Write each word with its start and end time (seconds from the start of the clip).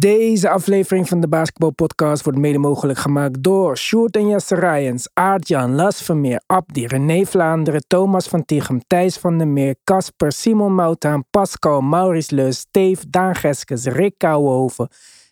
Deze 0.00 0.50
aflevering 0.50 1.08
van 1.08 1.20
de 1.20 1.28
Basketball 1.28 1.70
Podcast 1.70 2.24
wordt 2.24 2.38
mede 2.38 2.58
mogelijk 2.58 2.98
gemaakt 2.98 3.42
door 3.42 3.76
Sjoerd 3.76 4.16
en 4.16 4.28
Jesse 4.28 4.54
Rijens, 4.54 5.08
Aart-Jan, 5.12 5.74
Las 5.74 6.02
Vermeer, 6.02 6.42
Abdi, 6.46 6.86
René 6.86 7.24
Vlaanderen, 7.24 7.84
Thomas 7.86 8.28
van 8.28 8.44
Tichem, 8.44 8.80
Thijs 8.86 9.16
van 9.16 9.38
der 9.38 9.48
Meer, 9.48 9.76
Casper, 9.84 10.32
Simon 10.32 10.74
Moutaan, 10.74 11.24
Pascal, 11.30 11.80
Maurice 11.80 12.34
Leus, 12.34 12.58
Steve, 12.58 13.08
Daan 13.08 13.34
Geskes, 13.34 13.84
Rick 13.84 14.14
Kouwenhoven, 14.18 14.88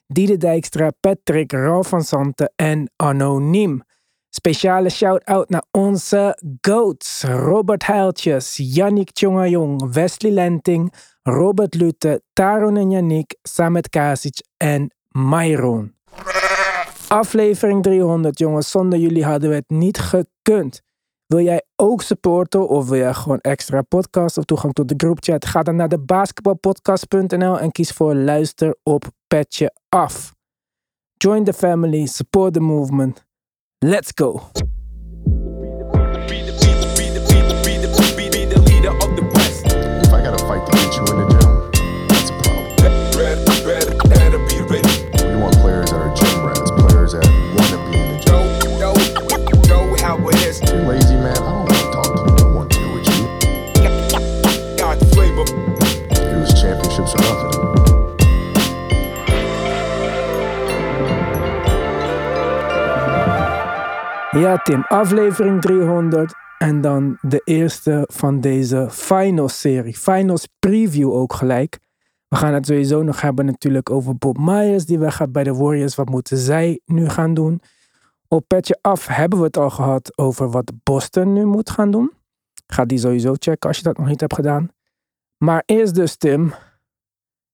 Diede 0.06 0.36
Dijkstra, 0.36 0.90
Patrick, 1.00 1.52
Ralf 1.52 1.88
van 1.88 2.02
Santen 2.02 2.52
en 2.56 2.90
Anoniem. 2.96 3.82
Speciale 4.36 4.88
shout-out 4.88 5.48
naar 5.48 5.64
onze 5.70 6.38
GOATs, 6.60 7.22
Robert 7.22 7.86
Heiltjes, 7.86 8.56
Yannick 8.56 9.10
Tjongajong, 9.10 9.92
Wesley 9.92 10.32
Lenting, 10.32 10.92
Robert 11.22 11.74
Lute, 11.74 12.22
Taron 12.32 12.76
en 12.76 12.90
Yannick, 12.90 13.36
Samet 13.42 13.88
Kasic 13.88 14.42
en 14.56 14.94
Myron. 15.08 15.94
Aflevering 17.08 17.82
300, 17.82 18.38
jongens. 18.38 18.70
Zonder 18.70 18.98
jullie 18.98 19.24
hadden 19.24 19.48
we 19.48 19.54
het 19.54 19.70
niet 19.70 19.98
gekund. 19.98 20.82
Wil 21.26 21.40
jij 21.40 21.62
ook 21.76 22.02
supporten 22.02 22.68
of 22.68 22.88
wil 22.88 22.98
jij 22.98 23.14
gewoon 23.14 23.40
extra 23.40 23.82
podcast 23.82 24.38
of 24.38 24.44
toegang 24.44 24.72
tot 24.72 24.88
de 24.88 24.94
groupchat? 24.96 25.46
Ga 25.46 25.62
dan 25.62 25.76
naar 25.76 25.88
de 25.88 25.98
basketbalpodcast.nl 25.98 27.58
en 27.58 27.72
kies 27.72 27.90
voor 27.90 28.14
luister 28.14 28.76
op 28.82 29.04
Petje 29.26 29.74
Af. 29.88 30.34
Join 31.12 31.44
the 31.44 31.52
family, 31.52 32.06
support 32.06 32.52
the 32.52 32.60
movement. 32.60 33.24
Let's 33.84 34.12
go. 34.12 34.40
Ja, 64.34 64.56
Tim, 64.56 64.84
aflevering 64.88 65.60
300. 65.60 66.34
En 66.58 66.80
dan 66.80 67.18
de 67.20 67.40
eerste 67.44 68.08
van 68.12 68.40
deze 68.40 68.88
finals-serie. 68.90 69.96
Finals 69.96 70.48
preview 70.58 71.12
ook 71.12 71.32
gelijk. 71.32 71.78
We 72.28 72.36
gaan 72.36 72.54
het 72.54 72.66
sowieso 72.66 73.02
nog 73.02 73.20
hebben 73.20 73.44
natuurlijk 73.44 73.90
over 73.90 74.16
Bob 74.16 74.38
Myers. 74.38 74.84
Die 74.84 74.98
weggaat 74.98 75.32
bij 75.32 75.44
de 75.44 75.54
Warriors. 75.54 75.94
Wat 75.94 76.08
moeten 76.08 76.38
zij 76.38 76.80
nu 76.84 77.08
gaan 77.08 77.34
doen? 77.34 77.60
Op 78.28 78.44
petje 78.46 78.78
af 78.80 79.06
hebben 79.06 79.38
we 79.38 79.44
het 79.44 79.56
al 79.56 79.70
gehad 79.70 80.18
over 80.18 80.50
wat 80.50 80.72
Boston 80.82 81.32
nu 81.32 81.44
moet 81.44 81.70
gaan 81.70 81.90
doen. 81.90 82.12
Ga 82.66 82.84
die 82.84 82.98
sowieso 82.98 83.34
checken 83.38 83.68
als 83.68 83.76
je 83.76 83.82
dat 83.82 83.98
nog 83.98 84.06
niet 84.06 84.20
hebt 84.20 84.34
gedaan. 84.34 84.68
Maar 85.36 85.62
eerst 85.66 85.94
dus 85.94 86.16
Tim. 86.16 86.54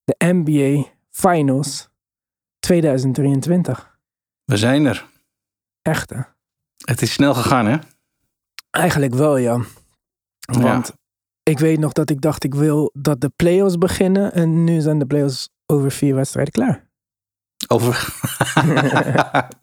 De 0.05 0.15
NBA 0.19 0.85
Finals 1.11 1.89
2023. 2.59 3.99
We 4.45 4.57
zijn 4.57 4.87
er. 4.87 5.07
Echte. 5.83 6.39
Het 6.85 7.03
is 7.03 7.13
snel 7.13 7.35
gegaan, 7.35 7.67
hè? 7.67 7.77
Eigenlijk 8.71 9.15
wel, 9.15 9.37
ja. 9.37 9.61
Want 10.41 10.93
ik 11.43 11.59
weet 11.59 11.79
nog 11.79 11.93
dat 11.93 12.11
ik 12.11 12.21
dacht, 12.21 12.45
ik 12.45 12.55
wil 12.55 12.91
dat 12.95 13.21
de 13.21 13.33
playoffs 13.37 13.79
beginnen. 13.79 14.33
En 14.33 14.65
nu 14.65 14.81
zijn 14.81 14.99
de 14.99 15.07
playoffs 15.07 15.49
over 15.67 15.91
vier 15.91 16.15
wedstrijden 16.15 16.53
klaar. 16.53 16.89
Over... 17.69 18.15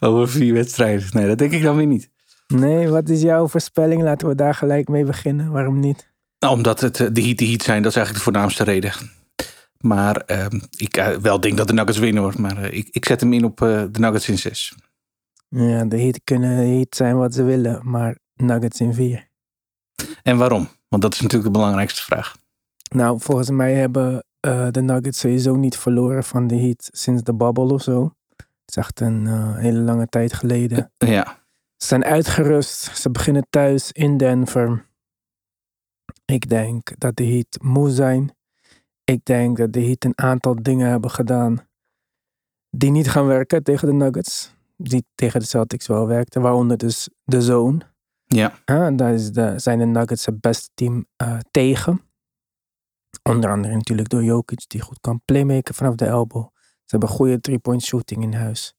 Over 0.00 0.28
vier 0.28 0.54
wedstrijden. 0.54 1.08
Nee, 1.10 1.26
dat 1.26 1.38
denk 1.38 1.52
ik 1.52 1.62
dan 1.62 1.76
weer 1.76 1.86
niet. 1.86 2.10
Nee, 2.46 2.88
wat 2.88 3.08
is 3.08 3.22
jouw 3.22 3.48
voorspelling? 3.48 4.02
Laten 4.02 4.28
we 4.28 4.34
daar 4.34 4.54
gelijk 4.54 4.88
mee 4.88 5.04
beginnen. 5.04 5.50
Waarom 5.50 5.80
niet? 5.80 6.10
Nou, 6.38 6.54
omdat 6.54 6.80
het 6.80 7.00
eh, 7.00 7.06
de 7.12 7.22
heat 7.22 7.38
de 7.38 7.46
heat 7.46 7.62
zijn, 7.62 7.82
dat 7.82 7.90
is 7.90 7.96
eigenlijk 7.96 8.24
de 8.24 8.32
voornaamste 8.32 8.64
reden. 8.64 8.92
Maar 9.78 10.16
ehm, 10.16 10.60
ik 10.76 10.96
eh, 10.96 11.08
wel 11.08 11.40
denk 11.40 11.56
dat 11.56 11.66
de 11.66 11.72
Nuggets 11.72 11.98
winnen 11.98 12.22
hoor. 12.22 12.40
Maar 12.40 12.56
eh, 12.56 12.76
ik, 12.78 12.88
ik 12.90 13.04
zet 13.04 13.20
hem 13.20 13.32
in 13.32 13.44
op 13.44 13.56
de 13.58 13.98
Nuggets 13.98 14.28
in 14.28 14.38
zes. 14.38 14.74
Ja, 15.54 15.84
de 15.84 16.00
Heat 16.00 16.20
kunnen 16.24 16.56
Heat 16.56 16.96
zijn 16.96 17.16
wat 17.16 17.34
ze 17.34 17.42
willen, 17.42 17.90
maar 17.90 18.18
Nuggets 18.34 18.80
in 18.80 18.94
vier. 18.94 19.28
En 20.22 20.36
waarom? 20.36 20.68
Want 20.88 21.02
dat 21.02 21.14
is 21.14 21.20
natuurlijk 21.20 21.52
de 21.52 21.58
belangrijkste 21.58 22.02
vraag. 22.02 22.36
Nou, 22.90 23.20
volgens 23.20 23.50
mij 23.50 23.74
hebben 23.74 24.24
eh, 24.40 24.68
de 24.70 24.82
Nuggets 24.82 25.18
sowieso 25.18 25.56
niet 25.56 25.76
verloren 25.76 26.24
van 26.24 26.46
de 26.46 26.56
Heat 26.56 26.88
sinds 26.92 27.22
de 27.22 27.34
bubble 27.34 27.72
of 27.72 27.82
zo. 27.82 28.14
Het 28.36 28.46
is 28.66 28.76
echt 28.76 29.00
een 29.00 29.26
eh, 29.26 29.56
hele 29.56 29.78
lange 29.78 30.06
tijd 30.06 30.32
geleden. 30.32 30.92
Ja, 30.98 31.24
Ze 31.76 31.86
zijn 31.86 32.04
uitgerust. 32.04 32.96
Ze 32.96 33.10
beginnen 33.10 33.46
thuis 33.50 33.92
in 33.92 34.16
Denver. 34.16 34.86
Ik 36.24 36.48
denk 36.48 36.98
dat 36.98 37.16
de 37.16 37.24
Heat 37.24 37.58
moe 37.60 37.90
zijn. 37.90 38.36
Ik 39.04 39.24
denk 39.24 39.56
dat 39.56 39.72
de 39.72 39.82
Heat 39.82 40.04
een 40.04 40.18
aantal 40.18 40.62
dingen 40.62 40.88
hebben 40.88 41.10
gedaan 41.10 41.66
die 42.70 42.90
niet 42.90 43.10
gaan 43.10 43.26
werken 43.26 43.62
tegen 43.62 43.88
de 43.88 43.94
Nuggets. 43.94 44.54
Die 44.82 45.04
tegen 45.14 45.40
de 45.40 45.46
Celtics 45.46 45.86
wel 45.86 46.06
werkten. 46.06 46.42
Waaronder 46.42 46.76
dus 46.76 47.08
de 47.24 47.42
zone. 47.42 47.80
ja. 48.26 48.52
Ja, 48.64 48.90
daar 48.90 49.14
is 49.14 49.32
de, 49.32 49.58
zijn 49.58 49.78
de 49.78 49.84
Nuggets 49.84 50.26
het 50.26 50.40
beste 50.40 50.70
team 50.74 51.06
eh, 51.16 51.38
tegen. 51.50 52.00
Onder 53.22 53.50
andere 53.50 53.74
natuurlijk 53.74 54.08
door 54.08 54.24
Jokic, 54.24 54.64
die 54.68 54.80
goed 54.80 55.00
kan 55.00 55.20
playmaken 55.24 55.74
vanaf 55.74 55.94
de 55.94 56.06
elbow. 56.06 56.46
Ze 56.84 56.98
hebben 56.98 57.08
goede 57.08 57.40
three-point 57.40 57.82
shooting 57.82 58.22
in 58.22 58.32
huis. 58.32 58.74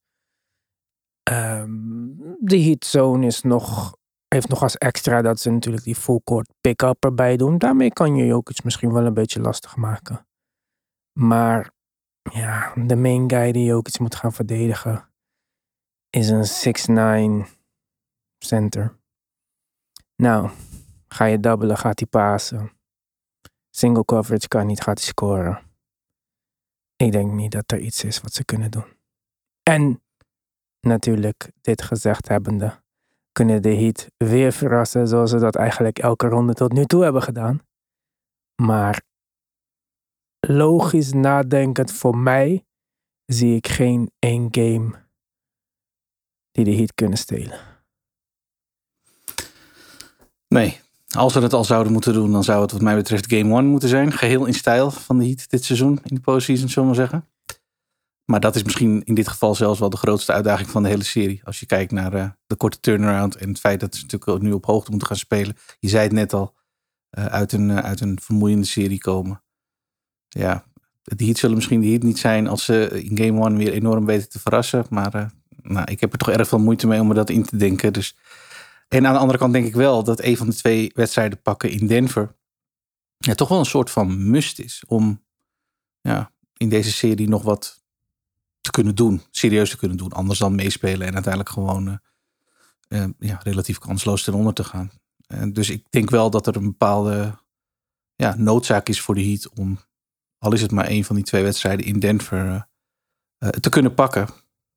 Ehm, 1.23 2.11
de 2.39 2.61
heat 2.61 2.85
zone 2.85 3.25
is 3.25 3.41
nog, 3.41 3.97
heeft 4.27 4.49
nog 4.49 4.61
als 4.61 4.77
extra 4.77 5.21
dat 5.21 5.39
ze 5.39 5.49
natuurlijk 5.49 5.83
die 5.83 5.95
full 5.95 6.19
court 6.23 6.49
pick-up 6.61 7.03
erbij 7.03 7.37
doen. 7.37 7.57
Daarmee 7.57 7.93
kan 7.93 8.15
je 8.15 8.25
Jokic 8.25 8.63
misschien 8.63 8.93
wel 8.93 9.05
een 9.05 9.13
beetje 9.13 9.41
lastig 9.41 9.75
maken. 9.75 10.27
Maar 11.19 11.71
ja, 12.31 12.73
de 12.75 12.95
main 12.95 13.29
guy 13.29 13.51
die 13.51 13.65
Jokic 13.65 13.99
moet 13.99 14.15
gaan 14.15 14.33
verdedigen 14.33 15.12
is 16.15 16.29
een 16.29 17.43
6'9 17.45 17.49
center. 18.37 18.99
Nou, 20.15 20.49
ga 21.07 21.25
je 21.25 21.39
dubbelen, 21.39 21.77
gaat 21.77 21.99
hij 21.99 22.07
pasen. 22.07 22.71
Single 23.69 24.05
coverage 24.05 24.47
kan 24.47 24.67
niet, 24.67 24.81
gaat 24.81 24.97
hij 24.97 25.07
scoren. 25.07 25.61
Ik 26.95 27.11
denk 27.11 27.31
niet 27.31 27.51
dat 27.51 27.71
er 27.71 27.79
iets 27.79 28.03
is 28.03 28.21
wat 28.21 28.33
ze 28.33 28.45
kunnen 28.45 28.71
doen. 28.71 28.85
En 29.63 30.03
natuurlijk, 30.79 31.51
dit 31.61 31.81
gezegd 31.81 32.27
hebbende, 32.27 32.81
kunnen 33.31 33.61
de 33.61 33.75
Heat 33.75 34.11
weer 34.17 34.51
verrassen 34.51 35.07
zoals 35.07 35.29
ze 35.29 35.39
dat 35.39 35.55
eigenlijk 35.55 35.99
elke 35.99 36.27
ronde 36.27 36.53
tot 36.53 36.73
nu 36.73 36.85
toe 36.85 37.03
hebben 37.03 37.21
gedaan. 37.21 37.61
Maar 38.61 39.01
logisch 40.39 41.13
nadenkend 41.13 41.91
voor 41.91 42.17
mij 42.17 42.65
zie 43.25 43.55
ik 43.55 43.67
geen 43.67 44.11
één 44.19 44.47
game 44.51 45.02
die 46.53 46.65
de 46.65 46.75
Heat 46.75 46.93
kunnen 46.93 47.17
stelen. 47.17 47.59
Nee, 50.47 50.79
als 51.15 51.33
we 51.33 51.39
het 51.39 51.53
al 51.53 51.63
zouden 51.63 51.93
moeten 51.93 52.13
doen, 52.13 52.31
dan 52.31 52.43
zou 52.43 52.61
het 52.61 52.71
wat 52.71 52.81
mij 52.81 52.95
betreft 52.95 53.33
Game 53.33 53.55
1 53.55 53.65
moeten 53.65 53.89
zijn. 53.89 54.11
Geheel 54.11 54.45
in 54.45 54.53
stijl 54.53 54.91
van 54.91 55.17
de 55.17 55.25
Heat 55.25 55.49
dit 55.49 55.63
seizoen 55.63 55.99
in 56.03 56.15
de 56.15 56.21
postseason, 56.21 56.69
zullen 56.69 56.89
we 56.89 56.95
zeggen. 56.95 57.27
Maar 58.25 58.39
dat 58.39 58.55
is 58.55 58.63
misschien 58.63 59.03
in 59.03 59.15
dit 59.15 59.27
geval 59.27 59.55
zelfs 59.55 59.79
wel 59.79 59.89
de 59.89 59.97
grootste 59.97 60.33
uitdaging 60.33 60.69
van 60.69 60.83
de 60.83 60.89
hele 60.89 61.03
serie. 61.03 61.41
Als 61.43 61.59
je 61.59 61.65
kijkt 61.65 61.91
naar 61.91 62.13
eh, 62.13 62.29
de 62.45 62.55
korte 62.55 62.79
turnaround 62.79 63.35
en 63.35 63.49
het 63.49 63.59
feit 63.59 63.79
dat 63.79 63.95
ze 63.95 64.01
natuurlijk 64.01 64.41
nu 64.41 64.51
op 64.51 64.65
hoogte 64.65 64.89
moeten 64.89 65.07
gaan 65.07 65.17
spelen. 65.17 65.55
Je 65.79 65.89
zei 65.89 66.03
het 66.03 66.11
net 66.11 66.33
al, 66.33 66.55
eh, 67.09 67.25
uit, 67.25 67.51
een, 67.51 67.69
eh, 67.69 67.77
uit 67.77 68.01
een 68.01 68.19
vermoeiende 68.21 68.65
serie 68.65 68.97
komen. 68.97 69.43
Ja, 70.27 70.65
de 71.01 71.25
Heat 71.25 71.37
zullen 71.37 71.55
misschien 71.55 71.81
de 71.81 71.87
Heat 71.87 72.03
niet 72.03 72.19
zijn 72.19 72.47
als 72.47 72.65
ze 72.65 73.03
in 73.03 73.17
Game 73.17 73.45
1 73.45 73.57
weer 73.57 73.73
enorm 73.73 74.05
weten 74.05 74.29
te 74.29 74.39
verrassen. 74.39 74.85
Maar 74.89 75.33
nou, 75.63 75.91
ik 75.91 75.99
heb 75.99 76.11
er 76.11 76.17
toch 76.17 76.29
erg 76.29 76.47
veel 76.47 76.59
moeite 76.59 76.87
mee 76.87 76.99
om 76.99 77.13
dat 77.13 77.29
in 77.29 77.43
te 77.43 77.57
denken. 77.57 77.93
Dus 77.93 78.17
en 78.87 79.07
aan 79.07 79.13
de 79.13 79.19
andere 79.19 79.39
kant 79.39 79.53
denk 79.53 79.65
ik 79.65 79.75
wel 79.75 80.03
dat 80.03 80.21
een 80.21 80.37
van 80.37 80.47
de 80.47 80.55
twee 80.55 80.91
wedstrijden 80.95 81.41
pakken 81.41 81.69
in 81.69 81.87
Denver 81.87 82.35
ja, 83.25 83.35
toch 83.35 83.47
wel 83.47 83.59
een 83.59 83.65
soort 83.65 83.89
van 83.89 84.29
must 84.29 84.59
is 84.59 84.83
om 84.87 85.23
ja, 86.01 86.31
in 86.57 86.69
deze 86.69 86.91
serie 86.91 87.27
nog 87.27 87.43
wat 87.43 87.83
te 88.61 88.71
kunnen 88.71 88.95
doen, 88.95 89.21
serieus 89.31 89.69
te 89.69 89.77
kunnen 89.77 89.97
doen, 89.97 90.11
anders 90.11 90.39
dan 90.39 90.55
meespelen 90.55 91.07
en 91.07 91.13
uiteindelijk 91.13 91.53
gewoon 91.53 91.87
eh, 91.87 93.03
eh, 93.03 93.09
ja, 93.19 93.39
relatief 93.43 93.77
kansloos 93.77 94.23
ten 94.23 94.33
onder 94.33 94.53
te 94.53 94.63
gaan. 94.63 94.91
En 95.27 95.53
dus 95.53 95.69
ik 95.69 95.85
denk 95.89 96.09
wel 96.09 96.29
dat 96.29 96.47
er 96.47 96.55
een 96.55 96.63
bepaalde 96.63 97.37
ja, 98.15 98.35
noodzaak 98.37 98.89
is 98.89 99.01
voor 99.01 99.15
de 99.15 99.23
Heat 99.23 99.49
om, 99.49 99.79
al 100.37 100.53
is 100.53 100.61
het 100.61 100.71
maar 100.71 100.85
één 100.85 101.03
van 101.03 101.15
die 101.15 101.25
twee 101.25 101.43
wedstrijden 101.43 101.85
in 101.85 101.99
Denver, 101.99 102.67
eh, 103.37 103.49
te 103.49 103.69
kunnen 103.69 103.93
pakken. 103.93 104.27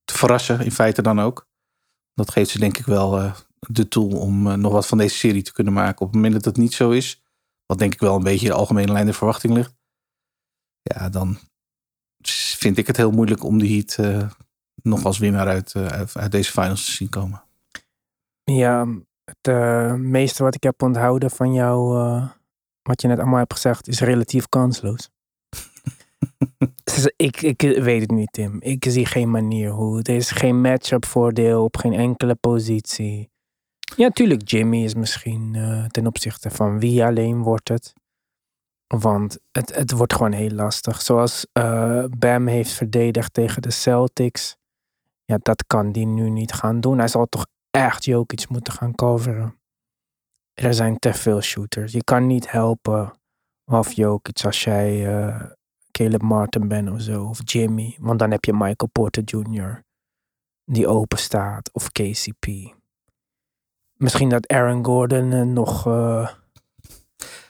Te 0.06 0.18
verrassen 0.18 0.60
in 0.60 0.72
feite 0.72 1.02
dan 1.02 1.20
ook. 1.20 1.48
Dat 2.14 2.30
geeft 2.30 2.50
ze 2.50 2.58
denk 2.58 2.78
ik 2.78 2.84
wel 2.84 3.18
eh, 3.18 3.34
de 3.58 3.88
tool 3.88 4.10
om 4.10 4.46
eh, 4.46 4.54
nog 4.54 4.72
wat 4.72 4.86
van 4.86 4.98
deze 4.98 5.16
serie 5.16 5.42
te 5.42 5.52
kunnen 5.52 5.72
maken. 5.72 6.00
Op 6.00 6.06
het 6.06 6.14
moment 6.14 6.32
dat 6.34 6.44
het 6.44 6.56
niet 6.56 6.74
zo 6.74 6.90
is, 6.90 7.22
wat 7.66 7.78
denk 7.78 7.92
ik 7.92 8.00
wel 8.00 8.16
een 8.16 8.22
beetje 8.22 8.46
de 8.46 8.54
algemene 8.54 8.92
lijn 8.92 9.04
der 9.04 9.14
verwachting 9.14 9.52
ligt. 9.52 9.74
Ja, 10.82 11.08
dan 11.08 11.38
vind 12.56 12.78
ik 12.78 12.86
het 12.86 12.96
heel 12.96 13.10
moeilijk 13.10 13.44
om 13.44 13.58
de 13.58 13.68
Heat 13.68 13.96
uh, 14.00 14.30
nog 14.82 15.04
als 15.04 15.18
winnaar 15.18 15.46
uit, 15.46 15.74
uit 16.12 16.32
deze 16.32 16.50
finals 16.50 16.84
te 16.84 16.90
zien 16.90 17.08
komen. 17.08 17.44
Ja, 18.44 18.86
het 19.24 19.96
meeste 19.98 20.42
wat 20.42 20.54
ik 20.54 20.62
heb 20.62 20.82
onthouden 20.82 21.30
van 21.30 21.52
jou, 21.52 21.94
wat 22.82 23.02
je 23.02 23.08
net 23.08 23.18
allemaal 23.18 23.38
hebt 23.38 23.52
gezegd, 23.52 23.88
is 23.88 24.00
relatief 24.00 24.48
kansloos. 24.48 25.10
ik, 27.16 27.42
ik 27.42 27.60
weet 27.60 28.00
het 28.00 28.10
niet, 28.10 28.32
Tim. 28.32 28.56
Ik 28.60 28.84
zie 28.88 29.06
geen 29.06 29.30
manier 29.30 29.70
hoe. 29.70 30.02
Er 30.02 30.14
is 30.14 30.30
geen 30.30 30.60
matchup 30.60 31.04
voordeel 31.04 31.64
op 31.64 31.76
geen 31.76 31.92
enkele 31.92 32.34
positie. 32.34 33.30
Ja, 33.96 34.10
tuurlijk, 34.10 34.48
Jimmy 34.50 34.84
is 34.84 34.94
misschien 34.94 35.56
ten 35.90 36.06
opzichte 36.06 36.50
van 36.50 36.78
wie 36.78 37.04
alleen 37.04 37.42
wordt 37.42 37.68
het. 37.68 37.94
Want 38.86 39.38
het, 39.52 39.74
het 39.74 39.90
wordt 39.90 40.12
gewoon 40.12 40.32
heel 40.32 40.50
lastig. 40.50 41.02
Zoals 41.02 41.46
uh, 41.52 42.04
Bam 42.18 42.46
heeft 42.46 42.72
verdedigd 42.72 43.32
tegen 43.32 43.62
de 43.62 43.70
Celtics. 43.70 44.56
Ja, 45.24 45.38
dat 45.42 45.66
kan 45.66 45.92
die 45.92 46.06
nu 46.06 46.30
niet 46.30 46.52
gaan 46.52 46.80
doen. 46.80 46.98
Hij 46.98 47.08
zal 47.08 47.26
toch 47.26 47.46
echt 47.70 48.04
Jokic 48.04 48.48
moeten 48.48 48.72
gaan 48.72 48.94
coveren. 48.94 49.58
Er 50.54 50.74
zijn 50.74 50.98
te 50.98 51.14
veel 51.14 51.40
shooters. 51.40 51.92
Je 51.92 52.04
kan 52.04 52.26
niet 52.26 52.50
helpen 52.50 53.12
of 53.64 53.92
Jokic 53.92 54.44
als 54.44 54.64
jij 54.64 55.16
uh, 55.16 55.42
Caleb 55.96 56.22
Martin 56.22 56.68
bent 56.68 56.90
of 56.90 57.00
zo. 57.00 57.24
Of 57.24 57.40
Jimmy. 57.44 57.96
Want 58.00 58.18
dan 58.18 58.30
heb 58.30 58.44
je 58.44 58.52
Michael 58.52 58.90
Porter 58.92 59.22
Jr. 59.22 59.82
Die 60.64 60.86
open 60.86 61.18
staat. 61.18 61.70
Of 61.72 61.92
KCP. 61.92 62.46
Misschien 63.96 64.28
dat 64.28 64.48
Aaron 64.48 64.84
Gordon 64.84 65.32
uh, 65.32 65.42
nog 65.42 65.86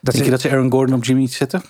dat 0.01 0.15
Denk 0.15 0.25
je 0.25 0.31
dat 0.31 0.41
ze 0.41 0.51
Aaron 0.51 0.71
Gordon 0.71 0.97
op 0.97 1.05
Jimmy 1.05 1.27
zetten? 1.27 1.63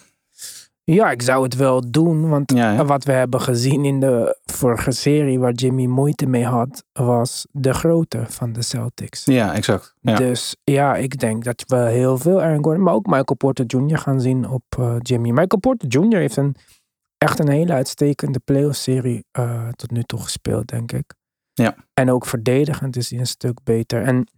Ja, 0.93 1.11
ik 1.11 1.23
zou 1.23 1.43
het 1.43 1.57
wel 1.57 1.91
doen. 1.91 2.29
Want 2.29 2.53
wat 2.87 3.05
we 3.05 3.13
hebben 3.13 3.41
gezien 3.41 3.85
in 3.85 4.01
de 4.01 4.39
vorige 4.45 4.91
serie 4.91 5.39
waar 5.39 5.53
Jimmy 5.53 5.87
moeite 5.87 6.27
mee 6.27 6.45
had, 6.45 6.85
was 6.93 7.47
de 7.51 7.75
grootte 7.75 8.25
van 8.29 8.53
de 8.53 8.63
Celtics. 8.63 9.25
Ja, 9.25 9.55
exact. 9.55 9.95
Ja. 10.01 10.17
Dus 10.17 10.57
ja, 10.65 10.97
ik 10.97 11.19
denk 11.19 11.45
dat 11.45 11.65
we 11.67 11.77
heel 11.77 12.19
veel 12.19 12.43
Aaron 12.43 12.65
Gordon, 12.65 12.83
maar 12.83 12.95
ook 12.95 13.07
Michael 13.07 13.37
Porter 13.37 13.65
Jr. 13.67 13.99
gaan 13.99 14.21
zien 14.21 14.49
op 14.49 14.63
uh, 14.79 14.97
Jimmy. 14.99 15.31
Michael 15.31 15.61
Porter 15.61 15.89
Jr. 15.89 16.19
heeft 16.19 16.37
een, 16.37 16.57
echt 17.19 17.39
een 17.39 17.49
hele 17.49 17.73
uitstekende 17.73 18.39
playoff-serie 18.45 19.25
uh, 19.39 19.69
tot 19.69 19.91
nu 19.91 20.03
toe 20.03 20.21
gespeeld, 20.21 20.67
denk 20.67 20.93
ik. 20.93 21.15
Ja. 21.53 21.77
En 21.95 22.11
ook 22.11 22.27
verdedigend 22.27 22.97
is 22.97 23.11
hij 23.11 23.19
een 23.19 23.27
stuk 23.27 23.59
beter. 23.65 24.03
En 24.03 24.29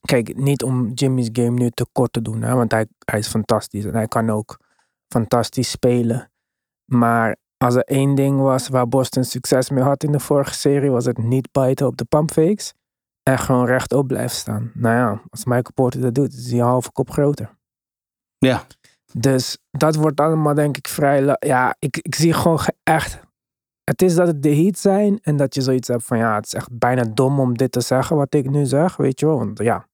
Kijk, 0.00 0.36
niet 0.36 0.62
om 0.62 0.92
Jimmy's 0.94 1.28
game 1.32 1.50
nu 1.50 1.70
te 1.70 1.86
kort 1.92 2.12
te 2.12 2.22
doen, 2.22 2.42
hè, 2.42 2.54
want 2.54 2.72
hij, 2.72 2.86
hij 3.04 3.18
is 3.18 3.28
fantastisch 3.28 3.84
en 3.84 3.94
hij 3.94 4.06
kan 4.06 4.30
ook 4.30 4.58
fantastisch 5.08 5.70
spelen. 5.70 6.30
Maar 6.84 7.36
als 7.56 7.74
er 7.74 7.82
één 7.82 8.14
ding 8.14 8.40
was 8.40 8.68
waar 8.68 8.88
Boston 8.88 9.24
succes 9.24 9.70
mee 9.70 9.84
had 9.84 10.02
in 10.02 10.12
de 10.12 10.20
vorige 10.20 10.54
serie, 10.54 10.90
was 10.90 11.04
het 11.04 11.18
niet 11.18 11.52
bijten 11.52 11.86
op 11.86 11.96
de 11.96 12.04
pumpfakes 12.04 12.74
en 13.22 13.38
gewoon 13.38 13.66
rechtop 13.66 14.06
blijven 14.06 14.36
staan. 14.36 14.70
Nou 14.74 14.96
ja, 14.96 15.22
als 15.30 15.44
Michael 15.44 15.72
Porter 15.74 16.00
dat 16.00 16.14
doet, 16.14 16.32
is 16.32 16.50
hij 16.50 16.58
een 16.60 16.64
halve 16.64 16.92
kop 16.92 17.10
groter. 17.10 17.56
Ja. 18.38 18.66
Dus 19.12 19.58
dat 19.70 19.94
wordt 19.94 20.20
allemaal 20.20 20.54
denk 20.54 20.76
ik 20.76 20.88
vrij... 20.88 21.36
Ja, 21.38 21.76
ik, 21.78 21.96
ik 21.96 22.14
zie 22.14 22.32
gewoon 22.32 22.60
echt 22.82 23.26
het 23.88 24.02
is 24.02 24.14
dat 24.14 24.26
het 24.26 24.42
de 24.42 24.54
heat 24.54 24.78
zijn 24.78 25.18
en 25.22 25.36
dat 25.36 25.54
je 25.54 25.60
zoiets 25.60 25.88
hebt 25.88 26.04
van 26.04 26.18
ja, 26.18 26.34
het 26.34 26.46
is 26.46 26.54
echt 26.54 26.78
bijna 26.78 27.04
dom 27.04 27.40
om 27.40 27.56
dit 27.56 27.72
te 27.72 27.80
zeggen 27.80 28.16
wat 28.16 28.34
ik 28.34 28.50
nu 28.50 28.66
zeg, 28.66 28.96
weet 28.96 29.20
je 29.20 29.26
wel. 29.26 29.38
Want 29.38 29.58
ja, 29.58 29.87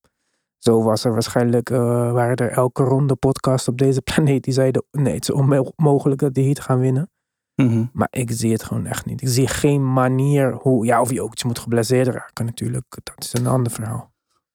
zo 0.65 0.83
was 0.83 1.05
er 1.05 1.13
waarschijnlijk, 1.13 1.71
uh, 1.71 1.79
waren 2.13 2.37
er 2.37 2.51
elke 2.51 2.83
ronde 2.83 3.15
podcast 3.15 3.69
op 3.69 3.79
deze 3.79 4.03
planeet 4.15 4.45
die 4.45 4.53
zeiden 4.53 4.85
nee, 4.91 5.15
het 5.15 5.23
is 5.23 5.31
onmogelijk 5.31 6.21
dat 6.21 6.35
de 6.35 6.43
heat 6.43 6.61
gaan 6.61 6.79
winnen. 6.79 7.11
Mm 7.55 7.91
Maar 7.93 8.09
ik 8.11 8.31
zie 8.33 8.53
het 8.53 8.63
gewoon 8.63 8.87
echt 8.87 9.07
niet. 9.07 9.23
Ik 9.23 9.29
zie 9.29 9.49
geen 9.49 9.93
manier 9.93 10.53
hoe, 10.53 10.87
ja, 10.87 11.01
of 11.01 11.11
je 11.11 11.23
ook 11.23 11.33
iets 11.33 11.45
moet 11.45 11.59
geblesseerd 11.59 12.07
raken 12.07 12.45
natuurlijk. 12.45 12.85
Dat 13.03 13.25
is 13.25 13.33
een 13.33 13.47
ander 13.47 13.73
verhaal. 13.73 14.13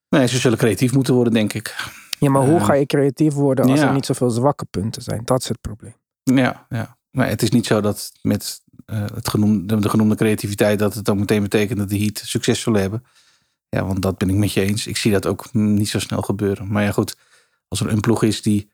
Nee, 0.10 0.28
ze 0.28 0.38
zullen 0.38 0.58
creatief 0.58 0.94
moeten 0.94 1.14
worden, 1.14 1.34
denk 1.34 1.54
ik. 1.54 1.76
Ja, 2.20 2.30
maar 2.30 2.46
hoe 2.46 2.60
ga 2.60 2.74
je 2.74 2.86
creatief 2.86 3.34
worden 3.34 3.66
als 3.66 3.80
er 3.80 3.94
niet 3.94 4.06
zoveel 4.06 4.30
zwakke 4.30 4.66
punten 4.70 5.02
zijn? 5.02 5.22
Dat 5.26 5.42
is 5.42 5.48
het 5.48 5.62
probleem. 5.62 5.96
Ja, 6.24 6.66
ja. 6.70 6.98
Maar 7.12 7.28
het 7.28 7.42
is 7.42 7.50
niet 7.50 7.66
zo 7.66 7.82
dat 7.82 8.12
met 8.22 8.62
uh, 8.86 9.06
het 9.14 9.30
genoemde, 9.30 9.80
de 9.80 9.90
genoemde 9.90 10.16
creativiteit, 10.16 10.80
dat 10.80 10.94
het 10.94 11.06
dan 11.06 11.20
meteen 11.20 11.42
betekent 11.42 11.80
dat 11.80 11.90
de 11.90 11.98
Heat 11.98 12.22
succes 12.24 12.62
zullen 12.62 12.82
hebben. 12.82 13.04
Ja, 13.70 13.86
want 13.86 14.02
dat 14.02 14.18
ben 14.18 14.30
ik 14.30 14.36
met 14.36 14.54
je 14.54 14.62
eens. 14.62 14.88
Ik 14.88 14.98
zie 14.98 15.12
dat 15.12 15.26
ook 15.26 15.54
niet 15.54 15.90
zo 15.90 16.00
snel 16.00 16.22
gebeuren. 16.22 16.72
Maar 16.72 16.84
ja, 16.84 16.92
goed, 16.92 17.18
als 17.68 17.80
er 17.80 17.90
een 17.90 18.00
ploeg 18.00 18.24
is 18.24 18.42
die 18.42 18.72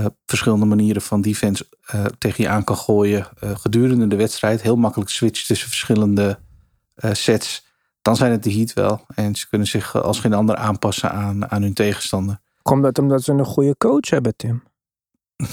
uh, 0.00 0.06
verschillende 0.26 0.64
manieren 0.64 1.02
van 1.02 1.20
defense 1.20 1.66
uh, 1.94 2.04
tegen 2.04 2.44
je 2.44 2.50
aan 2.50 2.64
kan 2.64 2.76
gooien 2.76 3.28
gedurende 3.36 4.06
de 4.06 4.16
wedstrijd, 4.16 4.62
heel 4.62 4.76
makkelijk 4.76 5.10
switcht 5.10 5.46
tussen 5.46 5.68
verschillende 5.68 6.38
sets, 7.12 7.64
dan 8.02 8.16
zijn 8.16 8.32
het 8.32 8.42
de 8.42 8.52
Heat 8.52 8.72
wel. 8.72 9.04
En 9.14 9.34
ze 9.34 9.48
kunnen 9.48 9.66
zich 9.66 10.02
als 10.02 10.20
geen 10.20 10.34
ander 10.34 10.56
aanpassen 10.56 11.10
aan, 11.10 11.50
aan 11.50 11.62
hun 11.62 11.74
tegenstander. 11.74 12.40
Komt 12.62 12.82
dat 12.82 12.98
omdat 12.98 13.22
ze 13.22 13.32
een 13.32 13.44
goede 13.44 13.76
coach 13.76 14.10
hebben, 14.10 14.36
Tim? 14.36 14.62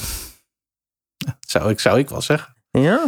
zou, 1.48 1.70
ik, 1.70 1.80
zou 1.80 2.00
ik 2.00 2.10
wel 2.10 2.22
zeggen. 2.22 2.56
Ja. 2.72 3.06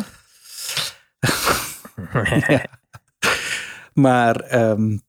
Maar 3.94 4.62
um, 4.70 5.02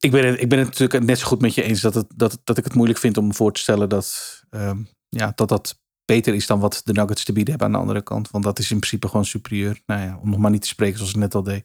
ik, 0.00 0.10
ben 0.10 0.26
het, 0.26 0.40
ik 0.40 0.48
ben 0.48 0.58
het 0.58 0.68
natuurlijk 0.68 1.04
net 1.04 1.18
zo 1.18 1.26
goed 1.26 1.40
met 1.40 1.54
je 1.54 1.62
eens 1.62 1.80
dat, 1.80 1.94
het, 1.94 2.06
dat, 2.14 2.40
dat 2.44 2.58
ik 2.58 2.64
het 2.64 2.74
moeilijk 2.74 2.98
vind 2.98 3.16
om 3.16 3.34
voor 3.34 3.52
te 3.52 3.60
stellen 3.60 3.88
dat, 3.88 4.40
um, 4.50 4.88
ja, 5.08 5.32
dat 5.34 5.48
dat 5.48 5.80
beter 6.04 6.34
is 6.34 6.46
dan 6.46 6.60
wat 6.60 6.80
de 6.84 6.92
Nuggets 6.92 7.24
te 7.24 7.32
bieden 7.32 7.50
hebben 7.50 7.68
aan 7.68 7.74
de 7.74 7.88
andere 7.88 8.02
kant. 8.02 8.30
Want 8.30 8.44
dat 8.44 8.58
is 8.58 8.70
in 8.70 8.78
principe 8.78 9.08
gewoon 9.08 9.24
superieur. 9.24 9.82
Nou 9.86 10.00
ja, 10.00 10.18
om 10.22 10.30
nog 10.30 10.38
maar 10.38 10.50
niet 10.50 10.62
te 10.62 10.68
spreken 10.68 10.96
zoals 10.96 11.12
ik 11.12 11.18
net 11.18 11.34
al 11.34 11.42
deed. 11.42 11.64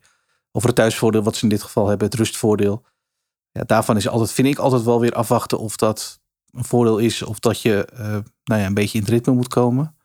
Over 0.52 0.68
het 0.68 0.78
thuisvoordeel 0.78 1.24
wat 1.24 1.36
ze 1.36 1.44
in 1.44 1.50
dit 1.50 1.64
geval 1.64 1.88
hebben, 1.88 2.08
het 2.08 2.18
rustvoordeel. 2.18 2.86
Ja, 3.52 3.64
daarvan 3.64 3.98
is 3.98 4.08
altijd, 4.08 4.32
vind 4.32 4.48
ik 4.48 4.58
altijd 4.58 4.84
wel 4.84 5.00
weer 5.00 5.14
afwachten 5.14 5.60
of 5.60 5.76
dat 5.76 6.20
een 6.52 6.64
voordeel 6.64 6.98
is 6.98 7.22
of 7.22 7.40
dat 7.40 7.62
je 7.62 7.88
uh, 7.94 8.00
nou 8.44 8.62
ja, 8.62 8.66
een 8.66 8.74
beetje 8.74 8.98
in 8.98 9.04
het 9.04 9.14
ritme 9.14 9.34
moet 9.34 9.48
komen. 9.48 9.96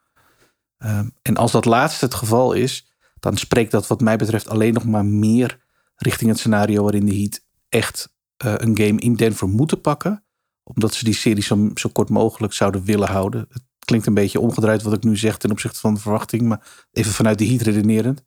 Um, 0.79 1.12
en 1.23 1.37
als 1.37 1.53
dat 1.53 1.65
laatste 1.65 2.05
het 2.05 2.15
geval 2.15 2.53
is, 2.53 2.93
dan 3.19 3.37
spreekt 3.37 3.71
dat 3.71 3.87
wat 3.87 4.00
mij 4.00 4.17
betreft 4.17 4.49
alleen 4.49 4.75
nog 4.75 4.85
maar 4.85 5.05
meer 5.05 5.61
richting 5.97 6.31
het 6.31 6.38
scenario 6.38 6.82
waarin 6.82 7.06
de 7.06 7.17
Heat 7.17 7.44
echt 7.69 8.12
een 8.44 8.78
game 8.78 9.00
in 9.00 9.14
Denver 9.14 9.48
moeten 9.48 9.81
pakken. 9.81 10.25
Omdat 10.62 10.94
ze 10.94 11.04
die 11.04 11.14
serie 11.14 11.42
zo, 11.42 11.70
zo, 11.75 11.88
kort 11.92 12.08
mogelijk 12.08 12.52
zouden 12.52 12.84
willen 12.84 13.08
houden. 13.08 13.46
Het 13.50 13.62
klinkt 13.84 14.06
een 14.06 14.14
beetje 14.14 14.40
omgedraaid 14.40 14.82
wat 14.82 14.92
ik 14.92 15.04
nu 15.04 15.16
zeg 15.16 15.37
ten 15.37 15.50
opzichte 15.50 15.81
van 15.81 15.94
de 15.94 16.00
verwachting. 16.00 16.42
Maar 16.42 16.87
even 16.92 17.12
vanuit 17.12 17.38
de 17.38 17.46
Heat 17.46 17.60
redenerend. 17.60 18.22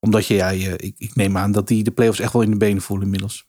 Omdat 0.00 0.26
je, 0.26 0.34
ja, 0.34 0.48
je, 0.48 0.76
ik, 0.76 0.94
ik 0.98 1.14
neem 1.14 1.36
aan 1.36 1.52
dat 1.52 1.68
die 1.68 1.84
de 1.84 1.90
playoffs 1.90 2.20
echt 2.20 2.32
wel 2.32 2.42
in 2.42 2.50
de 2.50 2.56
benen 2.56 2.82
voelen 2.82 3.04
inmiddels. 3.04 3.48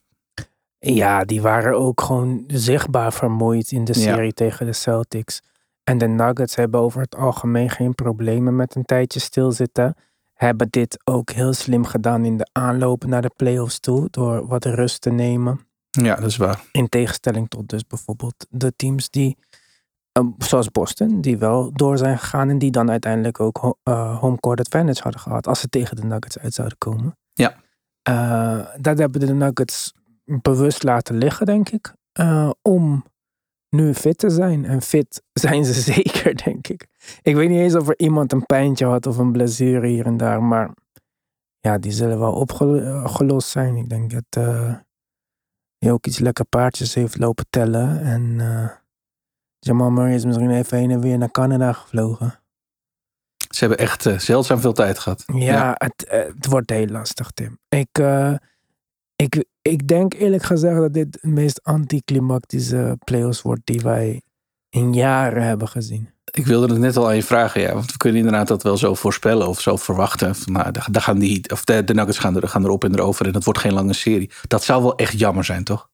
Ja, 0.78 1.24
die 1.24 1.42
waren 1.42 1.78
ook 1.78 2.00
gewoon 2.00 2.44
zichtbaar 2.46 3.12
vermoeid 3.12 3.70
in 3.70 3.84
de 3.84 3.94
serie 3.94 4.26
ja. 4.26 4.32
tegen 4.34 4.66
de 4.66 4.72
Celtics. 4.72 5.42
En 5.84 5.98
de 5.98 6.06
Nuggets 6.06 6.54
hebben 6.54 6.80
over 6.80 7.00
het 7.00 7.16
algemeen 7.16 7.70
geen 7.70 7.94
problemen 7.94 8.56
met 8.56 8.74
een 8.74 8.84
tijdje 8.84 9.20
stilzitten 9.20 9.96
hebben 10.38 10.68
dit 10.70 10.98
ook 11.04 11.30
heel 11.30 11.52
slim 11.52 11.84
gedaan 11.84 12.24
in 12.24 12.36
de 12.36 12.48
aanloop 12.52 13.04
naar 13.04 13.22
de 13.22 13.30
playoffs 13.36 13.80
toe. 13.80 14.08
Door 14.10 14.46
wat 14.46 14.64
rust 14.64 15.00
te 15.00 15.10
nemen. 15.10 15.60
Ja, 16.04 16.14
dat 16.14 16.30
is 16.30 16.36
waar. 16.36 16.64
In 16.72 16.88
tegenstelling 16.88 17.48
tot 17.48 17.68
dus 17.68 17.86
bijvoorbeeld 17.86 18.46
de 18.50 18.72
teams 18.76 19.10
die, 19.10 19.36
um, 20.12 20.34
zoals 20.38 20.70
Boston, 20.70 21.20
die 21.20 21.38
wel 21.38 21.72
door 21.72 21.98
zijn 21.98 22.18
gegaan. 22.18 22.48
En 22.48 22.58
die 22.58 22.70
dan 22.70 22.90
uiteindelijk 22.90 23.40
ook 23.40 23.76
uh, 23.84 24.18
home 24.18 24.40
court 24.40 24.60
advantage 24.60 25.02
hadden 25.02 25.20
gehad. 25.20 25.46
Als 25.46 25.60
ze 25.60 25.68
tegen 25.68 25.96
de 25.96 26.04
Nuggets 26.04 26.38
uit 26.38 26.54
zouden 26.54 26.78
komen. 26.78 27.16
Ja. 27.32 27.56
Uh, 28.08 28.66
dat 28.80 28.98
hebben 28.98 29.20
de 29.20 29.34
Nuggets 29.34 29.94
bewust 30.24 30.82
laten 30.82 31.18
liggen, 31.18 31.46
denk 31.46 31.68
ik. 31.68 31.92
Uh, 32.20 32.50
om 32.62 33.04
nu 33.68 33.94
fit 33.94 34.18
te 34.18 34.30
zijn. 34.30 34.64
En 34.64 34.82
fit 34.82 35.22
zijn 35.32 35.64
ze 35.64 35.72
zeker, 35.72 36.44
denk 36.44 36.68
ik. 36.68 36.86
Ik 37.22 37.34
weet 37.34 37.48
niet 37.48 37.58
eens 37.58 37.74
of 37.74 37.88
er 37.88 37.98
iemand 37.98 38.32
een 38.32 38.46
pijntje 38.46 38.86
had 38.86 39.06
of 39.06 39.18
een 39.18 39.32
blessure 39.32 39.86
hier 39.86 40.06
en 40.06 40.16
daar. 40.16 40.42
Maar 40.42 40.70
ja, 41.60 41.78
die 41.78 41.92
zullen 41.92 42.18
wel 42.18 42.32
opgelost 42.32 43.48
zijn. 43.48 43.76
Ik 43.76 43.88
denk 43.88 44.10
dat 44.10 44.44
hij 45.78 45.92
ook 45.92 46.06
iets 46.06 46.18
lekker 46.18 46.44
paardjes 46.44 46.94
heeft 46.94 47.18
lopen 47.18 47.46
tellen. 47.50 48.02
En 48.02 48.22
uh, 48.22 48.70
Jamal 49.58 49.90
Murray 49.90 50.14
is 50.14 50.24
misschien 50.24 50.50
even 50.50 50.78
heen 50.78 50.90
en 50.90 51.00
weer 51.00 51.18
naar 51.18 51.30
Canada 51.30 51.72
gevlogen. 51.72 52.40
Ze 53.48 53.58
hebben 53.58 53.78
echt 53.78 54.06
uh, 54.06 54.18
zeldzaam 54.18 54.60
veel 54.60 54.72
tijd 54.72 54.98
gehad. 54.98 55.24
Ja, 55.26 55.36
ja. 55.36 55.74
Het, 55.74 56.06
het 56.34 56.46
wordt 56.46 56.70
heel 56.70 56.86
lastig, 56.86 57.30
Tim. 57.30 57.58
Ik, 57.68 57.98
uh, 57.98 58.34
ik, 59.16 59.44
ik 59.62 59.88
denk 59.88 60.14
eerlijk 60.14 60.42
gezegd 60.42 60.76
dat 60.76 60.92
dit 60.92 61.12
de 61.12 61.28
meest 61.28 61.62
anticlimactische 61.62 62.98
playoffs 63.04 63.42
wordt 63.42 63.60
die 63.64 63.80
wij 63.80 64.22
in 64.68 64.92
jaren 64.92 65.42
hebben 65.42 65.68
gezien. 65.68 66.10
Ik 66.30 66.46
wilde 66.46 66.68
het 66.72 66.78
net 66.78 66.96
al 66.96 67.06
aan 67.06 67.14
je 67.14 67.22
vragen, 67.22 67.60
ja. 67.60 67.72
Want 67.72 67.92
we 67.92 67.96
kunnen 67.96 68.18
inderdaad 68.18 68.48
dat 68.48 68.62
wel 68.62 68.76
zo 68.76 68.94
voorspellen 68.94 69.48
of 69.48 69.60
zo 69.60 69.76
verwachten. 69.76 70.34
Van, 70.34 70.52
nou, 70.52 70.70
daar 70.90 71.02
gaan 71.02 71.18
die, 71.18 71.50
of 71.50 71.64
de, 71.64 71.84
de 71.84 71.94
Nuggets 71.94 72.18
gaan, 72.18 72.36
er, 72.36 72.48
gaan 72.48 72.64
erop 72.64 72.84
en 72.84 72.94
erover 72.94 73.26
en 73.26 73.34
het 73.34 73.44
wordt 73.44 73.60
geen 73.60 73.72
lange 73.72 73.92
serie. 73.92 74.30
Dat 74.46 74.64
zou 74.64 74.82
wel 74.82 74.96
echt 74.96 75.18
jammer 75.18 75.44
zijn, 75.44 75.64
toch? 75.64 75.88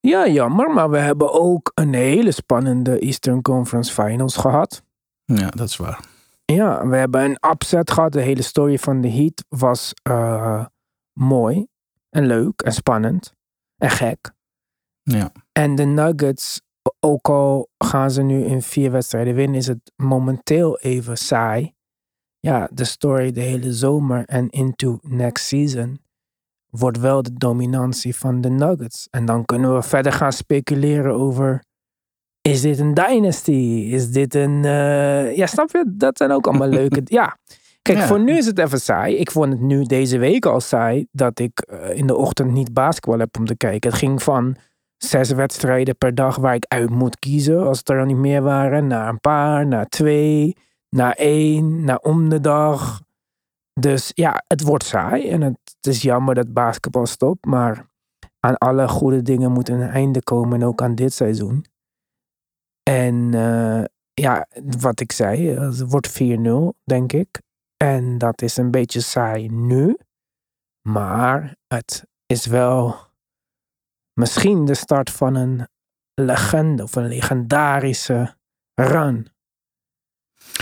Ja, 0.00 0.28
jammer. 0.28 0.70
Maar 0.70 0.90
we 0.90 0.98
hebben 0.98 1.32
ook 1.32 1.72
een 1.74 1.94
hele 1.94 2.30
spannende 2.30 2.98
Eastern 2.98 3.42
Conference 3.42 3.92
Finals 3.92 4.36
gehad. 4.36 4.82
Ja, 5.24 5.48
dat 5.48 5.68
is 5.68 5.76
waar. 5.76 6.00
Ja, 6.44 6.86
we 6.86 6.96
hebben 6.96 7.24
een 7.24 7.38
upset 7.50 7.90
gehad. 7.90 8.12
De 8.12 8.20
hele 8.20 8.42
story 8.42 8.78
van 8.78 9.00
de 9.00 9.10
Heat 9.10 9.44
was 9.48 9.92
uh, 10.08 10.64
mooi 11.12 11.66
en 12.10 12.26
leuk 12.26 12.60
en 12.62 12.72
spannend 12.72 13.32
en 13.76 13.90
gek. 13.90 14.30
Ja. 15.02 15.32
En 15.52 15.74
de 15.74 15.84
Nuggets, 15.84 16.60
ook 17.06 17.28
al 17.28 17.68
gaan 17.78 18.10
ze 18.10 18.22
nu 18.22 18.44
in 18.44 18.62
vier 18.62 18.90
wedstrijden 18.90 19.34
winnen, 19.34 19.56
is 19.56 19.66
het 19.66 19.92
momenteel 19.96 20.78
even 20.78 21.16
saai. 21.16 21.74
Ja, 22.40 22.68
de 22.72 22.84
story 22.84 23.32
de 23.32 23.40
hele 23.40 23.72
zomer 23.72 24.24
en 24.24 24.48
into 24.48 24.98
next 25.02 25.46
season 25.46 26.00
wordt 26.70 26.98
wel 26.98 27.22
de 27.22 27.32
dominantie 27.32 28.16
van 28.16 28.40
de 28.40 28.48
Nuggets. 28.48 29.08
En 29.10 29.24
dan 29.24 29.44
kunnen 29.44 29.74
we 29.74 29.82
verder 29.82 30.12
gaan 30.12 30.32
speculeren 30.32 31.14
over 31.14 31.64
is 32.46 32.60
dit 32.60 32.78
een 32.78 32.94
dynasty? 32.94 33.88
Is 33.90 34.10
dit 34.10 34.34
een. 34.34 34.62
Uh, 34.64 35.36
ja, 35.36 35.46
snap 35.46 35.70
je? 35.70 35.84
Dat 35.86 36.16
zijn 36.16 36.30
ook 36.30 36.46
allemaal 36.46 36.68
leuke. 36.80 37.00
Ja. 37.04 37.38
Kijk, 37.82 37.98
voor 37.98 38.20
nu 38.20 38.36
is 38.36 38.46
het 38.46 38.58
even 38.58 38.80
saai. 38.80 39.16
Ik 39.16 39.30
vond 39.30 39.52
het 39.52 39.60
nu 39.60 39.84
deze 39.84 40.18
week 40.18 40.46
al 40.46 40.60
saai 40.60 41.06
dat 41.12 41.38
ik 41.38 41.66
uh, 41.70 41.96
in 41.96 42.06
de 42.06 42.16
ochtend 42.16 42.52
niet 42.52 42.72
basketbal 42.72 43.18
heb 43.18 43.38
om 43.38 43.46
te 43.46 43.56
kijken. 43.56 43.90
Het 43.90 43.98
ging 43.98 44.22
van 44.22 44.56
zes 44.96 45.30
wedstrijden 45.30 45.96
per 45.96 46.14
dag 46.14 46.36
waar 46.36 46.54
ik 46.54 46.64
uit 46.68 46.90
moet 46.90 47.18
kiezen, 47.18 47.66
als 47.66 47.78
het 47.78 47.88
er 47.88 47.96
dan 47.96 48.06
niet 48.06 48.16
meer 48.16 48.42
waren, 48.42 48.86
naar 48.86 49.08
een 49.08 49.20
paar, 49.20 49.66
naar 49.66 49.86
twee, 49.86 50.56
naar 50.88 51.12
één, 51.12 51.84
naar 51.84 51.98
om 51.98 52.28
de 52.28 52.40
dag. 52.40 53.02
Dus 53.80 54.10
ja, 54.14 54.44
het 54.46 54.62
wordt 54.62 54.84
saai 54.84 55.28
en 55.28 55.40
het, 55.40 55.58
is 55.80 56.02
jammer 56.02 56.34
dat 56.34 56.52
basketbal 56.52 57.06
stopt, 57.06 57.44
maar 57.44 57.86
aan 58.40 58.56
alle 58.56 58.88
goede 58.88 59.22
dingen 59.22 59.52
moet 59.52 59.68
een 59.68 59.82
einde 59.82 60.22
komen 60.22 60.60
en 60.60 60.66
ook 60.66 60.82
aan 60.82 60.94
dit 60.94 61.12
seizoen. 61.12 61.64
En 62.82 63.32
uh, 63.32 63.84
ja, 64.14 64.46
wat 64.78 65.00
ik 65.00 65.12
zei, 65.12 65.48
het 65.48 65.90
wordt 65.90 66.22
4-0, 66.22 66.82
denk 66.84 67.12
ik. 67.12 67.40
En 67.76 68.18
dat 68.18 68.42
is 68.42 68.56
een 68.56 68.70
beetje 68.70 69.00
saai 69.00 69.48
nu. 69.48 69.96
Maar 70.88 71.56
het 71.66 72.06
is 72.26 72.46
wel 72.46 73.05
misschien 74.18 74.64
de 74.64 74.74
start 74.74 75.10
van 75.10 75.34
een 75.34 75.68
legende 76.14 76.82
of 76.82 76.96
een 76.96 77.08
legendarische 77.08 78.36
run. 78.74 79.28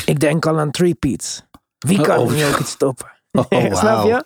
Ik 0.05 0.21
denk 0.21 0.47
al 0.47 0.59
aan 0.59 0.71
three-peats. 0.71 1.43
Wie 1.79 2.01
kan 2.01 2.19
oh, 2.19 2.31
nu 2.31 2.45
ook 2.45 2.59
iets 2.59 2.71
stoppen? 2.71 3.13
Oh, 3.37 3.49
wow. 3.49 3.77
snap 3.83 4.05
je? 4.05 4.25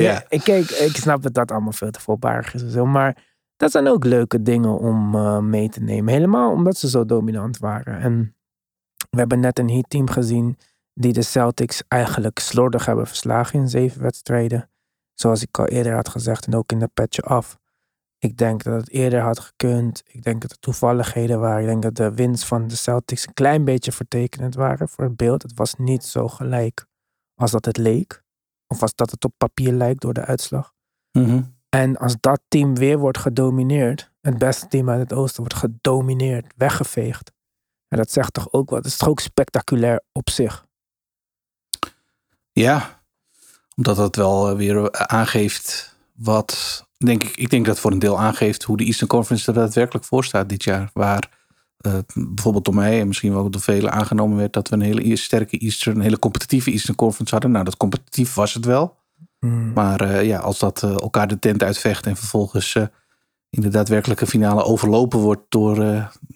Ja. 0.00 0.24
Ik, 0.28 0.40
kijk, 0.40 0.70
ik 0.70 0.96
snap 0.96 1.22
dat 1.22 1.34
dat 1.34 1.50
allemaal 1.50 1.72
veel 1.72 1.90
te 1.90 2.00
voorbarig 2.00 2.54
is 2.54 2.62
en 2.62 2.70
zo. 2.70 2.86
Maar 2.86 3.24
dat 3.56 3.70
zijn 3.70 3.88
ook 3.88 4.04
leuke 4.04 4.42
dingen 4.42 4.78
om 4.78 5.14
uh, 5.14 5.38
mee 5.38 5.68
te 5.68 5.80
nemen. 5.80 6.12
Helemaal 6.12 6.52
omdat 6.52 6.76
ze 6.76 6.88
zo 6.88 7.04
dominant 7.04 7.58
waren. 7.58 8.00
En 8.00 8.36
we 9.10 9.18
hebben 9.18 9.40
net 9.40 9.58
een 9.58 9.70
Heat 9.70 9.90
team 9.90 10.10
gezien 10.10 10.58
die 10.92 11.12
de 11.12 11.22
Celtics 11.22 11.82
eigenlijk 11.88 12.38
slordig 12.38 12.86
hebben 12.86 13.06
verslagen 13.06 13.58
in 13.58 13.68
zeven 13.68 14.02
wedstrijden. 14.02 14.70
Zoals 15.14 15.42
ik 15.42 15.58
al 15.58 15.66
eerder 15.66 15.94
had 15.94 16.08
gezegd 16.08 16.46
en 16.46 16.54
ook 16.54 16.72
in 16.72 16.78
de 16.78 16.90
patch 16.94 17.20
af. 17.20 17.58
Ik 18.18 18.36
denk 18.36 18.62
dat 18.62 18.80
het 18.80 18.90
eerder 18.90 19.20
had 19.20 19.38
gekund. 19.38 20.02
Ik 20.06 20.22
denk 20.22 20.42
dat 20.42 20.50
er 20.50 20.58
toevalligheden 20.58 21.40
waren. 21.40 21.60
Ik 21.60 21.66
denk 21.66 21.82
dat 21.82 21.96
de 21.96 22.14
winst 22.14 22.44
van 22.44 22.66
de 22.66 22.76
Celtics 22.76 23.26
een 23.26 23.34
klein 23.34 23.64
beetje 23.64 23.92
vertekenend 23.92 24.54
waren 24.54 24.88
voor 24.88 25.04
het 25.04 25.16
beeld. 25.16 25.42
Het 25.42 25.54
was 25.54 25.74
niet 25.74 26.04
zo 26.04 26.28
gelijk 26.28 26.86
als 27.34 27.50
dat 27.50 27.64
het 27.64 27.76
leek. 27.76 28.22
Of 28.66 28.82
als 28.82 28.94
dat 28.94 29.10
het 29.10 29.24
op 29.24 29.32
papier 29.36 29.72
lijkt 29.72 30.00
door 30.00 30.14
de 30.14 30.24
uitslag. 30.24 30.72
Mm 31.12 31.54
en 31.74 31.96
als 31.96 32.16
dat 32.20 32.40
team 32.48 32.74
weer 32.74 32.98
wordt 32.98 33.18
gedomineerd, 33.18 34.10
het 34.20 34.38
beste 34.38 34.66
team 34.66 34.90
uit 34.90 35.00
het 35.00 35.12
oosten 35.12 35.40
wordt 35.40 35.54
gedomineerd, 35.54 36.52
weggeveegd. 36.56 37.32
En 37.88 37.98
dat 37.98 38.10
zegt 38.10 38.32
toch 38.32 38.52
ook 38.52 38.70
wat. 38.70 38.78
Het 38.78 38.92
is 38.92 38.96
toch 38.96 39.08
ook 39.08 39.20
spectaculair 39.20 40.00
op 40.12 40.30
zich. 40.30 40.66
Ja, 42.52 43.02
omdat 43.76 43.96
dat 43.96 44.16
wel 44.16 44.48
eh, 44.48 44.56
weer 44.56 44.92
aangeeft 44.92 45.96
wat, 46.12 46.86
denk 46.96 47.24
ik, 47.24 47.36
ik 47.36 47.50
denk 47.50 47.66
dat 47.66 47.80
voor 47.80 47.92
een 47.92 47.98
deel 47.98 48.20
aangeeft 48.20 48.62
hoe 48.62 48.76
de 48.76 48.84
Eastern 48.84 49.08
Conference 49.08 49.48
er 49.48 49.54
daadwerkelijk 49.54 50.04
voor 50.04 50.24
staat 50.24 50.48
dit 50.48 50.64
jaar. 50.64 50.90
Waar 50.92 51.30
uh, 51.86 51.94
bijvoorbeeld 52.14 52.64
door 52.64 52.74
mij 52.74 53.00
en 53.00 53.06
misschien 53.06 53.32
wel 53.32 53.50
door 53.50 53.60
velen 53.60 53.92
aangenomen 53.92 54.36
werd 54.36 54.52
dat 54.52 54.68
we 54.68 54.74
een 54.74 54.80
hele 54.80 55.16
sterke 55.16 55.58
Eastern, 55.58 55.96
een 55.96 56.02
hele 56.02 56.18
competitieve 56.18 56.70
Eastern 56.70 56.96
Conference 56.96 57.32
hadden. 57.32 57.50
Nou, 57.50 57.64
dat 57.64 57.76
competitief 57.76 58.34
was 58.34 58.54
het 58.54 58.64
wel. 58.64 58.96
Hmm. 59.38 59.72
Maar 59.72 60.02
uh, 60.02 60.24
ja, 60.24 60.38
als 60.38 60.58
dat 60.58 60.82
uh, 60.82 60.90
elkaar 60.90 61.28
de 61.28 61.38
tent 61.38 61.62
uitvecht 61.62 62.06
en 62.06 62.16
vervolgens 62.16 62.76
in 63.50 63.60
de 63.62 63.68
daadwerkelijke 63.68 64.26
finale 64.26 64.64
overlopen 64.64 65.18
wordt 65.18 65.42
door 65.48 65.76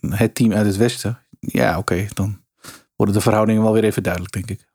het 0.01 0.35
team 0.35 0.53
uit 0.53 0.67
het 0.67 0.77
Westen. 0.77 1.19
Ja, 1.41 1.71
oké, 1.71 1.79
okay, 1.79 2.09
dan 2.15 2.41
worden 2.97 3.15
de 3.15 3.21
verhoudingen 3.21 3.63
wel 3.63 3.73
weer 3.73 3.85
even 3.85 4.03
duidelijk, 4.03 4.33
denk 4.33 4.51
ik. 4.51 4.67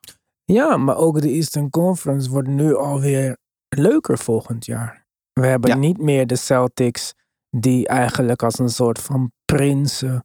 Ja, 0.45 0.77
maar 0.77 0.95
ook 0.95 1.21
de 1.21 1.29
Eastern 1.29 1.69
Conference 1.69 2.29
wordt 2.29 2.47
nu 2.47 2.75
alweer 2.75 3.37
leuker 3.69 4.17
volgend 4.17 4.65
jaar. 4.65 5.02
We 5.33 5.45
hebben 5.45 5.69
ja. 5.69 5.75
niet 5.75 5.97
meer 5.97 6.27
de 6.27 6.35
Celtics 6.35 7.13
die 7.49 7.87
eigenlijk 7.87 8.43
als 8.43 8.59
een 8.59 8.69
soort 8.69 8.99
van 8.99 9.31
prinsen 9.45 10.23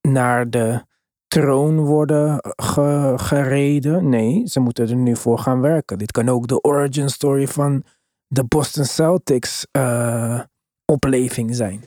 naar 0.00 0.50
de 0.50 0.84
troon 1.26 1.78
worden 1.78 2.38
ge 2.56 3.14
gereden. 3.16 4.08
Nee, 4.08 4.46
ze 4.46 4.60
moeten 4.60 4.88
er 4.88 4.96
nu 4.96 5.16
voor 5.16 5.38
gaan 5.38 5.60
werken. 5.60 5.98
Dit 5.98 6.12
kan 6.12 6.28
ook 6.28 6.46
de 6.46 6.60
origin 6.60 7.08
story 7.08 7.46
van 7.46 7.84
de 8.26 8.44
Boston 8.44 8.84
Celtics 8.84 9.66
uh, 9.72 10.40
opleving 10.84 11.54
zijn. 11.54 11.84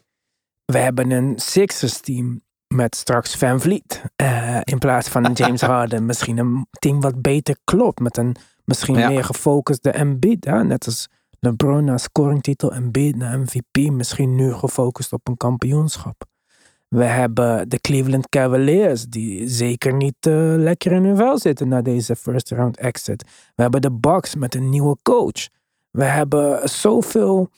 We 0.66 0.78
hebben 0.78 1.12
een 1.12 1.40
Sixers 1.40 2.00
team 2.00 2.42
met 2.68 2.96
straks 2.96 3.36
Van 3.36 3.60
Vliet. 3.60 4.02
Uh, 4.22 4.60
in 4.64 4.78
plaats 4.78 5.10
van 5.10 5.26
een 5.26 5.34
James 5.42 5.62
Harden. 5.62 6.06
Misschien 6.06 6.38
een 6.38 6.68
team 6.70 7.02
wat 7.02 7.22
beter 7.22 7.58
klopt. 7.64 8.00
Met 8.00 8.18
een 8.18 8.36
misschien 8.66 8.98
ja. 8.98 9.10
meer 9.10 9.24
gefocuste 9.24 9.92
Embiid. 9.92 10.46
Net 10.46 10.86
als 10.86 11.10
LeBron 11.44 11.84
naar 11.84 12.00
scoringtitel. 12.00 12.74
Embiid 12.74 13.16
naar 13.16 13.40
MVP. 13.40 13.92
Misschien 13.92 14.36
nu 14.36 14.54
gefocust 14.54 15.14
op 15.14 15.28
een 15.28 15.38
kampioenschap. 15.38 16.26
We 16.88 17.04
hebben 17.04 17.70
de 17.70 17.80
Cleveland 17.80 18.30
Cavaliers, 18.30 19.06
die 19.06 19.48
zeker 19.48 19.94
niet 19.94 20.26
uh, 20.28 20.54
lekker 20.58 20.92
in 20.92 21.04
hun 21.04 21.18
vel 21.18 21.38
zitten 21.38 21.68
na 21.68 21.82
deze 21.82 22.16
first 22.16 22.52
round 22.52 22.78
exit. 22.78 23.24
We 23.56 23.62
hebben 23.62 23.82
de 23.82 23.92
Bucks 23.92 24.36
met 24.36 24.56
een 24.56 24.70
nieuwe 24.70 24.98
coach. 25.02 25.48
We 25.92 26.04
hebben 26.04 26.70
zoveel 26.70 27.50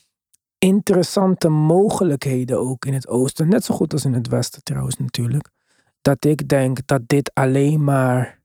interessante 0.57 1.49
mogelijkheden 1.49 2.59
ook 2.59 2.85
in 2.85 2.93
het 2.93 3.07
oosten. 3.07 3.49
Net 3.49 3.65
zo 3.65 3.75
goed 3.75 3.93
als 3.93 4.05
in 4.05 4.13
het 4.13 4.27
westen 4.27 4.63
trouwens 4.63 4.97
natuurlijk. 4.97 5.49
Dat 6.01 6.25
ik 6.25 6.47
denk 6.47 6.79
dat 6.85 7.01
dit 7.07 7.33
alleen 7.33 7.83
maar 7.83 8.39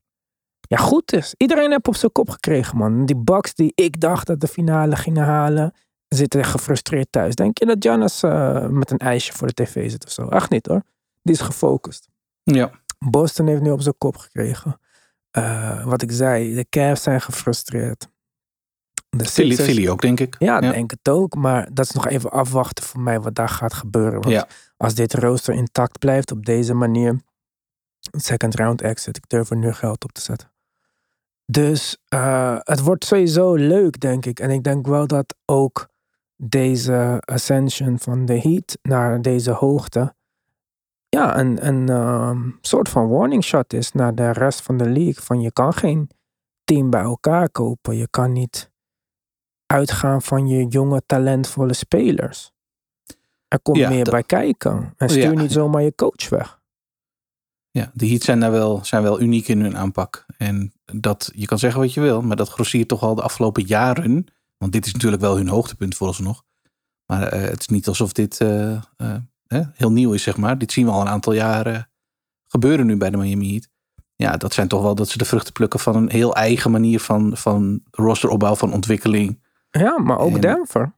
ja, 0.71 0.77
goed 0.77 1.13
is. 1.13 1.33
Iedereen 1.37 1.71
heeft 1.71 1.87
op 1.87 1.95
zijn 1.95 2.11
kop 2.11 2.29
gekregen, 2.29 2.77
man. 2.77 3.05
Die 3.05 3.15
Bucks 3.15 3.53
die 3.53 3.71
ik 3.75 3.99
dacht 3.99 4.27
dat 4.27 4.39
de 4.39 4.47
finale 4.47 4.95
gingen 4.95 5.23
halen, 5.23 5.73
zitten 6.07 6.43
gefrustreerd 6.43 7.07
thuis. 7.09 7.35
Denk 7.35 7.57
je 7.57 7.65
dat 7.65 7.77
Giannis 7.79 8.23
uh, 8.23 8.67
met 8.67 8.91
een 8.91 8.97
ijsje 8.97 9.33
voor 9.33 9.47
de 9.47 9.53
tv 9.53 9.91
zit 9.91 10.05
of 10.05 10.11
zo? 10.11 10.27
Echt 10.27 10.49
niet 10.49 10.65
hoor. 10.65 10.83
Die 11.21 11.33
is 11.33 11.41
gefocust. 11.41 12.07
Ja. 12.43 12.71
Boston 12.99 13.47
heeft 13.47 13.61
nu 13.61 13.71
op 13.71 13.81
zijn 13.81 13.97
kop 13.97 14.17
gekregen. 14.17 14.79
Uh, 15.37 15.85
wat 15.85 16.01
ik 16.01 16.11
zei, 16.11 16.55
de 16.55 16.65
Cavs 16.69 17.03
zijn 17.03 17.21
gefrustreerd. 17.21 18.09
De 19.09 19.25
Philly, 19.25 19.55
Philly 19.55 19.89
ook, 19.89 20.01
denk 20.01 20.19
ik. 20.19 20.35
Ja, 20.39 20.61
ja, 20.61 20.71
denk 20.71 20.91
het 20.91 21.09
ook. 21.09 21.35
Maar 21.35 21.73
dat 21.73 21.85
is 21.85 21.91
nog 21.91 22.07
even 22.07 22.31
afwachten 22.31 22.83
voor 22.83 23.01
mij 23.01 23.19
wat 23.19 23.35
daar 23.35 23.49
gaat 23.49 23.73
gebeuren. 23.73 24.21
Want 24.21 24.33
ja. 24.33 24.47
als 24.77 24.93
dit 24.93 25.13
rooster 25.13 25.53
intact 25.53 25.99
blijft 25.99 26.31
op 26.31 26.45
deze 26.45 26.73
manier, 26.73 27.21
second 28.11 28.55
round 28.55 28.81
exit, 28.81 29.17
ik 29.17 29.29
durf 29.29 29.49
er 29.49 29.57
nu 29.57 29.73
geld 29.73 30.03
op 30.03 30.11
te 30.11 30.21
zetten. 30.21 30.51
Dus 31.51 31.97
uh, 32.13 32.57
het 32.59 32.79
wordt 32.79 33.05
sowieso 33.05 33.55
leuk, 33.55 33.99
denk 33.99 34.25
ik. 34.25 34.39
En 34.39 34.49
ik 34.49 34.63
denk 34.63 34.87
wel 34.87 35.07
dat 35.07 35.35
ook 35.45 35.87
deze 36.35 37.21
ascension 37.25 37.99
van 37.99 38.25
de 38.25 38.39
Heat 38.39 38.77
naar 38.81 39.21
deze 39.21 39.51
hoogte 39.51 40.15
ja, 41.09 41.39
een, 41.39 41.67
een 41.67 41.89
um, 41.89 42.57
soort 42.61 42.89
van 42.89 43.09
warning 43.09 43.43
shot 43.43 43.73
is 43.73 43.91
naar 43.91 44.15
de 44.15 44.31
rest 44.31 44.61
van 44.61 44.77
de 44.77 44.89
league. 44.89 45.23
Van 45.23 45.41
je 45.41 45.51
kan 45.51 45.73
geen 45.73 46.09
team 46.63 46.89
bij 46.89 47.01
elkaar 47.01 47.49
kopen. 47.49 47.95
Je 47.97 48.07
kan 48.09 48.31
niet 48.31 48.71
uitgaan 49.65 50.21
van 50.21 50.47
je 50.47 50.65
jonge, 50.67 51.01
talentvolle 51.05 51.73
spelers. 51.73 52.51
Er 53.47 53.59
komt 53.61 53.77
Ja, 53.77 53.89
meer 53.89 54.03
dat- 54.03 54.13
bij 54.13 54.23
kijken. 54.23 54.93
En 54.97 55.09
stuur 55.09 55.21
Ja. 55.33 55.41
niet 55.41 55.51
zomaar 55.51 55.81
je 55.81 55.95
coach 55.95 56.29
weg. 56.29 56.60
Ja, 57.71 57.91
de 57.93 58.07
Heat 58.07 58.21
zijn 58.21 58.39
daar 58.39 58.51
wel, 58.51 58.85
zijn 58.85 59.03
wel 59.03 59.21
uniek 59.21 59.47
in 59.47 59.61
hun 59.61 59.77
aanpak. 59.77 60.25
En 60.37 60.73
dat, 60.93 61.31
je 61.35 61.45
kan 61.45 61.59
zeggen 61.59 61.79
wat 61.79 61.93
je 61.93 62.01
wil, 62.01 62.21
maar 62.21 62.35
dat 62.35 62.49
grossiert 62.49 62.87
toch 62.87 63.01
al 63.01 63.15
de 63.15 63.21
afgelopen 63.21 63.63
jaren. 63.63 64.25
Want 64.57 64.71
dit 64.71 64.85
is 64.85 64.93
natuurlijk 64.93 65.21
wel 65.21 65.35
hun 65.35 65.47
hoogtepunt 65.47 65.95
vooralsnog. 65.95 66.43
Maar 67.05 67.27
eh, 67.27 67.41
het 67.41 67.59
is 67.59 67.67
niet 67.67 67.87
alsof 67.87 68.13
dit 68.13 68.41
eh, 68.41 68.71
eh, 68.97 69.67
heel 69.73 69.91
nieuw 69.91 70.13
is, 70.13 70.23
zeg 70.23 70.37
maar. 70.37 70.57
Dit 70.57 70.71
zien 70.71 70.85
we 70.85 70.91
al 70.91 71.01
een 71.01 71.07
aantal 71.07 71.33
jaren 71.33 71.89
gebeuren 72.47 72.85
nu 72.85 72.97
bij 72.97 73.09
de 73.09 73.17
Miami 73.17 73.51
Heat. 73.51 73.69
Ja, 74.15 74.37
dat 74.37 74.53
zijn 74.53 74.67
toch 74.67 74.81
wel 74.81 74.95
dat 74.95 75.09
ze 75.09 75.17
de 75.17 75.25
vruchten 75.25 75.53
plukken 75.53 75.79
van 75.79 75.95
een 75.95 76.09
heel 76.09 76.35
eigen 76.35 76.71
manier 76.71 76.99
van, 76.99 77.37
van 77.37 77.81
rosteropbouw, 77.91 78.55
van 78.55 78.73
ontwikkeling. 78.73 79.43
Ja, 79.69 79.99
maar 79.99 80.17
ook 80.17 80.35
En- 80.35 80.41
Denver. 80.41 80.93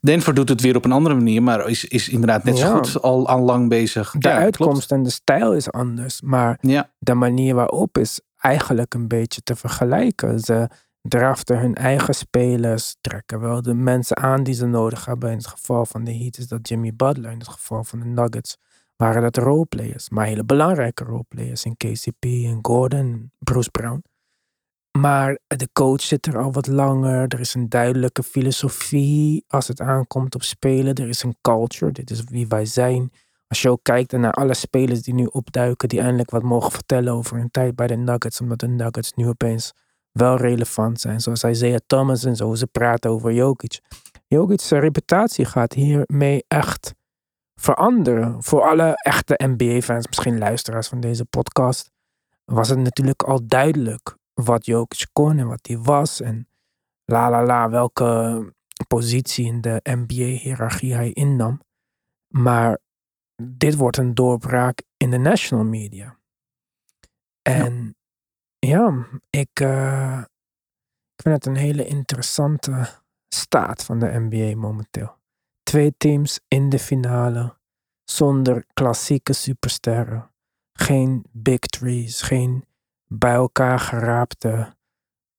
Denver 0.00 0.34
doet 0.34 0.48
het 0.48 0.60
weer 0.60 0.76
op 0.76 0.84
een 0.84 0.92
andere 0.92 1.14
manier, 1.14 1.42
maar 1.42 1.68
is, 1.68 1.84
is 1.84 2.08
inderdaad 2.08 2.44
net 2.44 2.58
zo 2.58 2.76
goed 2.76 3.02
al, 3.02 3.28
al 3.28 3.40
lang 3.40 3.68
bezig. 3.68 4.10
De 4.18 4.28
Ja, 4.28 4.36
uitkomst 4.36 4.72
klopt. 4.86 4.90
en 4.90 5.02
de 5.02 5.10
stijl 5.10 5.52
is 5.54 5.70
anders. 5.72 6.20
Maar 6.20 6.58
Ja, 6.60 6.90
de 6.98 7.14
manier 7.14 7.54
waarop 7.54 7.98
is 7.98 8.20
eigenlijk 8.38 8.94
een 8.94 9.08
beetje 9.08 9.40
te 9.42 9.56
vergelijken. 9.56 10.40
Ze 10.40 10.68
draften 11.02 11.58
hun 11.58 11.74
eigen 11.74 12.14
spelers, 12.14 12.96
trekken 13.00 13.40
wel 13.40 13.62
de 13.62 13.74
mensen 13.74 14.16
aan 14.16 14.42
die 14.42 14.54
ze 14.54 14.66
nodig 14.66 15.04
hebben. 15.04 15.30
In 15.30 15.36
het 15.36 15.46
geval 15.46 15.86
van 15.86 16.04
de 16.04 16.14
Heat 16.16 16.38
is 16.38 16.48
dat 16.48 16.68
Jimmy 16.68 16.92
Butler. 16.96 17.30
In 17.30 17.38
het 17.38 17.48
geval 17.48 17.84
van 17.84 17.98
de 17.98 18.04
Nuggets 18.04 18.56
waren 18.96 19.22
dat 19.22 19.36
roleplayers. 19.36 20.08
Maar 20.10 20.26
hele 20.26 20.44
belangrijke 20.44 21.04
roleplayers 21.04 21.64
in 21.64 21.76
KCP 21.76 22.24
en 22.24 22.58
Gordon, 22.62 23.30
Bruce 23.38 23.70
Brown. 23.70 24.02
Maar 24.98 25.38
de 25.46 25.68
coach 25.72 26.00
zit 26.00 26.26
er 26.26 26.38
al 26.38 26.52
wat 26.52 26.66
langer. 26.66 27.28
Er 27.28 27.40
is 27.40 27.54
een 27.54 27.68
duidelijke 27.68 28.22
filosofie 28.22 29.44
als 29.48 29.68
het 29.68 29.80
aankomt 29.80 30.34
op 30.34 30.42
spelen. 30.42 30.94
Er 30.94 31.08
is 31.08 31.22
een 31.22 31.36
culture. 31.40 31.92
Dit 31.92 32.10
is 32.10 32.24
wie 32.24 32.48
wij 32.48 32.64
zijn. 32.64 33.12
Als 33.46 33.62
je 33.62 33.70
ook 33.70 33.82
kijkt 33.82 34.12
naar 34.12 34.32
alle 34.32 34.54
spelers 34.54 35.02
die 35.02 35.14
nu 35.14 35.24
opduiken, 35.24 35.88
die 35.88 36.00
eindelijk 36.00 36.30
wat 36.30 36.42
mogen 36.42 36.70
vertellen 36.70 37.12
over 37.12 37.36
hun 37.36 37.50
tijd 37.50 37.74
bij 37.74 37.86
de 37.86 37.96
Nuggets, 37.96 38.40
omdat 38.40 38.58
de 38.58 38.68
Nuggets 38.68 39.12
nu 39.12 39.28
opeens 39.28 39.72
wel 40.12 40.36
relevant 40.36 41.00
zijn. 41.00 41.20
Zoals 41.20 41.44
Isaiah 41.44 41.80
Thomas 41.86 42.24
en 42.24 42.36
zo, 42.36 42.54
ze 42.54 42.66
praten 42.66 43.10
over 43.10 43.32
Jokic. 43.32 43.80
Jokic's 44.26 44.70
reputatie 44.70 45.44
gaat 45.44 45.72
hiermee 45.72 46.44
echt 46.48 46.94
veranderen. 47.54 48.42
Voor 48.42 48.62
alle 48.62 48.94
echte 48.94 49.40
NBA-fans, 49.44 50.06
misschien 50.06 50.38
luisteraars 50.38 50.88
van 50.88 51.00
deze 51.00 51.24
podcast, 51.24 51.90
was 52.44 52.68
het 52.68 52.78
natuurlijk 52.78 53.22
al 53.22 53.40
duidelijk 53.46 54.16
wat 54.34 54.66
Jokic 54.66 55.06
kon 55.12 55.38
en 55.38 55.46
wat 55.46 55.66
hij 55.66 55.78
was. 55.78 56.20
En 56.20 56.48
la 57.04 57.30
la 57.30 57.44
la, 57.44 57.70
welke 57.70 58.52
positie 58.88 59.46
in 59.46 59.60
de 59.60 59.80
NBA-hierarchie 59.82 60.94
hij 60.94 61.12
innam. 61.12 61.60
Maar 62.28 62.78
dit 63.42 63.76
wordt 63.76 63.96
een 63.96 64.14
doorbraak 64.14 64.82
in 64.96 65.10
de 65.10 65.18
national 65.18 65.64
media. 65.64 66.18
En 67.42 67.96
ja, 68.58 69.06
ik, 69.30 69.60
uh, 69.60 70.18
ik 71.14 71.22
vind 71.22 71.34
het 71.34 71.46
een 71.46 71.56
hele 71.56 71.86
interessante 71.86 73.02
staat 73.28 73.84
van 73.84 73.98
de 73.98 74.06
NBA 74.06 74.56
momenteel. 74.56 75.16
Twee 75.62 75.94
teams 75.96 76.40
in 76.48 76.68
de 76.68 76.78
finale, 76.78 77.56
zonder 78.04 78.64
klassieke 78.72 79.32
supersterren. 79.32 80.30
Geen 80.72 81.24
big 81.32 81.58
trees, 81.58 82.22
geen 82.22 82.64
bij 83.18 83.34
elkaar 83.34 83.78
geraapte 83.78 84.76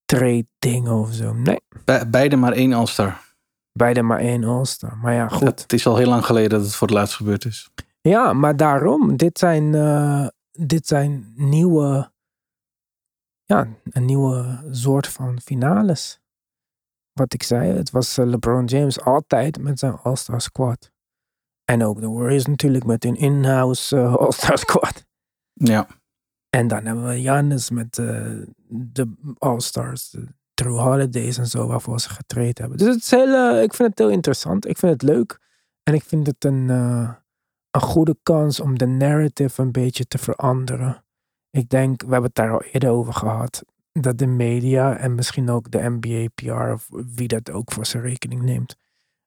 trade 0.04 0.46
dingen 0.58 0.92
of 0.92 1.12
zo. 1.12 1.32
Nee. 1.32 1.60
Be 1.84 2.06
beide 2.10 2.36
maar 2.36 2.52
één 2.52 2.72
All-Star. 2.72 3.24
Beide 3.72 4.02
maar 4.02 4.18
één 4.18 4.44
All-Star. 4.44 4.96
Maar 4.96 5.14
ja, 5.14 5.28
goed. 5.28 5.60
het 5.62 5.72
is 5.72 5.86
al 5.86 5.96
heel 5.96 6.08
lang 6.08 6.24
geleden 6.24 6.50
dat 6.50 6.62
het 6.62 6.74
voor 6.74 6.86
het 6.86 6.96
laatst 6.96 7.14
gebeurd 7.14 7.44
is. 7.44 7.70
Ja, 8.00 8.32
maar 8.32 8.56
daarom. 8.56 9.16
Dit 9.16 9.38
zijn, 9.38 9.72
uh, 9.74 10.26
dit 10.50 10.86
zijn 10.86 11.32
nieuwe, 11.34 12.12
ja, 13.44 13.68
een 13.84 14.04
nieuwe 14.04 14.68
soort 14.70 15.06
van 15.06 15.40
finales. 15.40 16.20
Wat 17.12 17.34
ik 17.34 17.42
zei, 17.42 17.72
het 17.72 17.90
was 17.90 18.18
eh, 18.18 18.26
LeBron 18.26 18.64
James 18.64 19.00
altijd 19.00 19.58
met 19.58 19.78
zijn 19.78 19.96
All-Star 20.02 20.40
squad. 20.40 20.90
En 21.64 21.84
ook 21.84 22.00
de 22.00 22.08
Warriors 22.08 22.46
natuurlijk 22.46 22.84
met 22.84 23.02
hun 23.02 23.16
in-house 23.16 23.96
uh, 23.96 24.14
All-Star 24.14 24.58
squad. 24.58 25.04
Ja. 25.52 25.86
En 26.56 26.68
dan 26.68 26.84
hebben 26.84 27.06
we 27.06 27.20
Giannis 27.20 27.70
met 27.70 27.98
uh, 27.98 28.42
de 28.68 29.34
All-Stars, 29.38 30.16
True 30.54 30.78
Holidays 30.78 31.38
en 31.38 31.46
zo, 31.46 31.66
waarvoor 31.66 32.00
ze 32.00 32.08
getraind 32.08 32.58
hebben. 32.58 32.78
Dus 32.78 32.94
het 32.94 33.02
is 33.02 33.10
heel, 33.10 33.62
ik 33.62 33.74
vind 33.74 33.88
het 33.88 33.98
heel 33.98 34.10
interessant. 34.10 34.68
Ik 34.68 34.78
vind 34.78 34.92
het 34.92 35.02
leuk. 35.02 35.38
En 35.82 35.94
ik 35.94 36.02
vind 36.02 36.26
het 36.26 36.44
een, 36.44 36.68
een 36.68 37.80
goede 37.80 38.16
kans 38.22 38.60
om 38.60 38.78
de 38.78 38.86
narrative 38.86 39.62
een 39.62 39.72
beetje 39.72 40.06
te 40.06 40.18
veranderen. 40.18 41.04
Ik 41.50 41.68
denk, 41.68 42.02
we 42.02 42.10
hebben 42.10 42.30
het 42.34 42.34
daar 42.34 42.52
al 42.52 42.62
eerder 42.62 42.90
over 42.90 43.12
gehad, 43.12 43.64
dat 43.92 44.18
de 44.18 44.26
media 44.26 44.96
en 44.96 45.14
misschien 45.14 45.50
ook 45.50 45.70
de 45.70 45.96
NBA 45.98 46.26
PR 46.34 46.72
of 46.72 46.88
wie 47.14 47.28
dat 47.28 47.50
ook 47.50 47.72
voor 47.72 47.86
zijn 47.86 48.02
rekening 48.02 48.42
neemt, 48.42 48.76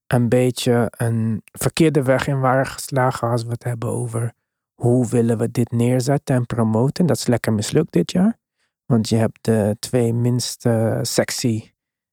een 0.08 0.30
beetje 0.30 0.92
een 0.98 1.42
verkeerde 1.44 2.04
weg 2.04 2.28
in 2.28 2.40
waren 2.40 2.66
geslagen 2.66 3.30
als 3.30 3.44
we 3.44 3.50
het 3.50 3.64
hebben 3.64 3.90
over 3.90 4.34
hoe 4.80 5.08
willen 5.08 5.38
we 5.38 5.52
dit 5.52 5.72
neerzetten 5.72 6.36
en 6.36 6.46
promoten. 6.46 7.06
Dat 7.06 7.18
is 7.18 7.28
lekker 7.28 7.54
mislukt 7.54 7.92
dit 7.92 8.12
jaar. 8.12 8.38
Want 8.86 9.10
je 9.10 9.16
hebt 9.16 9.38
de 9.42 9.76
twee 9.80 10.14
minst 10.14 10.68
sexy 11.02 11.72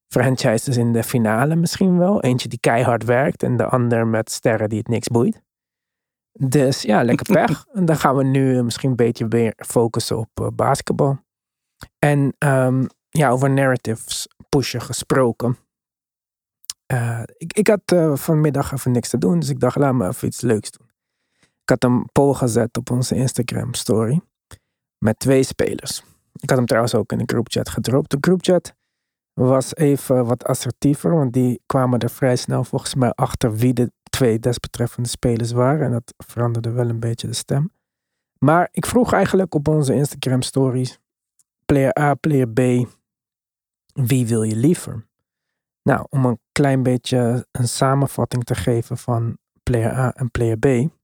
franchises 0.09 0.76
in 0.76 0.92
de 0.92 1.02
finale 1.02 1.57
misschien 1.57 1.98
wel. 1.98 2.22
Eentje 2.22 2.48
die 2.48 2.61
keihard 2.61 3.05
werkt 3.05 3.42
en 3.42 3.57
de 3.57 3.64
ander 3.64 4.07
met 4.07 4.31
sterren 4.31 4.68
die 4.68 4.79
het 4.79 4.88
niks 4.88 5.09
boeit. 5.09 5.42
Dus 6.33 6.83
ja, 6.83 7.02
lekker 7.02 7.33
pech. 7.33 7.66
en 7.72 7.85
dan 7.85 7.96
gaan 7.96 8.16
we 8.16 8.24
nu 8.24 8.62
misschien 8.62 8.90
een 8.90 8.96
beetje 8.96 9.29
weer 9.29 9.52
focussen 9.57 10.18
op 10.18 10.40
uh, 10.40 10.46
basketbal. 10.55 11.18
En 11.98 12.35
um, 12.38 12.87
ja, 13.09 13.31
over 13.31 13.50
narratives 13.50 14.29
pushen 14.48 14.81
gesproken. 14.81 15.57
Uh, 16.92 17.22
ik, 17.37 17.52
ik 17.52 17.66
had 17.66 17.92
uh, 17.92 18.16
vanmiddag 18.16 18.72
even 18.72 18.92
niks 18.92 19.09
te 19.09 19.18
doen, 19.18 19.38
dus 19.38 19.48
ik 19.48 19.61
dacht, 19.61 19.76
laat 19.76 19.94
me 19.94 20.07
even 20.07 20.29
iets 20.29 20.40
leuks 20.40 20.70
doen. 20.70 20.87
Ik 21.66 21.72
had 21.81 21.90
een 21.90 22.09
poll 22.12 22.35
gezet 22.35 22.76
op 22.76 22.90
onze 22.90 23.14
Instagram 23.14 23.74
story. 23.74 24.20
Met 24.98 25.18
twee 25.18 25.42
spelers. 25.42 26.02
Ik 26.33 26.48
had 26.48 26.59
hem 26.59 26.66
trouwens 26.66 26.94
ook 26.94 27.12
in 27.12 27.18
de 27.18 27.24
groupchat 27.26 27.68
gedropt. 27.68 28.11
De 28.11 28.18
groupchat 28.20 28.74
was 29.33 29.74
even 29.74 30.26
wat 30.26 30.44
assertiever, 30.44 31.14
want 31.14 31.33
die 31.33 31.61
kwamen 31.66 31.98
er 31.98 32.11
vrij 32.11 32.37
snel 32.37 32.64
volgens 32.64 32.94
mij 32.94 33.11
achter 33.11 33.57
wie 33.57 33.72
de 33.72 33.92
twee 34.11 34.38
desbetreffende 34.38 35.09
spelers 35.09 35.52
waren. 35.52 35.87
En 35.87 35.90
dat 35.90 36.14
veranderde 36.16 36.70
wel 36.70 36.88
een 36.88 37.00
beetje 37.00 37.26
de 37.26 37.33
stem. 37.33 37.72
Maar 38.38 38.68
ik 38.72 38.87
vroeg 38.87 39.12
eigenlijk 39.12 39.55
op 39.55 39.68
onze 39.68 39.94
Instagram 39.94 40.42
stories: 40.42 40.98
player 41.64 41.98
A, 41.98 42.14
player 42.14 42.48
B, 42.48 42.88
wie 43.92 44.26
wil 44.26 44.42
je 44.42 44.57
liever? 44.57 45.07
Nou, 45.83 46.07
om 46.09 46.24
een 46.24 46.38
klein 46.52 46.83
beetje 46.83 47.46
een 47.52 47.68
samenvatting 47.68 48.44
te 48.44 48.55
geven 48.55 48.98
van 48.98 49.38
player 49.62 49.92
A 49.92 50.12
en 50.12 50.31
player 50.31 50.59
B. 50.59 50.94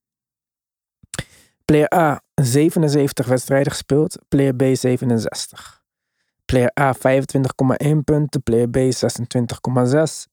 Player 1.72 1.94
A 1.94 2.20
77 2.34 3.28
wedstrijden 3.28 3.72
gespeeld, 3.72 4.18
player 4.28 4.54
B 4.54 4.62
67. 4.62 5.82
Player 6.44 6.70
A 6.80 6.94
25,1 6.94 7.96
punten, 8.04 8.42
player 8.42 8.68
B 8.68 8.76
26,6. 8.76 10.26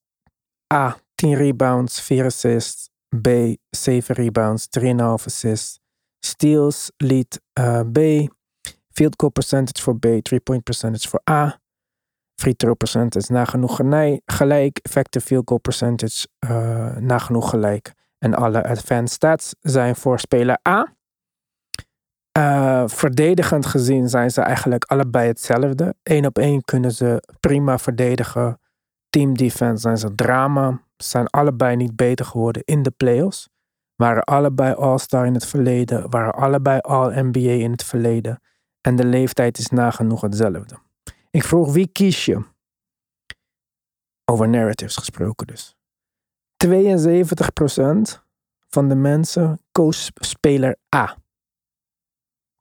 A 0.74 0.98
10 1.16 1.36
rebounds, 1.36 2.02
4 2.02 2.26
assists. 2.26 2.90
B 3.22 3.28
7 3.70 4.16
rebounds, 4.16 4.68
3,5 4.80 4.86
assists. 5.26 5.80
Steals 6.20 6.92
lead 6.98 7.40
uh, 7.60 7.82
B. 7.92 7.98
Field 8.92 9.14
goal 9.18 9.32
percentage 9.32 9.82
voor 9.82 10.00
B, 10.00 10.06
3-point 10.06 10.64
percentage 10.64 11.10
voor 11.10 11.22
A. 11.30 11.60
Free 12.36 12.56
throw 12.56 12.78
percentage 12.78 13.32
nagenoeg 13.32 13.80
gelijk. 14.26 14.80
Effective 14.82 15.26
field 15.26 15.48
goal 15.48 15.60
percentage 15.60 16.28
uh, 16.40 16.96
nagenoeg 16.96 17.50
gelijk. 17.50 17.94
En 18.18 18.34
alle 18.34 18.64
advanced 18.64 19.12
stats 19.12 19.56
zijn 19.60 19.96
voor 19.96 20.20
speler 20.20 20.60
A. 20.68 20.98
Uh, 22.38 22.84
verdedigend 22.88 23.66
gezien 23.66 24.10
zijn 24.10 24.32
ze 24.32 24.42
eigenlijk 24.42 24.84
allebei 24.84 25.28
hetzelfde. 25.28 25.96
Eén 26.04 26.26
op 26.26 26.38
één 26.38 26.64
kunnen 26.64 26.92
ze 26.92 27.24
prima 27.40 27.78
verdedigen. 27.78 28.60
Team 29.10 29.38
defense 29.38 29.82
zijn 29.82 29.98
ze 29.98 30.16
drama. 30.16 30.82
Zijn 30.98 31.28
allebei 31.28 31.76
niet 31.76 31.96
beter 31.96 32.26
geworden 32.26 32.62
in 32.66 32.84
de 32.84 32.92
playoffs. 32.92 33.50
Waren 33.96 34.24
allebei 34.24 34.74
All-Star 34.74 35.26
in 35.26 35.34
het 35.34 35.46
verleden. 35.46 36.10
Waren 36.10 36.34
allebei 36.34 36.80
All-NBA 36.80 37.40
in 37.40 37.72
het 37.72 37.84
verleden. 37.84 38.42
En 38.82 38.96
de 38.96 39.06
leeftijd 39.06 39.58
is 39.58 39.68
nagenoeg 39.70 40.22
hetzelfde. 40.22 40.78
Ik 41.32 41.44
vroeg 41.44 41.74
wie 41.74 41.88
kies 41.88 42.26
je? 42.26 42.44
Over 44.26 44.50
narratives 44.50 44.96
gesproken 44.96 45.48
dus. 45.48 45.76
72% 46.68 46.68
van 48.70 48.90
de 48.90 48.96
mensen 48.96 49.60
koos 49.72 50.12
speler 50.14 50.76
A. 50.96 51.18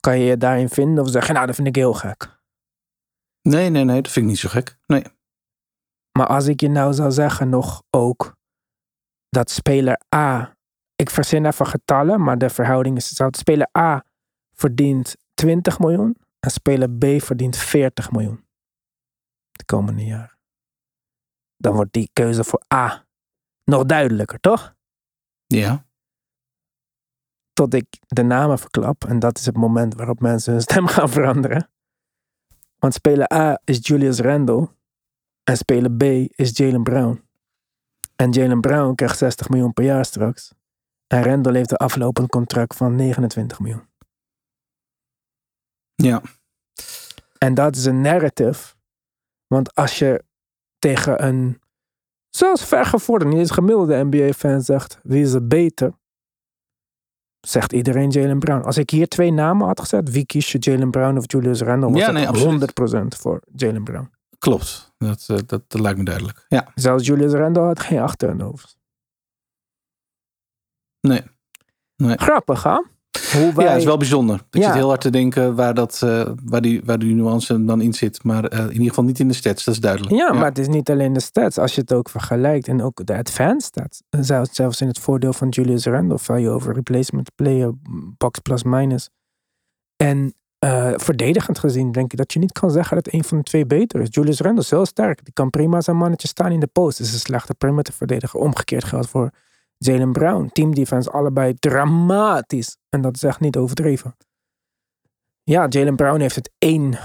Kan 0.09 0.19
je 0.19 0.25
je 0.25 0.37
daarin 0.37 0.69
vinden 0.69 1.05
of 1.05 1.11
zeggen, 1.11 1.35
nou 1.35 1.47
dat 1.47 1.55
vind 1.55 1.69
ik 1.69 1.75
heel 1.75 1.93
gek? 1.93 2.41
Nee, 3.43 3.69
nee, 3.69 3.85
nee, 3.85 4.03
dat 4.03 4.13
vind 4.13 4.25
ik 4.25 4.31
niet 4.31 4.41
zo 4.41 4.49
gek. 4.49 4.79
Nee. 4.87 5.05
Maar 6.19 6.27
als 6.27 6.47
ik 6.47 6.61
je 6.61 6.69
nou 6.69 6.93
zou 6.93 7.11
zeggen 7.11 7.49
nog 7.49 7.83
ook 7.91 8.37
dat 9.29 9.51
speler 9.51 10.01
A, 10.15 10.57
ik 10.95 11.11
verzin 11.11 11.47
even 11.47 11.67
getallen, 11.67 12.23
maar 12.23 12.39
de 12.39 12.51
verhouding 12.51 12.97
is 12.97 13.09
zo. 13.09 13.29
Speler 13.31 13.69
A 13.79 14.05
verdient 14.53 15.17
20 15.35 15.79
miljoen 15.79 16.17
en 16.41 16.51
speler 16.51 16.91
B 16.91 17.05
verdient 17.23 17.57
40 17.57 18.11
miljoen 18.11 18.47
de 19.51 19.65
komende 19.65 20.05
jaren. 20.05 20.39
Dan 21.57 21.75
wordt 21.75 21.93
die 21.93 22.11
keuze 22.13 22.45
voor 22.45 22.63
A 22.75 23.07
nog 23.65 23.85
duidelijker, 23.85 24.41
toch? 24.41 24.75
Ja. 25.47 25.88
Tot 27.59 27.75
ik 27.75 27.87
de 28.07 28.23
namen 28.23 28.59
verklap 28.59 29.05
en 29.05 29.19
dat 29.19 29.39
is 29.39 29.47
het 29.47 29.57
moment 29.57 29.95
waarop 29.95 30.21
mensen 30.21 30.53
hun 30.53 30.63
stem 30.63 30.87
gaan 30.97 31.09
veranderen. 31.09 31.71
Want 32.79 32.95
speler 32.95 33.33
A 33.33 33.61
is 33.65 33.79
Julius 33.81 34.19
Randle 34.19 34.69
en 35.45 35.57
speler 35.57 35.93
B 35.93 36.03
is 36.39 36.57
Jalen 36.57 36.83
Brown. 36.83 37.25
En 38.17 38.31
Jalen 38.31 38.61
Brown 38.61 38.95
krijgt 38.95 39.19
60 39.19 39.49
miljoen 39.49 39.73
per 39.73 39.85
jaar 39.85 40.05
straks. 40.05 40.53
En 41.07 41.23
Randle 41.23 41.57
heeft 41.57 41.71
een 41.71 41.77
aflopend 41.77 42.29
contract 42.29 42.77
van 42.77 42.95
29 42.95 43.61
miljoen. 43.61 43.89
Ja. 45.95 46.23
En 47.39 47.55
dat 47.55 47.77
is 47.77 47.85
een 47.85 48.01
narrative. 48.01 48.75
Want 49.47 49.75
als 49.75 49.99
je 49.99 50.25
tegen 50.79 51.27
een, 51.27 51.61
zelfs 52.29 52.65
vergevorderd, 52.65 53.31
niet 53.31 53.41
eens 53.41 53.51
gemiddelde 53.51 54.05
NBA-fan 54.05 54.63
zegt, 54.63 54.99
wie 55.03 55.23
is 55.23 55.33
er 55.33 55.47
beter? 55.47 55.98
Zegt 57.49 57.73
iedereen 57.73 58.11
Jalen 58.11 58.39
Brown. 58.39 58.65
Als 58.65 58.79
ik 58.79 58.91
hier 58.91 59.09
twee 59.09 59.33
namen 59.33 59.67
had 59.67 59.81
gezet, 59.81 60.11
wie 60.11 60.27
kies 60.27 60.53
je 60.53 60.59
Jalen 60.59 60.91
Brown 60.91 61.17
of 61.17 61.25
Julius 61.27 61.61
Randle? 61.61 61.91
Was 61.91 62.01
Ja, 62.01 62.11
nee, 62.11 62.29
absoluut. 62.29 62.73
100% 63.15 63.19
voor 63.19 63.43
Jalen 63.55 63.85
Brown. 63.85 64.11
Klopt. 64.39 64.93
Dat, 64.99 65.25
eh, 65.29 65.37
dat, 65.47 65.63
dat 65.71 65.81
lijkt 65.81 65.99
me 65.99 66.05
duidelijk. 66.05 66.45
Ja. 66.49 66.69
Zelfs 66.75 67.07
Julius 67.07 67.33
Randle 67.33 67.63
had 67.63 67.81
geen 67.81 67.99
acht 67.99 68.19
turnovers. 68.19 68.77
Nee. 71.01 71.23
Grappig, 71.97 72.63
hè? 72.63 72.83
Hoe 73.33 73.53
wij... 73.55 73.65
Ja, 73.65 73.71
het 73.71 73.81
is 73.81 73.85
wel 73.87 73.97
bijzonder. 73.97 74.35
Ik 74.51 74.61
Ja. 74.61 74.67
zit 74.67 74.75
heel 74.75 74.89
hard 74.89 75.01
te 75.01 75.11
denken 75.11 75.55
waar, 75.55 75.75
dat, 75.75 76.01
eh, 76.05 76.29
waar, 76.45 76.61
die, 76.61 76.81
waar 76.85 76.99
die 76.99 77.15
nuance 77.15 77.65
dan 77.65 77.81
in 77.81 77.93
zit. 77.95 78.25
Maar 78.25 78.45
eh, 78.45 78.59
in 78.65 78.73
ieder 78.73 78.89
geval 78.89 79.05
niet 79.05 79.19
in 79.19 79.29
de 79.29 79.35
stats, 79.35 79.65
dat 79.65 79.75
is 79.75 79.81
duidelijk. 79.81 80.15
Ja, 80.15 80.33
maar 80.33 80.45
het 80.49 80.59
is 80.59 80.69
niet 80.69 80.91
alleen 80.91 81.13
de 81.13 81.21
stats. 81.21 81.59
Als 81.59 81.75
je 81.75 81.81
het 81.81 81.93
ook 81.93 82.09
vergelijkt 82.09 82.69
en 82.69 82.83
ook 82.83 83.07
de 83.07 83.17
advanced 83.17 83.63
stats. 83.63 84.03
Zelfs, 84.11 84.55
zelfs 84.55 84.81
in 84.81 84.89
het 84.89 84.99
voordeel 84.99 85.33
van 85.33 85.49
Julius 85.49 85.85
Randle 85.85 86.19
val 86.19 86.37
je 86.37 86.49
over 86.49 86.75
replacement 86.75 87.31
player, 87.35 87.73
box 88.19 88.39
plus 88.39 88.63
minus. 88.63 89.09
En 89.97 90.33
eh, 90.59 90.93
verdedigend 90.97 91.59
gezien 91.59 91.93
denk 91.93 92.13
ik 92.13 92.19
dat 92.19 92.33
je 92.33 92.39
niet 92.39 92.53
kan 92.53 92.71
zeggen 92.71 92.97
dat 92.97 93.13
een 93.13 93.25
van 93.25 93.37
de 93.39 93.43
twee 93.45 93.67
beter 93.67 94.01
is. 94.01 94.09
Julius 94.11 94.41
Randle 94.41 94.63
is 94.63 94.71
heel 94.71 94.87
sterk. 94.87 95.25
Die 95.25 95.33
kan 95.33 95.51
prima 95.51 95.81
zijn 95.81 95.97
mannetje 95.97 96.29
staan 96.29 96.53
in 96.53 96.61
de 96.61 96.67
post. 96.67 97.01
Is 97.01 97.13
een 97.13 97.19
slechte 97.19 97.55
perimeter 97.55 97.95
verdediger. 97.95 98.41
Omgekeerd 98.41 98.85
geldt 98.85 99.09
voor 99.09 99.31
Jalen 99.79 100.13
Brown. 100.13 100.49
Team 100.53 100.75
defense 100.75 101.11
allebei 101.11 101.55
dramatisch. 101.55 102.77
En 102.89 103.01
dat 103.01 103.15
is 103.17 103.23
echt 103.23 103.41
niet 103.41 103.57
overdreven. 103.57 104.17
Ja, 105.43 105.67
Jalen 105.69 105.97
Brown 105.97 106.21
heeft 106.21 106.35
het 106.35 106.51
één 106.59 106.99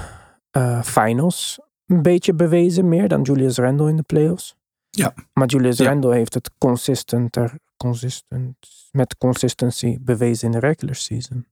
eh, 0.50 0.82
finals 0.82 1.60
een 1.86 2.02
beetje 2.02 2.34
bewezen. 2.34 2.88
Meer 2.88 3.08
dan 3.08 3.22
Julius 3.22 3.56
Randle 3.56 3.88
in 3.88 3.96
de 3.96 4.02
playoffs. 4.02 4.56
Ja. 4.90 5.14
Maar 5.32 5.46
Julius 5.46 5.78
Ja. 5.78 5.84
Randle 5.84 6.14
heeft 6.14 6.34
het 6.34 6.50
consistenter, 6.58 7.58
consistent, 7.76 8.56
met 8.90 9.16
consistency 9.16 9.98
bewezen 10.00 10.46
in 10.46 10.60
de 10.60 10.66
regular 10.66 10.94
season. 10.94 11.46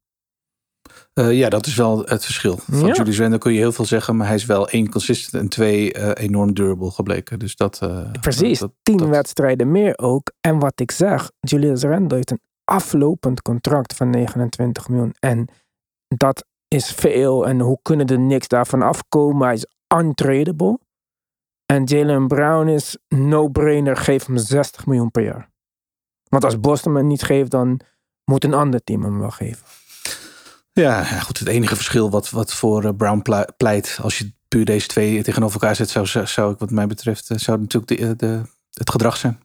Eh, 1.12 1.32
ja, 1.38 1.48
dat 1.48 1.66
is 1.66 1.74
wel 1.74 1.98
het 2.04 2.24
verschil. 2.24 2.56
Van 2.56 2.86
Ja. 2.86 2.92
Julius 2.94 3.18
Randle 3.18 3.38
kun 3.38 3.52
je 3.52 3.58
heel 3.58 3.72
veel 3.72 3.84
zeggen, 3.84 4.16
maar 4.16 4.26
hij 4.26 4.36
is 4.36 4.44
wel 4.46 4.68
één 4.68 4.90
consistent 4.90 5.42
en 5.42 5.48
twee 5.48 5.92
eh, 5.92 6.24
enorm 6.24 6.54
durable 6.54 6.90
gebleken. 6.90 7.38
Dus 7.38 7.56
dat. 7.56 7.78
eh, 7.82 8.10
Precies, 8.20 8.58
dat- 8.58 8.72
tien 8.82 8.96
dat- 8.96 9.08
wedstrijden 9.08 9.70
meer 9.70 9.98
ook. 9.98 10.32
En 10.40 10.58
wat 10.58 10.80
ik 10.80 10.90
zeg, 10.90 11.30
Julius 11.40 11.82
Randle 11.82 12.16
heeft 12.16 12.30
een 12.30 12.40
aflopend 12.64 13.42
contract 13.42 13.94
van 13.96 14.10
29 14.10 14.88
miljoen. 14.88 15.14
En 15.18 15.48
dat 16.08 16.44
is 16.68 16.86
veel. 16.92 17.46
En 17.48 17.60
hoe 17.60 17.78
kunnen 17.82 18.06
de 18.06 18.14
Knicks 18.16 18.48
daarvan 18.48 18.82
afkomen? 18.82 19.46
Hij 19.46 19.54
is 19.54 19.66
untradable. 19.96 20.78
En 21.66 21.84
Jalen 21.84 22.26
Brown 22.28 22.68
is 22.68 22.98
no-brainer, 23.08 23.96
geef 23.96 24.26
hem 24.26 24.36
60 24.36 24.86
miljoen 24.86 25.10
per 25.10 25.22
jaar. 25.22 25.50
Want 26.28 26.44
als 26.44 26.60
Boston 26.60 26.94
hem 26.94 27.06
niet 27.06 27.22
geeft, 27.22 27.50
dan 27.50 27.80
moet 28.24 28.44
een 28.44 28.54
ander 28.54 28.84
team 28.84 29.02
hem 29.02 29.18
wel 29.18 29.30
geven. 29.30 29.66
Ja, 30.72 31.04
goed. 31.04 31.38
Het 31.38 31.48
enige 31.48 31.76
verschil 31.76 32.10
wat, 32.10 32.30
wat 32.30 32.54
voor 32.54 32.84
eh, 32.84 32.90
Brown 32.96 33.22
pleit, 33.56 33.98
als 34.02 34.18
je 34.18 34.32
puur 34.48 34.64
deze 34.64 34.86
twee 34.86 35.22
tegenover 35.22 35.60
elkaar 35.60 35.76
zet, 35.76 35.90
zou, 35.90 36.26
zou 36.26 36.52
ik, 36.52 36.58
wat 36.58 36.70
mij 36.70 36.86
betreft, 36.86 37.30
eh, 37.30 37.38
zou 37.38 37.60
natuurlijk 37.60 38.00
de, 38.00 38.16
de, 38.16 38.42
het 38.72 38.90
gedrag 38.90 39.16
zijn. 39.16 39.38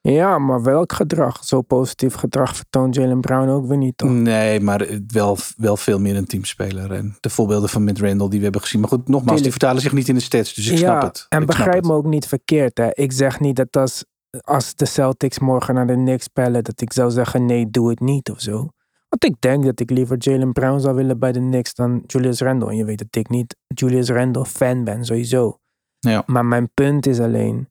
Ja, 0.00 0.38
maar 0.38 0.62
welk 0.62 0.92
gedrag? 0.92 1.44
Zo 1.44 1.60
positief 1.62 2.14
gedrag 2.14 2.56
vertoont 2.56 2.94
Jalen 2.94 3.20
Brown 3.20 3.48
ook 3.48 3.66
weer 3.66 3.76
niet, 3.76 3.96
toch? 3.96 4.10
Nee, 4.10 4.60
maar 4.60 4.80
eh, 4.80 4.98
wel, 5.06 5.38
wel 5.56 5.76
veel 5.76 5.98
meer 5.98 6.16
een 6.16 6.26
teamspeler. 6.26 6.92
En 6.92 7.16
de 7.20 7.30
voorbeelden 7.30 7.68
van 7.68 7.84
Mitt 7.84 7.98
Randall 7.98 8.28
die 8.28 8.38
we 8.38 8.44
hebben 8.44 8.60
gezien. 8.60 8.80
Maar 8.80 8.88
goed, 8.88 9.08
nogmaals, 9.08 9.42
die 9.42 9.50
vertalen 9.50 9.82
zich 9.82 9.92
niet 9.92 10.08
in 10.08 10.14
de 10.14 10.20
stats. 10.20 10.54
Dus 10.54 10.68
ik 10.68 10.78
snap 10.78 11.02
het. 11.02 11.26
En 11.28 11.40
Ik 11.40 11.46
begrijp 11.46 11.72
het. 11.74 11.84
me 11.84 11.92
ook 11.92 12.04
niet 12.04 12.26
verkeerd. 12.26 12.78
Hè. 12.78 12.88
Ik 12.92 13.12
zeg 13.12 13.40
niet 13.40 13.56
dat 13.56 13.76
als, 13.76 14.04
als 14.40 14.74
de 14.74 14.84
Celtics 14.86 15.38
morgen 15.38 15.74
naar 15.74 15.86
de 15.86 15.94
Knicks 15.94 16.24
spelen, 16.24 16.64
dat 16.64 16.80
ik 16.80 16.92
zou 16.92 17.10
zeggen 17.10 17.46
nee, 17.46 17.70
doe 17.70 17.90
het 17.90 18.00
niet 18.00 18.30
of 18.30 18.40
zo. 18.40 18.68
Want 19.12 19.24
ik 19.24 19.40
denk 19.40 19.64
dat 19.64 19.80
ik 19.80 19.90
liever 19.90 20.16
Jalen 20.18 20.52
Brown 20.52 20.80
zou 20.80 20.94
willen 20.94 21.18
bij 21.18 21.32
de 21.32 21.38
Knicks 21.38 21.74
dan 21.74 22.02
Julius 22.06 22.40
Randle. 22.40 22.68
En 22.70 22.76
je 22.76 22.84
weet 22.84 22.98
dat 22.98 23.16
ik 23.16 23.28
niet 23.28 23.56
Julius 23.66 24.08
Randle 24.08 24.46
fan 24.46 24.84
ben, 24.84 25.04
sowieso. 25.04 25.58
Ja. 25.98 26.22
Maar 26.26 26.44
mijn 26.44 26.70
punt 26.74 27.06
is 27.06 27.20
alleen 27.20 27.68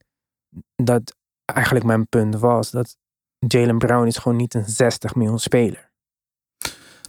dat 0.76 1.16
eigenlijk 1.44 1.84
mijn 1.84 2.08
punt 2.08 2.38
was 2.38 2.70
dat 2.70 2.96
Jalen 3.38 3.78
Brown 3.78 4.06
is 4.06 4.16
gewoon 4.16 4.38
niet 4.38 4.54
een 4.54 4.68
60 4.68 5.14
miljoen 5.14 5.38
speler. 5.38 5.90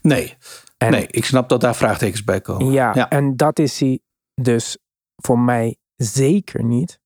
Nee, 0.01 0.37
En 0.77 0.91
nee, 0.91 1.07
ik 1.07 1.25
snap 1.25 1.49
dat 1.49 1.61
daar 1.61 1.75
vraagtekens 1.75 2.23
bij 2.23 2.41
komen. 2.41 2.71
Ja, 2.71 2.91
Ja. 2.95 3.09
en 3.09 3.35
dat 3.37 3.59
is 3.59 3.79
hij 3.79 3.99
dus 4.41 4.77
voor 5.15 5.39
mij 5.39 5.77
zeker 5.95 6.63
niet. 6.63 6.99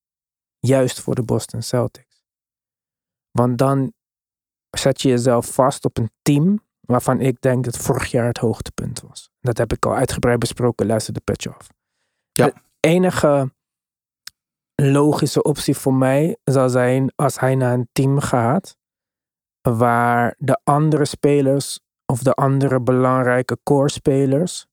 Juist 0.59 0.99
voor 1.01 1.15
de 1.15 1.23
Boston 1.23 1.61
Celtics. 1.61 2.25
Want 3.31 3.57
dan 3.57 3.93
zet 4.69 5.01
je 5.01 5.09
jezelf 5.09 5.53
vast 5.53 5.85
op 5.85 5.97
een 5.97 6.11
team 6.21 6.65
waarvan 6.87 7.19
ik 7.21 7.41
denk 7.41 7.65
dat 7.65 7.77
vorig 7.77 8.11
jaar 8.11 8.27
het 8.27 8.37
hoogtepunt 8.37 9.01
was. 9.01 9.29
Dat 9.39 9.57
heb 9.57 9.73
ik 9.73 9.85
al 9.85 9.95
uitgebreid 9.95 10.39
besproken, 10.39 10.85
luister 10.85 11.13
de 11.13 11.21
patch 11.23 11.47
af. 11.47 11.67
Ja. 12.31 12.45
De 12.45 12.53
enige 12.79 13.51
logische 14.75 15.43
optie 15.43 15.75
voor 15.75 15.93
mij 15.93 16.37
zou 16.43 16.69
zijn 16.69 17.11
als 17.15 17.39
hij 17.39 17.55
naar 17.55 17.73
een 17.73 17.89
team 17.91 18.19
gaat 18.19 18.77
waar 19.61 20.35
de 20.37 20.59
andere 20.63 21.05
spelers 21.05 21.79
of 22.05 22.19
de 22.23 22.33
andere 22.33 22.81
belangrijke 22.81 23.57
core 23.63 23.89
spelers 23.89 24.67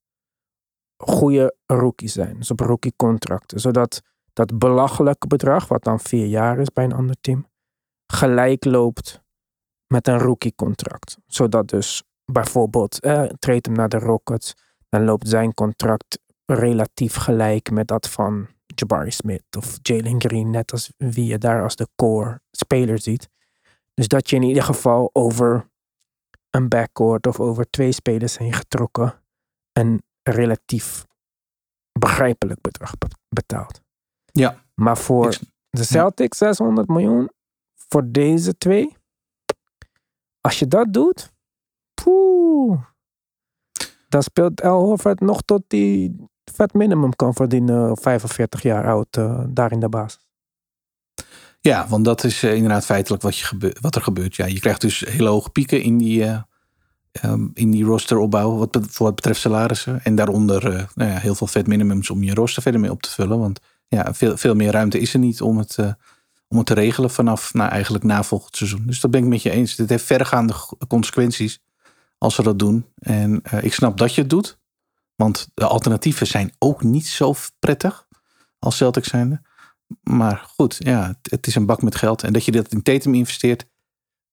goede 0.96 1.56
rookies 1.66 2.12
zijn. 2.12 2.38
Dus 2.38 2.50
op 2.50 2.60
rookie 2.60 2.94
contracten. 2.96 3.60
Zodat 3.60 4.02
dat 4.32 4.58
belachelijke 4.58 5.26
bedrag, 5.26 5.68
wat 5.68 5.84
dan 5.84 6.00
vier 6.00 6.26
jaar 6.26 6.58
is 6.58 6.72
bij 6.72 6.84
een 6.84 6.92
ander 6.92 7.16
team, 7.20 7.46
gelijk 8.06 8.64
loopt 8.64 9.22
met 9.86 10.08
een 10.08 10.18
rookie 10.18 10.54
contract. 10.54 11.18
Zodat 11.26 11.68
dus 11.68 12.02
bijvoorbeeld, 12.24 13.00
eh, 13.00 13.22
treedt 13.22 13.66
hem 13.66 13.74
naar 13.74 13.88
de 13.88 13.98
Rockets, 13.98 14.54
dan 14.88 15.04
loopt 15.04 15.28
zijn 15.28 15.54
contract 15.54 16.18
relatief 16.46 17.14
gelijk 17.14 17.70
met 17.70 17.86
dat 17.88 18.08
van 18.08 18.48
Jabari 18.66 19.10
Smith 19.10 19.56
of 19.56 19.78
Jalen 19.82 20.20
Green, 20.20 20.50
net 20.50 20.72
als 20.72 20.92
wie 20.96 21.26
je 21.26 21.38
daar 21.38 21.62
als 21.62 21.76
de 21.76 21.88
core 21.96 22.40
speler 22.50 22.98
ziet. 23.00 23.28
Dus 23.94 24.08
dat 24.08 24.30
je 24.30 24.36
in 24.36 24.42
ieder 24.42 24.62
geval 24.62 25.10
over 25.12 25.70
een 26.50 26.68
backcourt 26.68 27.26
of 27.26 27.40
over 27.40 27.70
twee 27.70 27.92
spelers 27.92 28.38
heen 28.38 28.52
getrokken 28.52 29.22
een 29.72 30.02
relatief 30.22 31.06
begrijpelijk 31.98 32.60
bedrag 32.60 32.98
be- 32.98 33.08
betaalt. 33.28 33.80
Ja. 34.32 34.62
Maar 34.74 34.98
voor 34.98 35.38
de 35.70 35.84
Celtics 35.84 36.38
600 36.38 36.88
miljoen, 36.88 37.30
voor 37.74 38.10
deze 38.10 38.58
twee, 38.58 38.96
als 40.44 40.58
je 40.58 40.68
dat 40.68 40.92
doet, 40.92 41.32
poeh, 41.94 42.80
dan 44.08 44.22
speelt 44.22 44.60
El 44.60 44.98
nog 45.14 45.42
tot 45.42 45.62
die 45.66 46.16
vet 46.44 46.72
minimum 46.72 47.16
kan 47.16 47.34
verdienen, 47.34 47.96
45 47.96 48.62
jaar 48.62 48.86
oud, 48.86 49.16
eh, 49.16 49.40
daar 49.48 49.72
in 49.72 49.80
de 49.80 49.88
basis. 49.88 50.26
Ja, 51.60 51.88
want 51.88 52.04
dat 52.04 52.24
is 52.24 52.42
eh, 52.42 52.54
inderdaad 52.54 52.84
feitelijk 52.84 53.22
wat, 53.22 53.38
je 53.38 53.76
wat 53.80 53.94
er 53.94 54.02
gebeurt. 54.02 54.34
Ja, 54.34 54.46
je 54.46 54.60
krijgt 54.60 54.80
dus 54.80 55.00
hele 55.00 55.28
hoge 55.28 55.50
pieken 55.50 55.82
in 55.82 55.98
die, 55.98 56.44
ehm, 57.12 57.48
in 57.54 57.70
die 57.70 57.84
rosteropbouw 57.84 58.56
wat, 58.56 58.78
voor 58.80 59.06
wat 59.06 59.14
betreft 59.14 59.40
salarissen. 59.40 60.00
En 60.02 60.14
daaronder 60.14 60.90
nou 60.94 61.10
ja, 61.10 61.18
heel 61.18 61.34
veel 61.34 61.46
vet 61.46 61.66
minimums 61.66 62.10
om 62.10 62.22
je 62.22 62.34
roster 62.34 62.62
verder 62.62 62.80
mee 62.80 62.90
op 62.90 63.02
te 63.02 63.10
vullen. 63.10 63.38
Want 63.38 63.60
ja, 63.88 64.14
veel, 64.14 64.36
veel 64.36 64.54
meer 64.54 64.72
ruimte 64.72 64.98
is 64.98 65.12
er 65.12 65.18
niet 65.20 65.40
om 65.40 65.58
het, 65.58 65.78
om 66.58 66.64
te 66.64 66.74
regelen 66.74 67.10
vanaf 67.10 67.54
nou, 67.54 67.70
eigenlijk 67.70 68.04
na 68.04 68.22
volgend 68.22 68.56
seizoen. 68.56 68.86
Dus 68.86 69.00
dat 69.00 69.10
ben 69.10 69.22
ik 69.22 69.28
met 69.28 69.42
je 69.42 69.50
eens. 69.50 69.74
Dit 69.74 69.88
heeft 69.88 70.04
verregaande 70.04 70.54
consequenties 70.88 71.62
als 72.18 72.34
ze 72.34 72.42
dat 72.42 72.58
doen. 72.58 72.86
En 72.98 73.40
eh, 73.42 73.64
ik 73.64 73.74
snap 73.74 73.98
dat 73.98 74.14
je 74.14 74.20
het 74.20 74.30
doet. 74.30 74.58
Want 75.14 75.48
de 75.54 75.66
alternatieven 75.66 76.26
zijn 76.26 76.52
ook 76.58 76.82
niet 76.82 77.06
zo 77.06 77.34
prettig 77.58 78.06
als 78.58 78.76
Celtics 78.76 79.08
zijnde. 79.08 79.42
Maar 80.02 80.44
goed, 80.56 80.76
ja, 80.78 81.18
het, 81.22 81.46
is 81.46 81.54
een 81.54 81.66
bak 81.66 81.82
met 81.82 81.94
geld. 81.94 82.22
En 82.22 82.32
dat 82.32 82.44
je 82.44 82.52
dat 82.52 82.72
in 82.72 82.82
Tatum 82.82 83.14
investeert, 83.14 83.66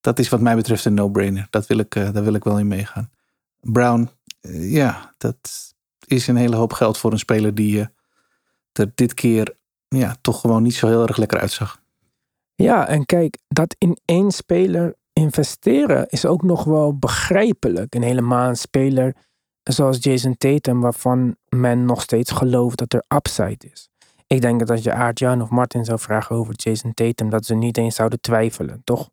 dat 0.01 0.19
is 0.19 0.29
wat 0.29 0.41
mij 0.41 0.55
betreft 0.55 0.86
een 0.86 0.93
no-brainer. 0.93 1.47
Dat 1.49 1.67
wil 1.67 1.77
ik, 1.77 1.95
eh, 1.95 2.12
daar 2.12 2.23
wil 2.23 2.34
ik 2.34 2.43
wel 2.43 2.60
in 2.60 2.67
meegaan. 2.67 3.12
Brown, 3.60 4.10
eh, 4.41 4.71
ja, 4.71 5.13
dat 5.17 5.73
is 6.05 6.27
een 6.27 6.36
hele 6.36 6.55
hoop 6.55 6.73
geld 6.73 6.97
voor 6.97 7.12
een 7.12 7.19
speler 7.19 7.55
die 7.55 7.89
er 8.71 8.91
dit 8.95 9.13
keer 9.13 9.55
ja, 9.88 10.15
toch 10.21 10.39
gewoon 10.39 10.63
niet 10.63 10.75
zo 10.75 10.88
heel 10.88 11.07
erg 11.07 11.17
lekker 11.17 11.39
uitzag. 11.39 11.81
Ja, 12.62 12.88
en 12.88 13.06
kijk, 13.06 13.38
dat 13.47 13.76
in 13.78 13.97
één 14.06 14.32
speler 14.32 14.95
investeren 15.13 16.08
is 16.10 16.26
ook 16.26 16.41
nog 16.43 16.63
wel 16.63 16.97
begrijpelijk. 16.97 17.95
En 17.95 18.02
helemaal 18.02 18.50
een 18.50 18.58
speler 18.58 19.15
zoals 19.63 19.97
Jason 20.04 20.38
Tatum, 20.38 20.82
waarvan 20.82 21.36
men 21.50 21.86
nog 21.86 22.02
steeds 22.02 22.32
gelooft 22.32 22.78
dat 22.78 22.93
er 22.93 23.04
upside 23.15 23.69
is. 23.71 23.89
Ik 24.28 24.41
denk 24.41 24.60
dat 24.60 24.69
als 24.69 24.84
je 24.84 24.93
Aart-Jan 24.93 25.41
of 25.41 25.50
Martin 25.50 25.86
zou 25.86 26.00
vragen 26.00 26.36
over 26.36 26.54
Jason 26.56 26.93
Tatum, 26.93 27.30
dat 27.30 27.45
ze 27.45 27.56
niet 27.56 27.78
eens 27.78 27.95
zouden 27.95 28.21
twijfelen, 28.21 28.82
toch? 28.84 29.10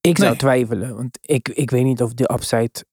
Ik 0.00 0.16
zou 0.16 0.28
Nee. 0.28 0.38
twijfelen, 0.38 0.96
want 0.96 1.18
ik, 1.20 1.48
ik 1.48 1.70
weet 1.70 1.84
niet 1.84 2.02
of 2.02 2.14
de 2.14 2.32
upside 2.32 2.84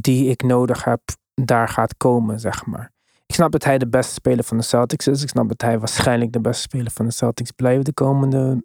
die 0.00 0.28
ik 0.30 0.42
nodig 0.42 0.84
heb, 0.84 1.00
daar 1.34 1.68
gaat 1.68 1.96
komen, 1.96 2.40
zeg 2.40 2.66
maar. 2.66 2.92
Ik 3.26 3.34
snap 3.34 3.52
dat 3.52 3.64
hij 3.64 3.78
de 3.78 3.88
beste 3.88 4.12
speler 4.12 4.44
van 4.44 4.56
de 4.56 4.62
Celtics 4.62 5.06
is. 5.06 5.22
Ik 5.22 5.28
snap 5.28 5.48
dat 5.48 5.60
hij 5.60 5.78
waarschijnlijk 5.78 6.32
de 6.32 6.40
beste 6.40 6.62
speler 6.62 6.90
van 6.90 7.06
de 7.06 7.12
Celtics 7.12 7.50
blijft 7.50 7.84
de 7.84 7.92
komende 7.94 8.64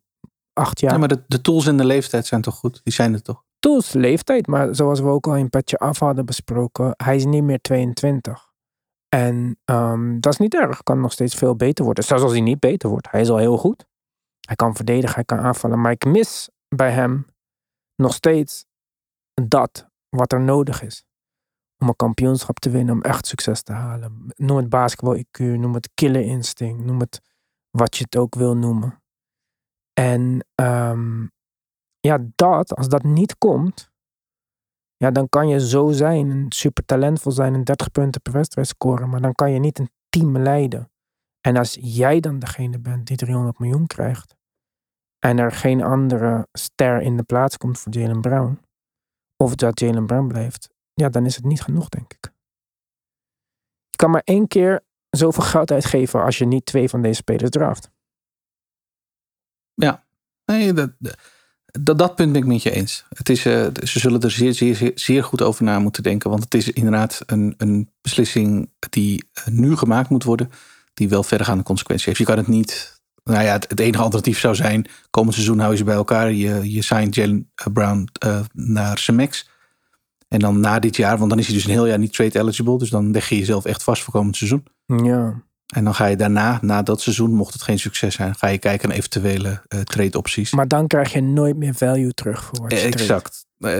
acht 0.53 0.79
jaar. 0.79 0.91
Ja, 0.91 0.97
maar 0.97 1.07
de, 1.07 1.23
de 1.27 1.41
tools 1.41 1.67
en 1.67 1.77
de 1.77 1.85
leeftijd 1.85 2.25
zijn 2.25 2.41
toch 2.41 2.55
goed? 2.55 2.81
Die 2.83 2.93
zijn 2.93 3.13
er 3.13 3.21
toch? 3.21 3.43
Tools, 3.59 3.93
leeftijd, 3.93 4.47
maar 4.47 4.75
zoals 4.75 4.99
we 4.99 5.07
ook 5.07 5.27
al 5.27 5.35
in 5.35 5.49
Petje 5.49 5.77
Af 5.77 5.99
hadden 5.99 6.25
besproken, 6.25 6.93
hij 6.97 7.15
is 7.15 7.25
niet 7.25 7.43
meer 7.43 7.61
22. 7.61 8.49
En 9.09 9.59
ehm, 9.65 10.19
dat 10.19 10.33
is 10.33 10.39
niet 10.39 10.53
erg, 10.53 10.83
kan 10.83 10.99
nog 10.99 11.11
steeds 11.11 11.35
veel 11.35 11.55
beter 11.55 11.85
worden. 11.85 12.03
Zelfs 12.03 12.23
als 12.23 12.31
hij 12.31 12.41
niet 12.41 12.59
beter 12.59 12.89
wordt, 12.89 13.11
hij 13.11 13.21
is 13.21 13.29
al 13.29 13.37
heel 13.37 13.57
goed. 13.57 13.85
Hij 14.39 14.55
kan 14.55 14.75
verdedigen, 14.75 15.15
hij 15.15 15.23
kan 15.23 15.39
aanvallen, 15.39 15.81
maar 15.81 15.91
ik 15.91 16.05
mis 16.05 16.49
bij 16.67 16.91
hem 16.91 17.25
nog 17.95 18.13
steeds 18.13 18.65
dat 19.33 19.89
wat 20.09 20.31
er 20.31 20.41
nodig 20.41 20.81
is 20.81 21.05
om 21.81 21.87
een 21.87 21.95
kampioenschap 21.95 22.59
te 22.59 22.69
winnen, 22.69 22.95
om 22.95 23.01
echt 23.01 23.27
succes 23.27 23.61
te 23.61 23.73
halen. 23.73 24.33
Noem 24.35 24.57
het 24.57 24.69
basketbal-IQ, 24.69 25.39
noem 25.39 25.73
het 25.73 25.89
killer 25.93 26.21
instinct, 26.21 26.83
noem 26.83 26.99
het 26.99 27.21
wat 27.69 27.97
je 27.97 28.03
het 28.03 28.17
ook 28.17 28.35
wil 28.35 28.57
noemen. 28.57 29.00
En 29.93 30.45
ehm, 30.55 31.27
ja, 31.99 32.17
dat, 32.35 32.75
als 32.75 32.87
dat 32.87 33.03
niet 33.03 33.37
komt, 33.37 33.91
ja, 34.97 35.11
dan 35.11 35.29
kan 35.29 35.47
je 35.47 35.67
zo 35.67 35.91
zijn, 35.91 36.45
super 36.49 36.85
talentvol 36.85 37.31
zijn 37.31 37.53
en 37.53 37.63
30 37.63 37.91
punten 37.91 38.21
per 38.21 38.33
wedstrijd 38.33 38.67
scoren, 38.67 39.09
maar 39.09 39.21
dan 39.21 39.33
kan 39.33 39.51
je 39.51 39.59
niet 39.59 39.79
een 39.79 39.91
team 40.09 40.37
leiden. 40.37 40.91
En 41.41 41.57
als 41.57 41.77
jij 41.81 42.19
dan 42.19 42.39
degene 42.39 42.79
bent 42.79 43.07
die 43.07 43.17
300 43.17 43.59
miljoen 43.59 43.87
krijgt 43.87 44.35
en 45.19 45.37
er 45.37 45.51
geen 45.51 45.83
andere 45.83 46.47
ster 46.51 47.01
in 47.01 47.17
de 47.17 47.23
plaats 47.23 47.57
komt 47.57 47.79
voor 47.79 47.93
Jalen 47.93 48.21
Brown, 48.21 48.59
of 49.37 49.55
dat 49.55 49.79
Jalen 49.79 50.05
Brown 50.05 50.27
blijft, 50.27 50.69
ja, 50.93 51.09
dan 51.09 51.25
is 51.25 51.35
het 51.35 51.45
niet 51.45 51.61
genoeg, 51.61 51.89
denk 51.89 52.13
ik. 52.13 52.33
Je 53.89 53.97
kan 53.97 54.11
maar 54.11 54.21
één 54.23 54.47
keer 54.47 54.81
zoveel 55.09 55.43
geld 55.43 55.71
uitgeven 55.71 56.23
als 56.23 56.37
je 56.37 56.45
niet 56.45 56.65
twee 56.65 56.89
van 56.89 57.01
deze 57.01 57.15
spelers 57.15 57.49
draft. 57.49 57.91
Ja, 59.81 60.03
nee, 60.45 60.73
dat, 60.73 60.89
dat, 61.71 62.15
punt 62.15 62.31
ben 62.31 62.41
ik 62.41 62.47
met 62.47 62.63
je 62.63 62.71
eens. 62.71 63.05
Het 63.09 63.29
is, 63.29 63.45
uh, 63.45 63.67
ze 63.83 63.99
zullen 63.99 64.21
er 64.21 64.31
zeer, 64.31 64.53
zeer, 64.53 64.91
zeer 64.95 65.23
goed 65.23 65.41
over 65.41 65.63
na 65.63 65.79
moeten 65.79 66.03
denken. 66.03 66.29
Want 66.29 66.43
het 66.43 66.53
is 66.53 66.69
inderdaad 66.69 67.21
een, 67.25 67.53
een 67.57 67.89
beslissing 68.01 68.69
die 68.89 69.29
eh, 69.33 69.47
nu 69.47 69.75
gemaakt 69.75 70.09
moet 70.09 70.23
worden. 70.23 70.49
Die 70.93 71.09
wel 71.09 71.23
verdergaande 71.23 71.63
consequenties 71.63 72.05
heeft. 72.05 72.17
Je 72.17 72.25
kan 72.25 72.37
het 72.37 72.47
niet. 72.47 72.99
Nou 73.23 73.43
ja, 73.43 73.51
het, 73.51 73.79
enige 73.79 74.03
alternatief 74.03 74.39
zou 74.39 74.55
zijn. 74.55 74.87
Komend 75.09 75.33
seizoen 75.33 75.59
hou 75.59 75.71
je 75.71 75.77
ze 75.77 75.83
bij 75.83 75.95
elkaar. 75.95 76.31
Je, 76.31 76.71
je 76.71 76.81
signt 76.81 77.15
Jalen 77.15 77.51
Brown 77.73 78.07
uh, 78.25 78.39
naar 78.53 78.97
Cemex. 78.97 79.49
En 80.27 80.39
dan 80.39 80.59
na 80.59 80.79
dit 80.79 80.95
jaar, 80.95 81.17
want 81.17 81.29
dan 81.29 81.39
is 81.39 81.45
hij 81.45 81.55
dus 81.55 81.63
een 81.63 81.71
heel 81.71 81.87
jaar 81.87 81.99
niet 81.99 82.13
trade 82.13 82.39
eligible. 82.39 82.77
Dus 82.77 82.89
dan 82.89 83.11
leg 83.11 83.29
je 83.29 83.37
jezelf 83.37 83.65
echt 83.65 83.83
vast 83.83 84.03
voor 84.03 84.13
komend 84.13 84.35
seizoen. 84.35 84.63
Ja. 84.85 85.43
En 85.71 85.83
dan 85.83 85.95
ga 85.95 86.05
je 86.05 86.15
daarna, 86.15 86.59
na 86.61 86.81
dat 86.81 87.01
seizoen, 87.01 87.33
mocht 87.33 87.53
het 87.53 87.61
geen 87.61 87.79
succes 87.79 88.15
zijn, 88.15 88.35
ga 88.35 88.47
je 88.47 88.57
kijken 88.57 88.87
naar 88.87 88.97
eventuele 88.97 89.61
uh, 89.69 89.79
trade 89.81 90.17
opties. 90.17 90.53
Maar 90.53 90.67
dan 90.67 90.87
krijg 90.87 91.13
je 91.13 91.21
nooit 91.21 91.57
meer 91.57 91.73
value 91.73 92.13
terug 92.13 92.43
voor 92.43 92.61
wat 92.61 92.71
je 92.71 92.77
Exact. 92.77 93.45
Uh, 93.57 93.79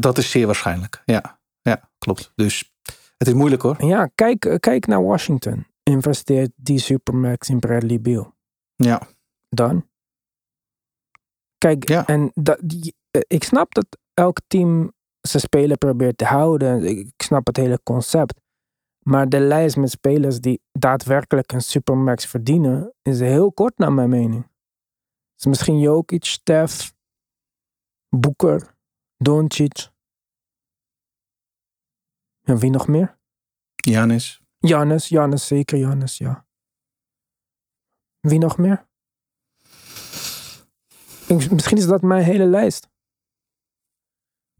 dat 0.00 0.18
is 0.18 0.30
zeer 0.30 0.46
waarschijnlijk. 0.46 1.02
Ja, 1.04 1.38
ja, 1.62 1.90
klopt. 1.98 2.32
Dus 2.34 2.72
het 3.16 3.28
is 3.28 3.34
moeilijk 3.34 3.62
hoor. 3.62 3.84
Ja, 3.84 4.10
kijk, 4.14 4.56
kijk 4.60 4.86
naar 4.86 5.04
Washington. 5.04 5.66
Investeert 5.82 6.50
die 6.56 6.78
Supermax 6.78 7.48
in 7.48 7.58
Bradley 7.58 8.00
Beal. 8.00 8.34
Ja. 8.76 9.02
Dan. 9.48 9.88
Kijk, 11.58 11.88
ja. 11.88 12.06
en 12.06 12.30
dat, 12.34 12.58
die, 12.62 12.94
ik 13.26 13.44
snap 13.44 13.74
dat 13.74 13.86
elk 14.14 14.38
team 14.46 14.92
zijn 15.20 15.42
speler 15.42 15.76
probeert 15.76 16.18
te 16.18 16.24
houden. 16.24 16.84
Ik 16.84 17.12
snap 17.16 17.46
het 17.46 17.56
hele 17.56 17.80
concept. 17.82 18.40
Maar 19.04 19.28
de 19.28 19.40
lijst 19.40 19.76
met 19.76 19.90
spelers 19.90 20.40
die 20.40 20.62
daadwerkelijk 20.72 21.52
een 21.52 21.62
supermax 21.62 22.26
verdienen, 22.26 22.94
is 23.02 23.20
heel 23.20 23.52
kort 23.52 23.78
naar 23.78 23.92
mijn 23.92 24.08
mening. 24.08 24.48
is 25.36 25.46
misschien 25.46 25.78
Jokic, 25.78 26.24
Stef, 26.24 26.94
Boeker, 28.08 28.74
Doncic. 29.16 29.92
En 32.42 32.58
wie 32.58 32.70
nog 32.70 32.88
meer? 32.88 33.18
Janis. 33.74 34.42
Janis, 34.58 35.08
Janis, 35.08 35.46
zeker 35.46 35.78
Janis, 35.78 36.18
ja. 36.18 36.46
Wie 38.20 38.38
nog 38.38 38.58
meer? 38.58 38.86
Misschien 41.28 41.76
is 41.76 41.86
dat 41.86 42.02
mijn 42.02 42.24
hele 42.24 42.46
lijst. 42.46 42.88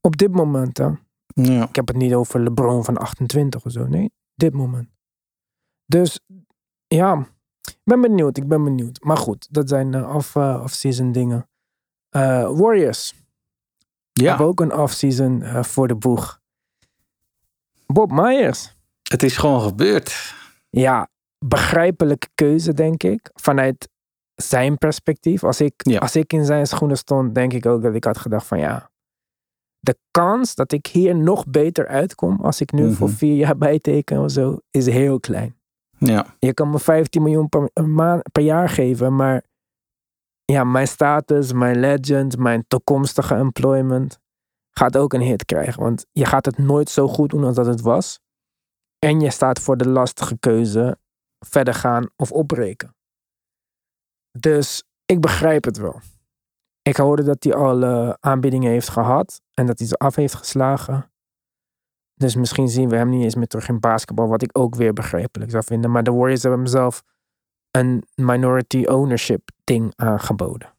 Op 0.01 0.17
dit 0.17 0.33
moment, 0.33 0.79
hè. 0.79 0.91
Ja. 1.27 1.69
Ik 1.69 1.77
heb 1.77 1.89
het 1.89 1.97
niet 1.97 2.15
over 2.15 2.41
LeBron 2.41 2.85
van 2.85 2.97
28 2.97 3.65
of 3.65 3.73
zo. 3.73 3.87
Nee, 3.87 4.13
dit 4.35 4.53
moment. 4.53 4.89
Dus 5.87 6.21
ja, 6.87 7.27
ik 7.61 7.81
ben 7.85 8.01
benieuwd. 8.01 8.37
Ik 8.37 8.49
ben 8.49 8.65
benieuwd. 8.65 9.03
Maar 9.03 9.17
goed, 9.17 9.49
dat 9.51 9.69
zijn 9.69 10.07
off, 10.07 10.35
uh, 10.35 10.61
off-season 10.63 11.13
dingen. 11.13 11.49
Uh, 12.17 12.51
Warriors. 12.59 13.15
Ja. 14.13 14.29
Hebben 14.29 14.47
ook 14.47 14.61
een 14.61 14.75
off-season 14.75 15.65
voor 15.65 15.89
de 15.89 15.97
boeg. 15.97 16.41
Bob 17.87 18.11
Myers. 18.13 18.77
Het 19.03 19.23
is 19.23 19.37
gewoon 19.37 19.61
gebeurd. 19.61 20.35
Ja, 20.71 21.09
begrijpelijke 21.39 22.29
keuze, 22.35 22.75
denk 22.75 23.03
ik. 23.03 23.31
Vanuit 23.35 23.89
zijn 24.35 24.79
perspectief. 24.79 25.45
Als 25.45 25.61
ik, 25.61 25.75
ja. 25.77 25.99
als 25.99 26.17
ik 26.17 26.33
in 26.33 26.45
zijn 26.45 26.67
schoenen 26.67 26.97
stond, 26.97 27.35
denk 27.35 27.53
ik 27.53 27.67
ook 27.67 27.83
dat 27.83 27.95
ik 27.95 28.05
had 28.05 28.19
gedacht 28.19 28.47
van 28.47 28.59
ja, 28.59 28.91
de 29.85 29.99
kans 30.11 30.55
dat 30.55 30.73
ik 30.73 30.87
hier 30.87 31.17
nog 31.17 31.47
beter 31.47 31.87
uitkom 31.87 32.41
als 32.41 32.61
ik 32.61 32.73
nu 32.73 32.81
mm 32.81 32.87
-hmm. 32.87 32.97
voor 32.97 33.11
vier 33.11 33.37
jaar 33.37 33.57
bijteken 33.69 34.21
of 34.21 34.31
zo, 34.31 34.59
is 34.71 34.87
heel 34.87 35.21
klein. 35.21 35.57
Ja. 35.99 36.27
Je 36.39 36.55
kan 36.55 36.71
me 36.71 36.79
15 36.79 37.23
miljoen 37.23 37.49
per, 37.49 37.71
maand, 37.89 38.33
per 38.33 38.43
jaar 38.43 38.69
geven, 38.69 39.17
maar 39.17 39.45
ja, 40.45 40.65
mijn 40.65 40.89
status, 40.89 41.53
mijn 41.53 41.81
legend, 41.81 42.39
mijn 42.39 42.65
toekomstige 42.69 43.35
employment 43.35 44.19
gaat 44.71 44.97
ook 44.97 45.13
een 45.13 45.21
hit 45.21 45.45
krijgen. 45.45 45.83
Want 45.83 46.07
je 46.13 46.25
gaat 46.25 46.45
het 46.45 46.59
nooit 46.59 46.91
zo 46.91 47.09
goed 47.09 47.31
doen 47.31 47.45
als 47.45 47.57
dat 47.57 47.67
het 47.67 47.81
was. 47.81 48.21
En 48.99 49.21
je 49.21 49.31
staat 49.31 49.61
voor 49.61 49.77
de 49.77 49.89
lastige 49.89 50.39
keuze 50.39 50.99
verder 51.39 51.75
gaan 51.75 52.11
of 52.17 52.33
opbreken. 52.33 52.97
Dus 54.39 54.85
ik 55.05 55.21
begrijp 55.21 55.65
het 55.65 55.77
wel. 55.77 56.01
Ik 56.89 56.97
hoorde 56.97 57.23
dat 57.23 57.45
hij 57.45 57.55
al 57.55 57.83
uh, 57.83 58.13
aanbiedingen 58.21 58.71
heeft 58.71 58.89
gehad 58.89 59.41
en 59.55 59.67
dat 59.67 59.79
hij 59.79 59.89
ze 59.89 59.97
af 59.97 60.15
heeft 60.15 60.35
geslagen. 60.35 61.13
Dus 62.15 62.35
misschien 62.35 62.69
zien 62.69 62.89
we 62.89 62.97
hem 62.97 63.09
niet 63.09 63.25
eens 63.25 63.35
meer 63.35 63.47
terug 63.47 63.69
in 63.69 63.81
basketbal, 63.81 64.29
wat 64.29 64.43
ik 64.43 64.59
ook 64.59 64.75
weer 64.75 64.93
begrijpelijk 64.93 65.51
zou 65.51 65.65
vinden. 65.65 65.91
Maar 65.91 66.03
de 66.03 66.13
Warriors 66.13 66.43
hebben 66.43 66.61
hem 66.61 66.69
zelf 66.69 67.03
een 67.71 68.05
minority 68.15 68.85
ownership 68.85 69.51
ding 69.65 69.93
aangeboden. 69.97 70.75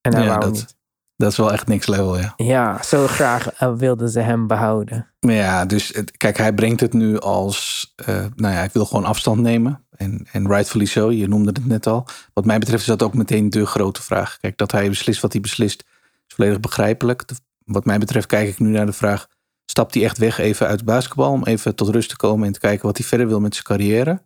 En 0.00 0.14
hij 0.14 0.22
ja, 0.22 0.28
wou 0.28 0.40
dat, 0.40 0.52
niet. 0.52 0.76
Dat 1.20 1.30
is 1.30 1.36
wel 1.36 1.52
echt 1.52 1.66
niks 1.66 1.86
level, 1.86 2.18
ja. 2.18 2.32
Ja, 2.36 2.82
zo 2.82 3.06
graag 3.06 3.62
uh, 3.62 3.72
wilden 3.76 4.08
ze 4.08 4.20
hem 4.20 4.46
behouden. 4.46 5.06
Maar 5.20 5.34
ja, 5.34 5.64
dus 5.64 6.02
kijk, 6.16 6.36
hij 6.36 6.52
brengt 6.52 6.80
het 6.80 6.92
nu 6.92 7.18
als, 7.18 7.92
uh, 8.00 8.06
nou 8.16 8.52
ja, 8.54 8.58
hij 8.58 8.70
wil 8.72 8.84
gewoon 8.84 9.04
afstand 9.04 9.40
nemen. 9.40 9.84
En, 9.90 10.26
en 10.32 10.46
rightfully 10.46 10.84
so, 10.84 11.10
je 11.10 11.28
noemde 11.28 11.50
het 11.52 11.66
net 11.66 11.86
al. 11.86 12.06
Wat 12.32 12.44
mij 12.44 12.58
betreft 12.58 12.80
is 12.80 12.88
dat 12.88 13.02
ook 13.02 13.14
meteen 13.14 13.50
de 13.50 13.66
grote 13.66 14.02
vraag. 14.02 14.38
Kijk, 14.40 14.56
dat 14.56 14.72
hij 14.72 14.88
beslist 14.88 15.20
wat 15.20 15.32
hij 15.32 15.40
beslist, 15.40 15.84
is 16.28 16.34
volledig 16.34 16.60
begrijpelijk. 16.60 17.28
De, 17.28 17.34
wat 17.64 17.84
mij 17.84 17.98
betreft 17.98 18.26
kijk 18.26 18.48
ik 18.48 18.58
nu 18.58 18.68
naar 18.68 18.86
de 18.86 18.92
vraag, 18.92 19.26
stapt 19.64 19.94
hij 19.94 20.04
echt 20.04 20.18
weg 20.18 20.38
even 20.38 20.66
uit 20.66 20.84
basketbal 20.84 21.32
om 21.32 21.44
even 21.44 21.74
tot 21.74 21.88
rust 21.88 22.08
te 22.08 22.16
komen 22.16 22.46
en 22.46 22.52
te 22.52 22.60
kijken 22.60 22.86
wat 22.86 22.96
hij 22.96 23.06
verder 23.06 23.28
wil 23.28 23.40
met 23.40 23.52
zijn 23.54 23.66
carrière? 23.66 24.22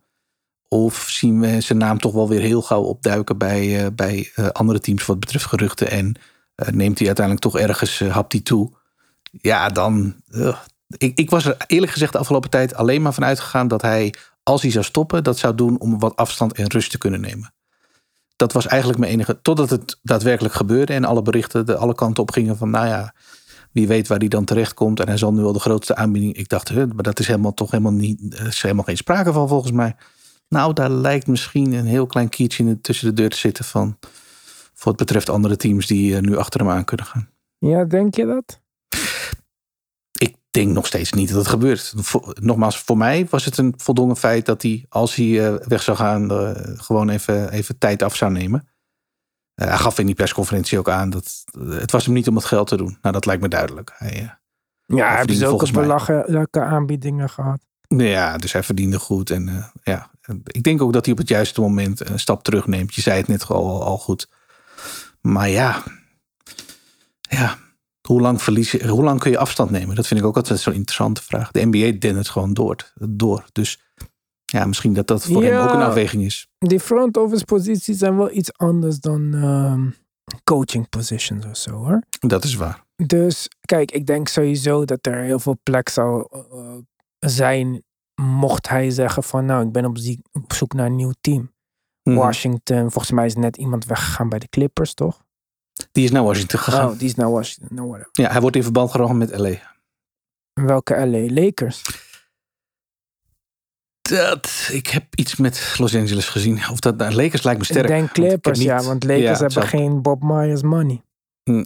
Of 0.67 1.07
zien 1.09 1.39
we 1.39 1.61
zijn 1.61 1.77
naam 1.77 1.99
toch 1.99 2.13
wel 2.13 2.29
weer 2.29 2.41
heel 2.41 2.61
gauw 2.61 2.81
opduiken 2.81 3.37
bij, 3.37 3.83
uh, 3.83 3.87
bij 3.95 4.31
andere 4.51 4.79
teams 4.79 5.05
wat 5.05 5.19
betreft 5.19 5.45
geruchten 5.45 5.91
en 5.91 6.15
neemt 6.55 6.97
hij 6.97 7.07
uiteindelijk 7.07 7.45
toch 7.45 7.57
ergens, 7.57 7.99
hapt 7.99 8.31
hij 8.31 8.41
toe? 8.41 8.71
Ja, 9.31 9.69
dan. 9.69 10.15
ik, 10.97 11.17
ik 11.17 11.29
was 11.29 11.45
er 11.45 11.57
eerlijk 11.67 11.91
gezegd 11.91 12.11
de 12.11 12.17
afgelopen 12.17 12.49
tijd 12.49 12.75
alleen 12.75 13.01
maar 13.01 13.13
van 13.13 13.23
uitgegaan 13.23 13.67
dat 13.67 13.81
hij, 13.81 14.13
als 14.43 14.61
hij 14.61 14.71
zou 14.71 14.85
stoppen, 14.85 15.23
dat 15.23 15.37
zou 15.37 15.55
doen 15.55 15.79
om 15.79 15.99
wat 15.99 16.15
afstand 16.15 16.53
en 16.53 16.71
rust 16.71 16.91
te 16.91 16.97
kunnen 16.97 17.21
nemen. 17.21 17.53
Dat 18.35 18.51
was 18.51 18.67
eigenlijk 18.67 18.99
mijn 18.99 19.11
enige. 19.11 19.41
Totdat 19.41 19.69
het 19.69 19.99
daadwerkelijk 20.01 20.53
gebeurde 20.53 20.93
en 20.93 21.05
alle 21.05 21.21
berichten 21.21 21.65
de 21.65 21.75
alle 21.75 21.95
kanten 21.95 22.23
op 22.23 22.31
gingen 22.31 22.57
van, 22.57 22.69
nou 22.69 22.87
ja, 22.87 23.13
wie 23.71 23.87
weet 23.87 24.07
waar 24.07 24.17
hij 24.17 24.27
dan 24.27 24.45
terecht 24.45 24.73
komt. 24.73 24.99
En 24.99 25.07
hij 25.07 25.17
zal 25.17 25.33
nu 25.33 25.43
al 25.43 25.53
de 25.53 25.59
grootste 25.59 25.95
aanbieding. 25.95 26.35
Ik 26.35 26.49
dacht, 26.49 26.73
maar 26.73 27.03
dat 27.03 27.19
is 27.19 27.27
helemaal 27.27 27.53
toch 27.53 27.71
helemaal 27.71 27.91
niet. 27.91 28.39
Er 28.39 28.47
is 28.47 28.61
helemaal 28.61 28.83
geen 28.83 28.97
sprake 28.97 29.33
van 29.33 29.47
volgens 29.47 29.71
mij. 29.71 29.95
Nou, 30.49 30.73
daar 30.73 30.89
lijkt 30.89 31.27
misschien 31.27 31.73
een 31.73 31.85
heel 31.85 32.05
klein 32.05 32.29
kietje 32.29 32.81
tussen 32.81 33.07
de 33.07 33.13
deur 33.13 33.29
te 33.29 33.37
zitten 33.37 33.65
van. 33.65 33.97
Het 34.91 34.95
betreft 34.95 35.29
andere 35.29 35.55
teams 35.55 35.87
die 35.87 36.21
nu 36.21 36.37
achter 36.37 36.59
hem 36.59 36.69
aan 36.69 36.85
kunnen 36.85 37.05
gaan. 37.05 37.29
Ja, 37.57 37.83
denk 37.83 38.15
je 38.15 38.25
dat? 38.25 38.61
Ik 40.11 40.35
denk 40.51 40.71
nog 40.73 40.85
steeds 40.85 41.13
niet 41.13 41.29
dat 41.29 41.37
het 41.37 41.47
gebeurt. 41.47 41.93
Nogmaals, 42.39 42.77
voor 42.77 42.97
mij 42.97 43.27
was 43.29 43.45
het 43.45 43.57
een 43.57 43.73
voldongen 43.77 44.17
feit 44.17 44.45
dat 44.45 44.61
hij, 44.61 44.85
als 44.89 45.15
hij 45.15 45.59
weg 45.67 45.81
zou 45.81 45.97
gaan, 45.97 46.29
gewoon 46.77 47.09
even, 47.09 47.51
even 47.51 47.77
tijd 47.77 48.03
af 48.03 48.15
zou 48.15 48.31
nemen. 48.31 48.67
Hij 49.55 49.77
gaf 49.77 49.99
in 49.99 50.05
die 50.05 50.15
persconferentie 50.15 50.79
ook 50.79 50.89
aan 50.89 51.09
dat 51.09 51.43
het 51.59 51.91
was 51.91 52.05
hem 52.05 52.13
niet 52.13 52.27
om 52.27 52.35
het 52.35 52.45
geld 52.45 52.67
te 52.67 52.77
doen. 52.77 52.97
Nou, 53.01 53.13
dat 53.13 53.25
lijkt 53.25 53.41
me 53.41 53.47
duidelijk. 53.47 53.93
Hij, 53.95 54.37
ja, 54.85 55.07
hij 55.07 55.23
heeft 55.25 55.39
zulke 55.39 55.71
belachelijke 55.71 56.61
aanbiedingen 56.61 57.29
gehad. 57.29 57.59
Ja, 57.87 58.37
dus 58.37 58.51
hij 58.51 58.63
verdiende 58.63 58.99
goed. 58.99 59.29
En 59.29 59.47
uh, 59.47 59.65
ja, 59.83 60.11
ik 60.43 60.63
denk 60.63 60.81
ook 60.81 60.93
dat 60.93 61.05
hij 61.05 61.13
op 61.13 61.19
het 61.19 61.29
juiste 61.29 61.61
moment 61.61 62.09
een 62.09 62.19
stap 62.19 62.43
terugneemt. 62.43 62.95
Je 62.95 63.01
zei 63.01 63.17
het 63.17 63.27
net 63.27 63.47
al, 63.47 63.83
al 63.83 63.97
goed. 63.97 64.29
Maar 65.25 65.49
ja, 65.49 65.83
ja, 67.21 67.57
hoe 68.07 68.21
lang, 68.21 68.41
verlies 68.41 68.71
je, 68.71 68.87
hoe 68.87 69.03
lang 69.03 69.19
kun 69.19 69.31
je 69.31 69.37
afstand 69.37 69.69
nemen? 69.69 69.95
Dat 69.95 70.07
vind 70.07 70.19
ik 70.19 70.25
ook 70.25 70.35
altijd 70.35 70.59
zo'n 70.59 70.73
interessante 70.73 71.23
vraag. 71.23 71.51
De 71.51 71.65
NBA 71.65 71.91
den 71.99 72.15
het 72.15 72.29
gewoon 72.29 72.53
door. 72.53 72.91
door. 73.09 73.45
Dus 73.51 73.79
ja, 74.45 74.65
misschien 74.65 74.93
dat 74.93 75.07
dat 75.07 75.25
voor 75.25 75.43
hem 75.43 75.57
ook 75.57 75.73
een 75.73 75.81
afweging 75.81 76.23
is. 76.23 76.47
Die 76.57 76.79
front 76.79 77.17
office 77.17 77.45
posities 77.45 77.97
zijn 77.97 78.17
wel 78.17 78.31
iets 78.31 78.53
anders 78.53 78.99
dan 78.99 79.35
uh, 79.35 79.81
coaching 80.43 80.89
positions 80.89 81.45
of 81.45 81.57
zo 81.57 81.71
hoor. 81.71 82.03
Dat 82.19 82.43
is 82.43 82.55
waar. 82.55 82.83
Dus 82.95 83.47
kijk, 83.61 83.91
ik 83.91 84.05
denk 84.05 84.27
sowieso 84.27 84.85
dat 84.85 85.05
er 85.05 85.21
heel 85.21 85.39
veel 85.39 85.57
plek 85.63 85.89
zou 85.89 86.27
uh, 86.33 86.77
zijn 87.19 87.83
mocht 88.21 88.69
hij 88.69 88.89
zeggen 88.89 89.23
van 89.23 89.45
nou, 89.45 89.65
ik 89.65 89.71
ben 89.71 89.85
op, 89.85 89.97
op 90.31 90.53
zoek 90.53 90.73
naar 90.73 90.85
een 90.85 90.95
nieuw 90.95 91.13
team. 91.21 91.53
Mhm. 92.09 92.17
Washington, 92.17 92.91
volgens 92.91 93.11
mij 93.11 93.25
is 93.25 93.35
net 93.35 93.57
iemand 93.57 93.85
weggegaan 93.85 94.29
bij 94.29 94.39
de 94.39 94.47
Clippers, 94.49 94.93
toch? 94.93 95.23
Die 95.91 96.03
is 96.03 96.11
naar 96.11 96.23
Washington 96.23 96.59
gegaan. 96.59 96.89
Oh, 96.89 96.97
die 96.97 97.07
is 97.07 97.15
naar 97.15 97.31
Washington. 97.31 97.75
No, 97.75 97.97
ja, 98.11 98.31
hij 98.31 98.41
wordt 98.41 98.55
in 98.55 98.63
verband 98.63 98.91
gebracht 98.91 99.13
met 99.13 99.37
LA. 99.37 99.73
Welke 100.53 101.05
LA? 101.05 101.33
Lakers? 101.33 101.81
Dat, 104.01 104.69
ik 104.71 104.87
heb 104.87 105.05
iets 105.15 105.35
met 105.35 105.75
Los 105.77 105.95
Angeles 105.95 106.27
gezien. 106.27 106.69
Of 106.71 106.79
dat 106.79 106.97
nou, 106.97 107.13
Lakers 107.13 107.43
lijkt 107.43 107.59
me 107.59 107.65
sterk. 107.65 107.83
Ik 107.83 107.95
denk 107.95 108.11
Clippers, 108.11 108.61
ja, 108.61 108.83
want 108.83 109.03
Lakers 109.03 109.39
hebben 109.39 109.63
geen 109.63 110.01
Bob 110.01 110.23
Myers 110.23 110.61
money. 110.61 111.03
Hm, 111.43 111.63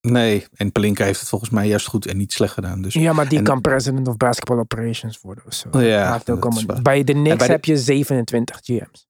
nee, 0.00 0.46
en 0.54 0.72
Pelinka 0.72 1.04
heeft 1.04 1.20
het 1.20 1.28
volgens 1.28 1.50
mij 1.50 1.66
juist 1.66 1.86
goed 1.86 2.06
en 2.06 2.16
niet 2.16 2.32
slecht 2.32 2.52
gedaan. 2.52 2.82
Dus. 2.82 2.94
Ja, 2.94 3.12
maar 3.12 3.28
die 3.28 3.42
kan 3.42 3.60
president 3.60 4.08
of 4.08 4.16
basketball 4.16 4.58
operations 4.58 5.20
worden 5.20 5.44
of 5.46 5.54
zo. 5.54 5.80
Ja, 5.80 6.22
bij 6.82 7.04
de 7.04 7.12
Knicks 7.12 7.46
heb 7.46 7.64
je 7.64 7.76
27 7.76 8.60
GM's. 8.62 9.06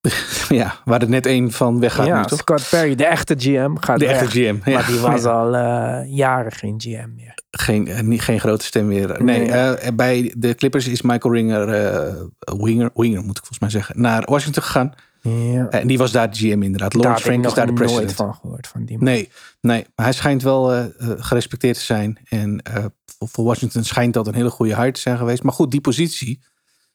Ja, 0.48 0.74
waar 0.84 1.02
er 1.02 1.08
net 1.08 1.26
één 1.26 1.52
van 1.52 1.80
weggaat 1.80 2.06
ja, 2.06 2.20
nu, 2.20 2.26
toch? 2.26 2.38
Scott 2.38 2.68
Perry, 2.70 2.94
de 2.94 3.06
echte 3.06 3.34
GM, 3.38 3.76
gaat 3.80 3.98
De 3.98 4.06
echte 4.06 4.26
GM, 4.26 4.56
ja. 4.64 4.74
Maar 4.74 4.86
die 4.86 4.98
was 4.98 5.24
al 5.38 5.54
uh, 5.54 6.00
jaren 6.06 6.52
geen 6.52 6.74
GM 6.80 7.08
meer. 7.14 7.34
Geen, 7.50 7.88
uh, 7.88 8.00
niet, 8.00 8.20
geen 8.20 8.40
grote 8.40 8.64
stem 8.64 8.86
meer. 8.86 9.22
Nee, 9.22 9.48
nee. 9.48 9.48
Uh, 9.48 9.88
bij 9.94 10.34
de 10.36 10.54
Clippers 10.54 10.86
is 10.86 11.02
Michael 11.02 11.34
Ringer, 11.34 11.66
Winger, 12.38 12.90
Winger 12.94 13.22
moet 13.22 13.38
ik 13.38 13.44
volgens 13.44 13.58
mij 13.58 13.70
zeggen, 13.70 14.00
naar 14.00 14.22
Washington 14.24 14.62
gegaan. 14.62 14.94
Ja. 15.20 15.68
En 15.68 15.86
die 15.86 15.98
was 15.98 16.12
daar 16.12 16.30
de 16.30 16.36
GM 16.36 16.62
inderdaad. 16.62 16.94
Lawrence 16.94 17.22
Frank 17.22 17.46
is 17.46 17.54
daar 17.54 17.66
de 17.66 17.72
president. 17.72 18.04
nooit 18.04 18.16
van 18.16 18.34
gehoord 18.34 18.66
van 18.66 18.84
die 18.84 18.96
man. 18.96 19.04
Nee, 19.04 19.28
nee, 19.60 19.86
maar 19.94 20.06
hij 20.06 20.14
schijnt 20.14 20.42
wel 20.42 20.92
gerespecteerd 20.98 21.78
te 21.78 21.84
zijn. 21.84 22.18
En 22.28 22.62
voor, 23.18 23.28
voor 23.28 23.44
Washington 23.44 23.84
schijnt 23.84 24.14
dat 24.14 24.26
een 24.26 24.34
hele 24.34 24.50
goede 24.50 24.74
hire 24.74 24.92
te 24.92 25.00
zijn 25.00 25.16
geweest. 25.16 25.42
Maar 25.42 25.52
goed, 25.52 25.70
die 25.70 25.80
positie 25.80 26.44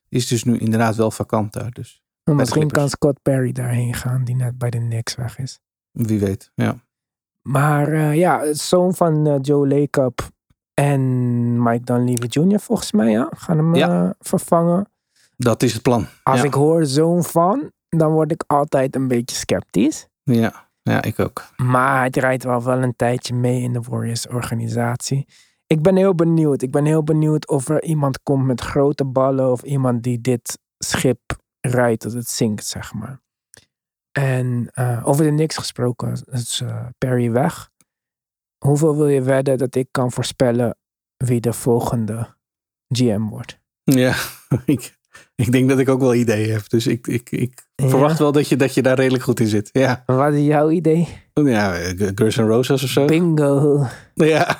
is 0.09 0.27
dus 0.27 0.43
nu 0.43 0.57
inderdaad 0.57 0.95
wel 0.95 1.11
vakant 1.11 1.53
daar. 1.53 1.71
Dus. 1.71 2.02
Misschien 2.23 2.71
kan 2.71 2.89
Scott 2.89 3.21
Perry 3.21 3.51
daarheen 3.51 3.93
gaan, 3.93 4.23
die 4.23 4.35
net 4.35 4.57
bij 4.57 4.69
de 4.69 4.77
Knicks 4.77 5.15
weg 5.15 5.39
is. 5.39 5.59
Wie 5.91 6.19
weet, 6.19 6.51
ja. 6.55 6.75
Maar 7.41 7.93
uh, 7.93 8.15
ja, 8.15 8.53
zoon 8.53 8.93
van 8.93 9.27
uh, 9.27 9.35
Joe 9.41 9.67
Lacob 9.67 10.19
en 10.73 11.63
Mike 11.63 11.83
Dunleavy 11.83 12.27
Jr. 12.27 12.59
volgens 12.59 12.91
mij, 12.91 13.11
ja, 13.11 13.29
gaan 13.35 13.57
hem 13.57 13.75
ja. 13.75 14.03
Uh, 14.03 14.09
vervangen. 14.19 14.87
Dat 15.37 15.63
is 15.63 15.73
het 15.73 15.81
plan. 15.81 16.05
Als 16.23 16.39
ja. 16.39 16.45
ik 16.45 16.53
hoor 16.53 16.85
zoon 16.85 17.23
van, 17.23 17.71
dan 17.89 18.11
word 18.11 18.31
ik 18.31 18.43
altijd 18.47 18.95
een 18.95 19.07
beetje 19.07 19.35
sceptisch. 19.35 20.07
Ja, 20.23 20.69
ja, 20.81 21.01
ik 21.01 21.19
ook. 21.19 21.43
Maar 21.55 21.97
hij 21.97 22.09
draait 22.09 22.43
wel 22.43 22.63
wel 22.63 22.83
een 22.83 22.95
tijdje 22.95 23.35
mee 23.35 23.61
in 23.61 23.73
de 23.73 23.81
Warriors 23.89 24.27
organisatie. 24.27 25.27
Ik 25.67 25.81
ben 25.81 25.95
heel 25.95 26.15
benieuwd. 26.15 26.61
Ik 26.61 26.71
ben 26.71 26.85
heel 26.85 27.03
benieuwd 27.03 27.47
of 27.47 27.69
er 27.69 27.83
iemand 27.83 28.23
komt 28.23 28.45
met 28.45 28.61
grote 28.61 29.05
ballen 29.05 29.51
of 29.51 29.61
iemand 29.61 30.03
die 30.03 30.21
dit 30.21 30.59
schip 30.77 31.19
rijdt 31.67 32.01
dat 32.01 32.13
het 32.13 32.29
zinkt, 32.29 32.65
zeg 32.65 32.93
maar. 32.93 33.21
En 34.11 34.71
uh, 34.73 35.01
over 35.07 35.23
de 35.23 35.31
niks 35.31 35.57
gesproken, 35.57 36.23
is 36.31 36.61
uh, 36.61 36.85
Perry 36.97 37.31
weg. 37.31 37.71
Hoeveel 38.65 38.95
wil 38.95 39.07
je 39.07 39.21
wedden 39.21 39.57
dat 39.57 39.75
ik 39.75 39.87
kan 39.91 40.11
voorspellen 40.11 40.77
wie 41.17 41.41
de 41.41 41.53
volgende 41.53 42.35
GM 42.87 43.21
wordt? 43.21 43.59
Ja, 43.83 44.15
ik, 44.65 44.97
ik 45.35 45.51
denk 45.51 45.69
dat 45.69 45.79
ik 45.79 45.89
ook 45.89 45.99
wel 45.99 46.13
ideeën 46.13 46.51
heb. 46.51 46.69
Dus 46.69 46.87
ik, 46.87 47.07
ik, 47.07 47.31
ik 47.31 47.63
verwacht 47.75 48.19
wel 48.19 48.31
dat 48.31 48.47
je, 48.47 48.55
dat 48.55 48.73
je 48.73 48.81
daar 48.81 48.95
redelijk 48.95 49.23
goed 49.23 49.39
in 49.39 49.47
zit. 49.47 49.69
Ja. 49.71 50.03
Wat 50.05 50.33
is 50.33 50.45
jouw 50.45 50.69
idee? 50.69 51.07
Ja, 51.33 51.73
Girls 51.95 52.39
and 52.39 52.49
Roses 52.49 52.83
of 52.83 52.89
zo. 52.89 53.05
Bingo. 53.05 53.85
Ja. 54.13 54.59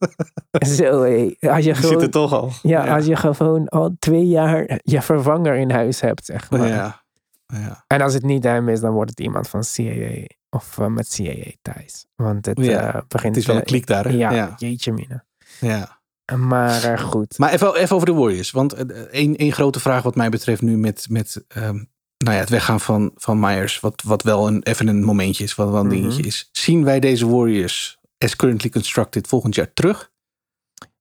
zo 0.76 1.02
hé. 1.02 1.34
Als 1.40 1.64
je, 1.64 1.74
gewoon, 1.74 1.92
zit 1.92 2.02
er 2.02 2.10
toch 2.10 2.32
al. 2.32 2.50
Ja, 2.62 2.94
als 2.96 3.06
je 3.06 3.16
gewoon 3.16 3.68
al 3.68 3.96
twee 3.98 4.26
jaar 4.26 4.80
je 4.82 5.02
vervanger 5.02 5.54
in 5.54 5.70
huis 5.70 6.00
hebt, 6.00 6.24
zeg 6.24 6.50
maar. 6.50 6.68
Ja. 6.68 7.02
ja. 7.46 7.84
En 7.86 8.00
als 8.00 8.14
het 8.14 8.22
niet 8.22 8.44
hem 8.44 8.68
is, 8.68 8.80
dan 8.80 8.92
wordt 8.92 9.10
het 9.10 9.20
iemand 9.20 9.48
van 9.48 9.62
CAA. 9.74 10.26
Of 10.50 10.78
uh, 10.78 10.86
met 10.86 11.14
CAA 11.16 11.50
thuis. 11.62 12.06
Want 12.16 12.46
het 12.46 12.58
uh, 12.58 12.94
begint... 13.08 13.34
Het 13.34 13.36
is 13.36 13.46
wel 13.46 13.56
een 13.56 13.62
klik 13.62 13.86
daar, 13.86 14.04
hè? 14.04 14.10
Ja, 14.10 14.54
jeetje 14.56 14.92
mine. 14.92 15.24
Ja. 15.60 15.93
Maar 16.32 16.92
uh, 16.92 17.00
goed. 17.00 17.38
Maar 17.38 17.52
even, 17.52 17.74
even 17.74 17.94
over 17.94 18.06
de 18.06 18.14
Warriors. 18.14 18.50
Want 18.50 18.72
één, 19.10 19.36
één 19.36 19.52
grote 19.52 19.80
vraag 19.80 20.02
wat 20.02 20.14
mij 20.14 20.28
betreft 20.28 20.62
nu 20.62 20.76
met, 20.76 21.06
met 21.08 21.44
um, 21.56 21.90
nou 22.18 22.34
ja, 22.34 22.40
het 22.40 22.48
weggaan 22.48 22.80
van, 22.80 23.12
van 23.14 23.40
Myers. 23.40 23.80
Wat, 23.80 24.02
wat 24.02 24.22
wel 24.22 24.46
een, 24.46 24.62
even 24.62 24.88
een 24.88 25.04
momentje 25.04 25.44
is, 25.44 25.54
wat 25.54 25.70
wel 25.70 25.80
een 25.80 25.88
dingetje 25.88 26.22
is. 26.22 26.48
Zien 26.52 26.84
wij 26.84 27.00
deze 27.00 27.28
Warriors 27.28 27.98
as 28.18 28.36
currently 28.36 28.70
constructed 28.70 29.26
volgend 29.26 29.54
jaar 29.54 29.72
terug? 29.72 30.12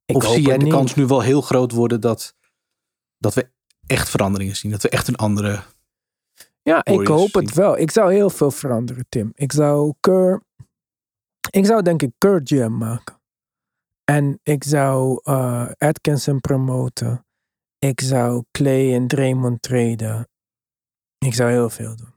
Ik 0.06 0.16
of 0.16 0.26
zie 0.26 0.42
jij 0.42 0.58
de 0.58 0.68
kans 0.68 0.96
nu 0.96 1.06
wel 1.06 1.22
heel 1.22 1.42
groot 1.42 1.72
worden 1.72 2.02
dat, 2.02 2.36
dat 3.18 3.34
we 3.34 3.50
echt 3.88 4.10
veranderingen 4.10 4.56
zien? 4.56 4.72
Dat 4.72 4.82
we 4.82 4.90
echt 4.90 5.08
een 5.08 5.16
andere. 5.16 5.64
Ja, 6.64 6.86
ik 6.86 7.08
hoop 7.08 7.34
het 7.34 7.54
wel. 7.54 7.78
Ik 7.78 7.92
zou 7.92 8.14
heel 8.14 8.30
veel 8.30 8.52
veranderen, 8.52 9.06
Tim. 9.10 9.32
Ik 9.36 9.52
zou 9.52 9.94
Keur. 10.00 10.42
Ik 11.50 11.66
zou 11.66 11.82
denk 11.82 12.02
ik 12.02 12.12
Keur 12.18 12.42
GM 12.44 12.78
maken. 12.78 13.22
En 14.04 14.40
ik 14.44 14.64
zou 14.64 15.20
uh, 15.24 15.70
Atkinson 15.78 16.40
promoten. 16.40 17.26
Ik 17.80 18.02
zou 18.02 18.44
Clay 18.52 18.94
en 18.94 19.08
Draymond 19.08 19.62
treden. 19.62 20.28
Ik 21.18 21.34
zou 21.34 21.52
heel 21.52 21.70
veel 21.70 21.96
doen. 21.96 22.14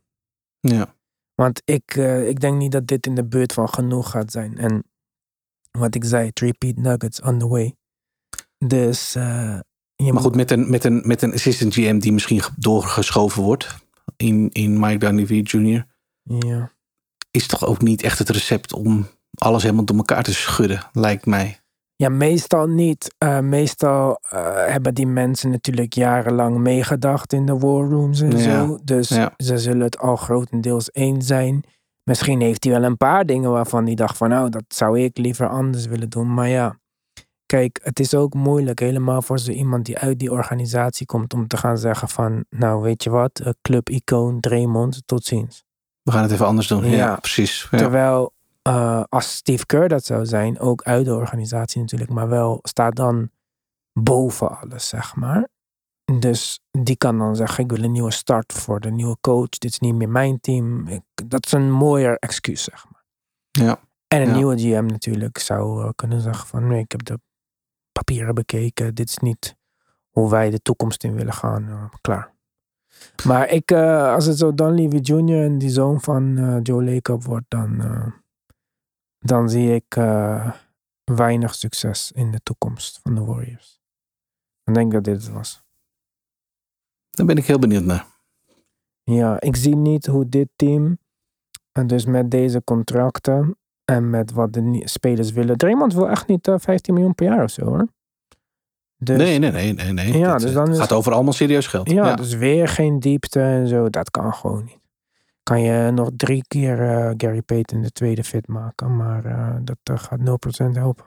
Ja. 0.60 0.94
Want 1.34 1.62
ik, 1.64 1.96
uh, 1.96 2.28
ik 2.28 2.40
denk 2.40 2.56
niet 2.56 2.72
dat 2.72 2.86
dit 2.86 3.06
in 3.06 3.14
de 3.14 3.24
buurt 3.24 3.52
van 3.52 3.68
genoeg 3.68 4.10
gaat 4.10 4.30
zijn. 4.30 4.58
En 4.58 4.84
wat 5.70 5.94
ik 5.94 6.04
zei, 6.04 6.32
three-peat 6.32 6.76
nuggets 6.76 7.20
on 7.20 7.38
the 7.38 7.48
way. 7.48 7.76
Dus. 8.58 9.16
Uh, 9.16 9.58
je 9.96 10.12
maar 10.12 10.22
goed, 10.22 10.34
met 10.34 10.50
een, 10.50 10.70
met, 10.70 10.84
een, 10.84 11.02
met 11.04 11.22
een 11.22 11.32
assistant 11.32 11.74
GM 11.74 11.98
die 11.98 12.12
misschien 12.12 12.42
doorgeschoven 12.56 13.42
wordt 13.42 13.76
in, 14.16 14.50
in 14.52 14.80
Mike 14.80 14.98
Dunleavy 14.98 15.40
Jr. 15.42 15.86
Ja. 16.22 16.72
Is 17.30 17.46
toch 17.46 17.66
ook 17.66 17.82
niet 17.82 18.02
echt 18.02 18.18
het 18.18 18.28
recept 18.28 18.72
om 18.72 19.06
alles 19.34 19.62
helemaal 19.62 19.84
door 19.84 19.96
elkaar 19.96 20.22
te 20.22 20.34
schudden, 20.34 20.90
lijkt 20.92 21.26
mij. 21.26 21.60
Ja, 21.96 22.08
meestal 22.08 22.66
niet. 22.66 23.14
Uh, 23.24 23.40
meestal 23.40 24.20
uh, 24.34 24.40
hebben 24.54 24.94
die 24.94 25.06
mensen 25.06 25.50
natuurlijk 25.50 25.94
jarenlang 25.94 26.58
meegedacht 26.58 27.32
in 27.32 27.46
de 27.46 27.58
war 27.58 27.88
rooms 27.88 28.20
en 28.20 28.30
ja. 28.30 28.38
zo. 28.38 28.78
Dus 28.84 29.08
ja. 29.08 29.34
ze 29.36 29.58
zullen 29.58 29.80
het 29.80 29.98
al 29.98 30.16
grotendeels 30.16 30.88
eens 30.92 31.26
zijn. 31.26 31.64
Misschien 32.02 32.40
heeft 32.40 32.64
hij 32.64 32.72
wel 32.72 32.82
een 32.82 32.96
paar 32.96 33.26
dingen 33.26 33.50
waarvan 33.50 33.86
hij 33.86 33.94
dacht 33.94 34.16
van 34.16 34.28
nou, 34.28 34.48
dat 34.48 34.64
zou 34.68 35.00
ik 35.00 35.18
liever 35.18 35.48
anders 35.48 35.86
willen 35.86 36.08
doen. 36.08 36.34
Maar 36.34 36.48
ja, 36.48 36.78
kijk, 37.46 37.80
het 37.82 38.00
is 38.00 38.14
ook 38.14 38.34
moeilijk 38.34 38.80
helemaal 38.80 39.22
voor 39.22 39.38
zo 39.38 39.50
iemand 39.50 39.84
die 39.84 39.98
uit 39.98 40.18
die 40.18 40.32
organisatie 40.32 41.06
komt 41.06 41.34
om 41.34 41.46
te 41.46 41.56
gaan 41.56 41.78
zeggen 41.78 42.08
van 42.08 42.44
nou, 42.50 42.82
weet 42.82 43.02
je 43.02 43.10
wat, 43.10 43.54
club 43.62 43.88
icoon 43.88 44.40
Draymond, 44.40 45.02
tot 45.06 45.24
ziens. 45.24 45.64
We 46.02 46.12
gaan 46.12 46.22
het 46.22 46.32
even 46.32 46.46
anders 46.46 46.66
doen. 46.66 46.84
Ja, 46.84 46.96
ja 46.96 47.16
precies. 47.16 47.68
Terwijl 47.70 48.34
uh, 48.66 49.02
als 49.08 49.36
Steve 49.36 49.66
Kerr 49.66 49.88
dat 49.88 50.04
zou 50.04 50.26
zijn, 50.26 50.58
ook 50.58 50.82
uit 50.82 51.04
de 51.04 51.14
organisatie 51.14 51.80
natuurlijk, 51.80 52.10
maar 52.10 52.28
wel 52.28 52.58
staat 52.62 52.96
dan 52.96 53.30
boven 53.92 54.60
alles, 54.60 54.88
zeg 54.88 55.14
maar. 55.14 55.48
Dus 56.18 56.60
die 56.70 56.96
kan 56.96 57.18
dan 57.18 57.36
zeggen: 57.36 57.64
Ik 57.64 57.70
wil 57.70 57.82
een 57.82 57.92
nieuwe 57.92 58.10
start 58.10 58.52
voor 58.52 58.80
de 58.80 58.90
nieuwe 58.90 59.16
coach. 59.20 59.48
Dit 59.48 59.70
is 59.70 59.78
niet 59.78 59.94
meer 59.94 60.08
mijn 60.08 60.40
team. 60.40 60.86
Ik, 60.86 61.02
dat 61.26 61.46
is 61.46 61.52
een 61.52 61.70
mooier 61.70 62.16
excuus, 62.18 62.64
zeg 62.64 62.84
maar. 62.90 63.04
Ja. 63.50 63.80
En 64.08 64.20
een 64.20 64.28
ja. 64.28 64.34
nieuwe 64.34 64.58
GM 64.58 64.86
natuurlijk 64.86 65.38
zou 65.38 65.84
uh, 65.84 65.90
kunnen 65.94 66.20
zeggen: 66.20 66.46
van 66.46 66.66
nee, 66.66 66.82
ik 66.82 66.90
heb 66.90 67.04
de 67.04 67.20
papieren 67.92 68.34
bekeken. 68.34 68.94
Dit 68.94 69.08
is 69.08 69.18
niet 69.18 69.56
hoe 70.10 70.30
wij 70.30 70.50
de 70.50 70.62
toekomst 70.62 71.04
in 71.04 71.14
willen 71.14 71.32
gaan. 71.32 71.68
Uh, 71.68 71.84
klaar. 72.00 72.34
Maar 73.24 73.48
ik, 73.48 73.70
uh, 73.70 74.12
als 74.12 74.26
het 74.26 74.38
zo 74.38 74.54
Dunleavy 74.54 74.96
Jr. 74.96 75.42
en 75.42 75.58
die 75.58 75.70
zoon 75.70 76.00
van 76.00 76.60
Joe 76.62 76.84
Lacob 76.84 77.24
wordt, 77.24 77.44
dan 77.48 77.80
dan 79.26 79.50
zie 79.50 79.74
ik 79.74 79.96
uh, 79.96 80.52
weinig 81.04 81.54
succes 81.54 82.12
in 82.12 82.30
de 82.30 82.40
toekomst 82.42 82.98
van 83.02 83.14
de 83.14 83.24
Warriors. 83.24 83.80
Ik 84.64 84.74
denk 84.74 84.92
dat 84.92 85.04
dit 85.04 85.14
het 85.22 85.32
was. 85.32 85.62
Daar 87.10 87.26
ben 87.26 87.36
ik 87.36 87.46
heel 87.46 87.58
benieuwd 87.58 87.84
naar. 87.84 88.06
Ja, 89.02 89.40
ik 89.40 89.56
zie 89.56 89.76
niet 89.76 90.06
hoe 90.06 90.28
dit 90.28 90.48
team, 90.56 90.98
en 91.72 91.86
dus 91.86 92.04
met 92.04 92.30
deze 92.30 92.64
contracten 92.64 93.56
en 93.84 94.10
met 94.10 94.32
wat 94.32 94.52
de 94.52 94.82
spelers 94.84 95.30
willen. 95.32 95.56
Draymond 95.56 95.94
wil 95.94 96.08
echt 96.08 96.26
niet 96.26 96.46
uh, 96.46 96.54
15 96.58 96.94
miljoen 96.94 97.14
per 97.14 97.26
jaar 97.26 97.42
of 97.42 97.50
zo 97.50 97.64
hoor. 97.64 97.88
Dus, 98.98 99.16
nee, 99.18 99.38
nee, 99.38 99.50
nee, 99.50 99.72
nee. 99.72 99.92
nee. 99.92 100.18
Ja, 100.18 100.32
Het, 100.32 100.40
dus 100.40 100.50
eh, 100.50 100.56
dan 100.56 100.64
het 100.64 100.72
is- 100.74 100.78
gaat 100.80 100.92
over 100.92 101.12
allemaal 101.12 101.32
serieus 101.32 101.66
geld. 101.66 101.90
Ja, 101.90 102.06
Ja, 102.06 102.14
dus 102.16 102.34
weer 102.34 102.68
geen 102.68 103.00
diepte 103.00 103.40
en 103.40 103.66
zo. 103.68 103.90
Dat 103.90 104.10
kan 104.10 104.34
gewoon 104.34 104.64
niet. 104.64 104.78
Kan 105.50 105.60
je 105.60 105.90
nog 105.90 106.10
drie 106.16 106.44
keer 106.48 106.80
eh, 106.80 107.12
Gary 107.16 107.42
Payton 107.42 107.82
de 107.82 107.90
tweede 107.90 108.24
fit 108.24 108.48
maken, 108.48 108.96
maar 108.96 109.24
eh, 109.24 109.56
dat 109.62 110.00
gaat 110.00 110.18
0% 110.18 110.72
helpen. 110.72 111.04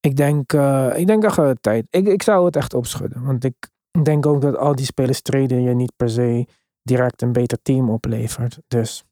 Ik 0.00 0.16
denk, 0.16 0.52
eh, 0.52 0.98
ik 0.98 1.06
denk 1.06 1.22
dat 1.22 1.36
het 1.36 1.62
tijd. 1.62 1.86
Ik, 1.90 2.06
ik 2.06 2.22
zou 2.22 2.44
het 2.44 2.56
echt 2.56 2.74
opschudden. 2.74 3.24
Want 3.24 3.44
ik 3.44 3.54
denk 4.02 4.26
ook 4.26 4.40
dat 4.40 4.56
al 4.56 4.74
die 4.74 4.84
spelers 4.84 5.22
treden 5.22 5.62
je 5.62 5.74
niet 5.74 5.92
per 5.96 6.10
se 6.10 6.46
direct 6.82 7.22
een 7.22 7.32
beter 7.32 7.62
team 7.62 7.90
oplevert. 7.90 8.58
Dus 8.66 9.04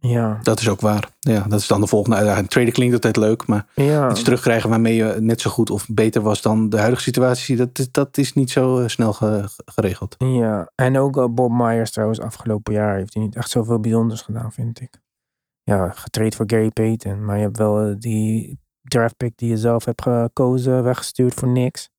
ja, 0.00 0.38
Dat 0.42 0.60
is 0.60 0.68
ook 0.68 0.80
waar. 0.80 1.10
Ja, 1.20 1.40
dat 1.48 1.60
is 1.60 1.66
dan 1.66 1.80
de 1.80 1.86
volgende 1.86 2.16
uitdaging. 2.16 2.48
Traden 2.48 2.72
klinkt 2.72 2.94
altijd 2.94 3.16
leuk, 3.16 3.46
maar 3.46 3.66
ja. 3.74 4.10
iets 4.10 4.22
terugkrijgen 4.22 4.70
waarmee 4.70 4.94
je 4.94 5.16
net 5.20 5.40
zo 5.40 5.50
goed 5.50 5.70
of 5.70 5.86
beter 5.88 6.22
was 6.22 6.42
dan 6.42 6.68
de 6.68 6.78
huidige 6.78 7.02
situatie, 7.02 7.56
dat, 7.56 7.78
is- 7.78 7.90
dat 7.92 8.18
is 8.18 8.32
niet 8.32 8.50
zo 8.50 8.78
eh, 8.78 8.88
snel 8.88 9.12
ge- 9.12 9.48
geregeld. 9.64 10.14
Ja, 10.18 10.70
en 10.74 10.98
ook 10.98 11.16
eh, 11.16 11.24
Bob 11.30 11.50
Myers 11.52 11.90
trouwens, 11.90 12.20
afgelopen 12.20 12.72
jaar 12.74 12.96
heeft 12.96 13.14
hij 13.14 13.22
niet 13.22 13.36
echt 13.36 13.50
zoveel 13.50 13.80
bijzonders 13.80 14.22
gedaan, 14.22 14.52
vind 14.52 14.80
ik. 14.80 15.00
Ja, 15.62 15.90
getraind 15.90 16.34
voor 16.34 16.44
Gary 16.48 16.70
Payton, 16.70 17.24
maar 17.24 17.36
je 17.36 17.42
hebt 17.42 17.58
wel 17.58 17.80
eh, 17.80 17.94
die 17.98 18.58
draftpick 18.82 19.32
die 19.36 19.48
je 19.48 19.56
zelf 19.56 19.84
hebt 19.84 20.02
gekozen, 20.02 20.82
weggestuurd 20.82 21.34
voor 21.34 21.48
niks. 21.48 21.90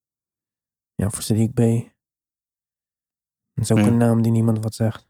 Ja, 0.95 1.09
voor 1.09 1.23
Sadiq 1.23 1.53
B. 1.53 1.89
Dat 3.53 3.63
is 3.63 3.71
ook 3.71 3.77
Ja. 3.77 3.85
een 3.87 3.97
naam 3.97 4.21
die 4.21 4.31
niemand 4.31 4.63
wat 4.63 4.73
zegt. 4.75 5.09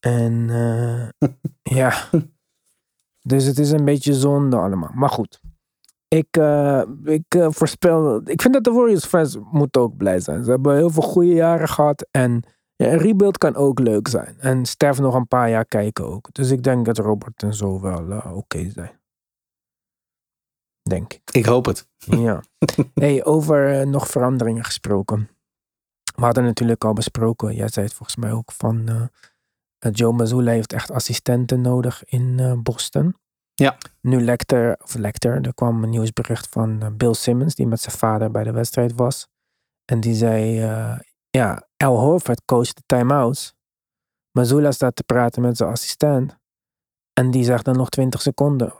En 0.00 0.50
eh, 0.50 1.28
ja, 1.76 2.08
dus 3.30 3.44
het 3.44 3.58
is 3.58 3.70
een 3.70 3.84
beetje 3.84 4.14
zonde 4.14 4.56
allemaal. 4.56 4.90
Maar 4.94 5.08
goed, 5.08 5.40
ik, 6.08 6.36
eh, 6.36 6.82
ik 7.04 7.34
eh, 7.34 7.46
voorspel. 7.50 8.20
Ik 8.24 8.42
vind 8.42 8.54
dat 8.54 8.64
de 8.64 8.70
Warriors 8.70 9.04
fans 9.04 9.38
moeten 9.50 9.80
ook 9.80 9.96
blij 9.96 10.20
zijn. 10.20 10.44
Ze 10.44 10.50
hebben 10.50 10.76
heel 10.76 10.90
veel 10.90 11.02
goede 11.02 11.34
jaren 11.34 11.68
gehad. 11.68 12.06
En 12.10 12.42
ja, 12.76 12.86
een 12.86 12.98
rebuild 12.98 13.38
kan 13.38 13.56
ook 13.56 13.78
leuk 13.78 14.08
zijn. 14.08 14.36
En 14.38 14.66
Stef 14.66 14.98
nog 14.98 15.14
een 15.14 15.28
paar 15.28 15.50
jaar 15.50 15.64
kijken 15.64 16.06
ook. 16.06 16.28
Dus 16.32 16.50
ik 16.50 16.62
denk 16.62 16.86
dat 16.86 16.98
Robert 16.98 17.42
en 17.42 17.54
zo 17.54 17.80
wel 17.80 18.20
oké 18.34 18.70
zijn. 18.70 19.00
Denk 20.82 21.12
ik. 21.12 21.30
Ik 21.30 21.44
hoop 21.44 21.66
het. 21.66 21.88
Ja. 22.06 22.42
Hey, 22.94 23.24
over 23.24 23.86
nog 23.86 24.08
veranderingen 24.08 24.64
gesproken. 24.64 25.28
We 26.14 26.24
hadden 26.24 26.44
natuurlijk 26.44 26.84
al 26.84 26.92
besproken. 26.92 27.54
Jij 27.54 27.68
zei 27.68 27.86
het 27.86 27.94
volgens 27.94 28.16
mij 28.16 28.32
ook 28.32 28.52
van. 28.52 29.10
Eh, 29.80 29.92
Joe 29.92 30.12
Mazzulla 30.12 30.50
heeft 30.50 30.72
echt 30.72 30.90
assistenten 30.90 31.60
nodig 31.60 32.04
in 32.04 32.38
eh, 32.38 32.52
Boston. 32.62 33.14
Ja. 33.54 33.76
Nu 34.00 34.20
lekte, 34.20 34.78
of 34.82 34.94
lekte, 34.94 35.28
er 35.28 35.54
kwam 35.54 35.82
een 35.82 35.90
nieuwsbericht 35.90 36.48
van 36.48 36.82
eh, 36.82 36.88
Bill 36.92 37.14
Simmons, 37.14 37.54
die 37.54 37.66
met 37.66 37.80
zijn 37.80 37.96
vader 37.96 38.30
bij 38.30 38.44
de 38.44 38.52
wedstrijd 38.52 38.92
was. 38.94 39.28
En 39.84 40.00
die 40.00 40.14
zei, 40.14 40.54
ja, 41.30 41.68
Al 41.76 41.98
Horford 41.98 42.44
coacht 42.44 42.76
de 42.76 42.82
timeouts. 42.86 43.54
Mazzulla 44.32 44.70
staat 44.70 44.96
te 44.96 45.02
praten 45.02 45.42
met 45.42 45.56
zijn 45.56 45.70
assistent. 45.70 46.36
En 47.12 47.30
die 47.30 47.44
zegt 47.44 47.64
dan 47.64 47.76
nog 47.76 47.88
20 47.88 48.20
seconden. 48.22 48.72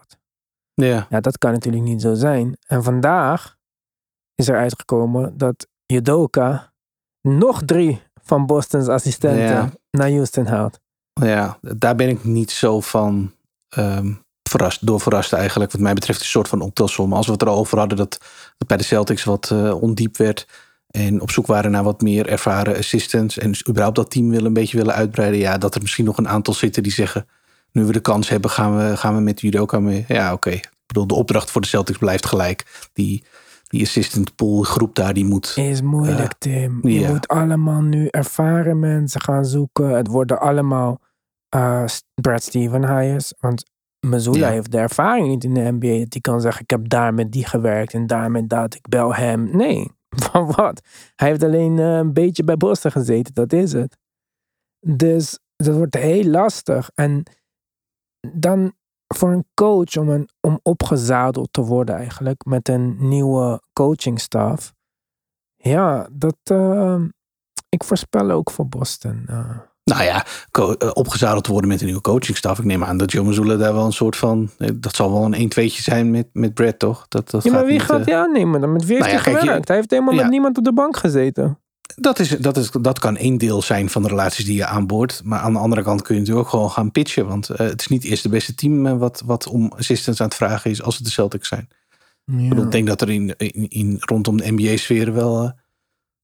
Ja. 0.75 1.07
Ja, 1.11 1.21
dat 1.21 1.39
kan 1.39 1.53
natuurlijk 1.53 1.83
niet 1.83 2.01
zo 2.01 2.15
zijn. 2.15 2.57
En 2.67 2.83
vandaag 2.83 3.57
is 4.35 4.49
er 4.49 4.57
uitgekomen 4.57 5.37
dat 5.39 5.67
Judoka 5.87 6.73
nog 7.21 7.63
drie 7.65 8.03
van 8.23 8.47
Boston's 8.47 8.89
assistenten 8.89 9.45
Ja. 9.45 9.71
naar 9.91 10.11
Houston 10.11 10.47
haalt. 10.47 10.81
Ja, 11.29 11.59
daar 11.61 11.97
ben 11.97 12.09
ik 12.09 12.25
niet 12.25 12.51
zo 12.51 12.81
van 12.81 13.33
ehm, 13.68 14.12
verrast, 14.51 14.87
door 14.87 15.01
verrast 15.01 15.33
eigenlijk. 15.33 15.73
Wat 15.73 15.81
mij 15.81 15.95
betreft 15.95 16.21
een 16.21 16.27
soort 16.27 16.49
van 16.49 16.61
optelsom. 16.61 17.12
Als 17.12 17.27
we 17.27 17.33
het 17.33 17.43
er 17.43 17.49
al 17.49 17.59
over 17.59 17.79
hadden 17.79 17.97
dat 17.97 18.18
het 18.59 18.68
bij 18.68 18.77
de 18.77 18.85
Celtics 18.85 19.25
wat 19.25 19.51
eh, 19.51 19.83
ondiep 19.83 20.16
werd. 20.16 20.47
En 20.91 21.21
op 21.21 21.31
zoek 21.31 21.47
waren 21.47 21.71
naar 21.71 21.85
wat 21.85 22.01
meer 22.01 22.29
ervaren 22.29 22.77
assistants. 22.77 23.39
En 23.39 23.49
dus 23.49 23.68
überhaupt 23.68 23.97
dat 23.97 24.11
team 24.11 24.31
willen 24.31 24.47
een 24.47 24.53
beetje 24.53 24.77
willen 24.77 24.95
uitbreiden. 24.95 25.39
Ja, 25.39 25.59
dat 25.59 25.75
er 25.75 25.81
misschien 25.81 26.05
nog 26.05 26.18
een 26.18 26.29
aantal 26.29 26.55
zitten 26.55 26.83
die 26.83 26.93
zeggen... 26.93 27.27
nu 27.73 27.85
we 27.85 27.93
de 27.93 28.01
kans 28.01 28.29
hebben, 28.29 28.51
gaan 28.51 28.77
we, 28.77 28.97
gaan 28.97 29.14
we 29.14 29.21
met 29.21 29.41
judoka 29.41 29.81
mee. 29.81 30.05
Ja, 30.09 30.33
oké. 30.33 30.51
Ik 30.51 30.71
bedoel, 30.87 31.07
de 31.07 31.14
opdracht 31.14 31.51
voor 31.51 31.61
de 31.61 31.66
Celtics 31.66 31.99
blijft 31.99 32.27
gelijk. 32.27 32.89
Die, 32.93 33.25
die 33.68 33.83
assistant 33.83 34.35
pool 34.37 34.62
groep 34.62 34.95
daar, 34.95 35.14
die 35.14 35.25
moet... 35.25 35.53
Is 35.57 35.83
moeilijk, 35.83 36.35
Tim. 36.39 36.89
Je 36.89 37.09
moet 37.09 37.29
allemaal 37.29 37.81
nu 37.81 38.07
ervaren 38.07 38.79
mensen 38.79 39.21
gaan 39.21 39.45
zoeken. 39.45 39.89
Het 39.89 40.07
worden 40.07 40.41
allemaal 40.41 41.01
eh, 41.51 41.85
Brad 42.21 42.43
Steven 42.43 42.97
hires. 42.99 43.35
Want 43.39 43.71
Ja. 44.37 44.49
heeft 44.51 44.71
de 44.73 44.79
ervaring 44.79 45.29
niet 45.29 45.45
in 45.45 45.55
de 45.55 45.61
NBA. 45.73 45.99
Dat 45.99 46.13
hij 46.13 46.21
kan 46.21 46.41
zeggen, 46.41 46.63
ik 46.63 46.71
heb 46.71 46.89
daar 46.89 47.15
met 47.15 47.33
die 47.33 47.47
gewerkt 47.47 47.95
en 47.95 48.07
daar 48.07 48.31
met 48.31 48.49
dat. 48.49 48.75
Ik 48.75 48.89
bel 48.89 49.15
hem. 49.15 49.57
Nee, 49.57 49.91
van 50.31 50.47
wat? 50.53 50.81
Hij 51.17 51.29
heeft 51.29 51.43
alleen 51.43 51.79
eh, 51.79 51.97
een 51.97 52.13
beetje 52.13 52.45
bij 52.45 52.57
Boston 52.57 52.91
gezeten. 52.91 53.35
Dat 53.35 53.53
is 53.53 53.73
het. 53.73 53.97
Dus 54.87 55.39
dat 55.57 55.77
wordt 55.77 55.95
heel 55.95 56.25
lastig. 56.25 56.91
En 56.95 57.23
dan 58.33 58.73
voor 59.15 59.31
een 59.33 59.47
coach 59.55 59.97
om, 59.97 60.09
een, 60.09 60.29
om 60.41 60.61
opgezadeld 60.63 61.53
te 61.53 61.63
worden 61.63 61.95
eigenlijk 61.95 62.45
met 62.45 62.69
een 62.69 63.09
nieuwe 63.09 63.63
coachingstaf. 63.73 64.73
Ja, 65.57 66.09
dat. 66.13 66.37
eh, 66.43 67.03
ik 67.69 67.85
voorspel 67.85 68.31
ook 68.31 68.51
voor 68.51 68.69
Boston. 68.69 69.27
Nou 69.85 70.03
ja, 70.03 70.24
eh, 70.51 70.91
opgezadeld 70.93 71.47
worden 71.47 71.68
met 71.70 71.81
een 71.81 71.87
nieuwe 71.87 72.01
coachingstaf. 72.01 72.59
Ik 72.59 72.64
neem 72.64 72.85
aan 72.85 72.97
dat 72.97 73.12
Joe 73.12 73.24
Mazzulla 73.24 73.57
daar 73.57 73.74
wel 73.74 73.85
een 73.85 73.93
soort 73.93 74.16
van... 74.16 74.51
eh, 74.59 74.68
Dat 74.74 74.95
zal 74.97 75.12
wel 75.12 75.24
een 75.24 75.35
1 75.35 75.49
2tje 75.70 75.83
zijn 75.83 76.11
met, 76.11 76.26
met 76.33 76.55
Brad, 76.55 76.78
toch? 76.78 77.05
Dat, 77.09 77.31
dat 77.31 77.45
ja, 77.45 77.53
maar 77.53 77.64
wie 77.64 77.72
niet, 77.72 77.83
gaat 77.83 78.01
eh, 78.01 78.07
hij 78.07 78.16
aannemen 78.16 78.61
dan? 78.61 78.72
Met 78.72 78.85
wie 78.85 78.95
heeft 78.97 79.07
nou 79.07 79.18
ja, 79.18 79.24
hij 79.24 79.33
je- 79.33 79.39
gewerkt? 79.39 79.68
Hij 79.68 79.76
heeft 79.76 79.91
helemaal 79.91 80.14
ja. 80.14 80.20
met 80.22 80.31
niemand 80.31 80.59
op 80.59 80.64
de 80.64 80.72
bank 80.72 80.97
gezeten. 80.97 81.59
dat, 81.97 82.18
is, 82.18 82.28
dat, 82.28 82.57
is, 82.57 82.70
dat 82.81 82.99
kan 82.99 83.16
één 83.16 83.39
deel 83.39 83.62
zijn 83.62 83.91
van 83.91 84.03
de 84.03 84.09
relaties 84.09 84.45
die 84.45 84.57
je 84.57 84.66
aanboort. 84.66 85.20
Maar 85.24 85.41
aan 85.41 85.53
de 85.53 85.59
andere 85.59 85.83
kant 85.83 86.03
kun 86.03 86.14
je 86.14 86.20
natuurlijk 86.20 86.47
ook 86.47 86.53
gewoon 86.53 86.70
gaan 86.70 86.91
pitchen. 86.91 87.26
Want 87.26 87.49
eh, 87.49 87.57
het 87.66 87.81
is 87.81 87.87
niet 87.89 88.05
eerst 88.05 88.22
de 88.22 88.28
beste 88.28 88.55
team 88.55 88.87
eh, 88.87 88.97
wat, 88.97 89.22
wat 89.26 89.47
om 89.47 89.72
assistants 89.76 90.20
aan 90.20 90.26
het 90.26 90.37
vragen 90.37 90.70
is... 90.70 90.83
als 90.83 90.97
het 90.97 91.05
de 91.05 91.11
Celtics 91.11 91.49
zijn. 91.49 91.68
Ik 92.39 92.49
bedoel, 92.49 92.64
Ik 92.64 92.70
denk 92.70 92.87
dat 92.87 93.01
er 93.01 93.11
in, 93.11 93.35
in, 93.37 93.68
in, 93.68 93.97
rondom 94.01 94.37
de 94.37 94.53
NBA-sfeer 94.53 95.14
wel... 95.14 95.43
eh, 95.43 95.51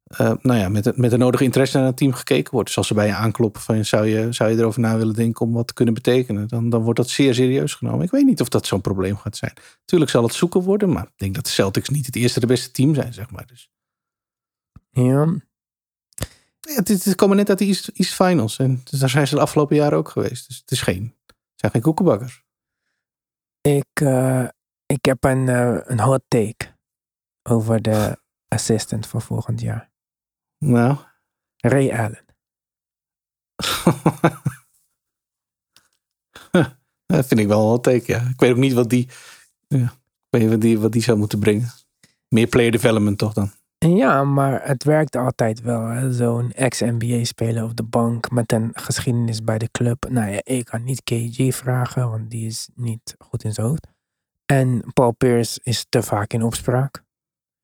eh, 0.07 0.33
nou 0.43 0.59
ja, 0.59 0.69
met, 0.69 0.85
de- 0.85 0.93
met 0.97 1.11
de 1.11 1.17
nodige 1.17 1.45
interesse 1.45 1.77
naar 1.79 1.87
het 1.87 1.97
team 1.97 2.13
gekeken 2.13 2.53
wordt. 2.53 2.67
Dus 2.67 2.77
als 2.77 2.87
ze 2.87 2.95
bij 2.95 3.07
je 3.07 3.15
aankloppen 3.15 3.61
van 3.63 3.85
zou 3.85 4.07
je, 4.07 4.33
zou 4.33 4.51
je 4.51 4.57
erover 4.57 4.81
na 4.81 4.97
willen 4.97 5.15
denken 5.15 5.47
om 5.47 5.53
wat 5.53 5.67
te 5.67 5.73
kunnen 5.75 5.95
betekenen, 5.95 6.49
dan, 6.49 6.71
dan 6.71 6.83
wordt 6.83 6.99
dat 6.99 7.09
zeer 7.11 7.35
serieus 7.35 7.75
genomen. 7.75 8.05
Ik 8.05 8.11
weet 8.11 8.25
niet 8.25 8.41
of 8.41 8.49
dat 8.49 8.67
zo'n 8.67 8.81
probleem 8.81 9.17
gaat 9.17 9.37
zijn. 9.37 9.53
Tuurlijk 9.85 10.11
zal 10.11 10.23
het 10.23 10.35
zoeken 10.35 10.61
worden, 10.63 10.93
maar 10.93 11.03
ik 11.05 11.13
denk 11.19 11.35
dat 11.35 11.45
de 11.45 11.51
Celtics 11.51 11.89
niet 11.89 12.07
het 12.07 12.17
eerste 12.17 12.41
de 12.41 12.47
beste 12.47 12.71
team 12.71 12.95
zijn, 12.95 13.13
zeg 13.15 13.31
maar. 13.31 13.47
Dus, 13.47 13.71
Ja. 14.91 15.27
ja, 16.61 16.75
het, 16.75 17.15
komen 17.15 17.37
net 17.37 17.49
uit 17.49 17.59
de 17.59 17.65
East, 17.65 17.89
East 17.89 18.15
Finals 18.15 18.59
en 18.59 18.81
dus 18.85 19.01
daar 19.01 19.09
zijn 19.11 19.27
ze 19.27 19.35
de 19.35 19.41
afgelopen 19.41 19.77
jaren 19.77 19.99
ook 19.99 20.09
geweest. 20.09 20.47
Dus 20.49 20.57
het 20.57 20.71
is 20.71 20.81
geen, 20.81 21.15
het 21.27 21.35
zijn 21.55 21.73
geen 21.73 21.83
koekenbakkers. 21.83 22.45
Ik, 23.61 23.87
eh, 24.01 24.49
ik 24.87 25.05
heb 25.05 25.25
een, 25.25 25.49
eh, 25.49 25.79
een 25.85 26.01
hot 26.01 26.23
take 26.29 26.75
over 27.43 27.83
de 27.83 28.19
assistant 28.49 29.07
voor 29.07 29.23
volgend 29.23 29.61
jaar. 29.61 29.91
Nou, 30.59 30.97
Ray 31.57 31.91
Allen. 31.91 32.25
dat 37.07 37.27
vind 37.27 37.41
ik 37.41 37.47
wel 37.47 37.75
een 37.75 37.81
teken. 37.81 38.15
Ja. 38.15 38.29
Ik 38.29 38.41
weet 38.41 38.51
ook 38.51 38.57
niet 38.57 38.73
wat 38.73 38.91
die, 38.91 39.09
ja, 39.69 39.93
ik 40.31 40.31
weet 40.31 40.49
wat 40.49 40.61
die, 40.61 40.79
wat 40.79 40.93
die 40.93 41.03
zou 41.03 41.19
moeten 41.19 41.39
brengen. 41.39 41.69
Meer 42.29 42.47
player 42.47 42.71
development 42.71 43.19
toch 43.19 43.33
dan? 43.33 43.51
Ja, 43.79 44.25
maar 44.25 44.67
het 44.67 44.85
werkt 44.85 45.17
altijd 45.17 45.61
wel. 45.61 46.13
Zo'n 46.13 46.53
ex-NBA-speler 46.53 47.65
op 47.65 47.77
de 47.77 47.83
bank 47.83 48.31
met 48.31 48.53
een 48.53 48.71
geschiedenis 48.73 49.45
bij 49.45 49.59
de 49.59 49.69
club. 49.71 50.09
Nou 50.09 50.31
ja, 50.31 50.41
ik 50.43 50.65
kan 50.65 50.85
niet 50.85 51.03
KG 51.03 51.55
vragen, 51.55 52.11
want 52.11 52.31
die 52.31 52.47
is 52.47 52.69
niet 52.75 53.15
goed 53.19 53.45
in 53.45 53.53
zijn 53.53 53.67
hoofd. 53.67 53.87
En 54.47 54.85
Paul 54.93 55.13
Pierce 55.13 55.61
is 55.63 55.87
te 55.89 56.03
vaak 56.03 56.33
in 56.33 56.43
opspraak. 56.43 57.05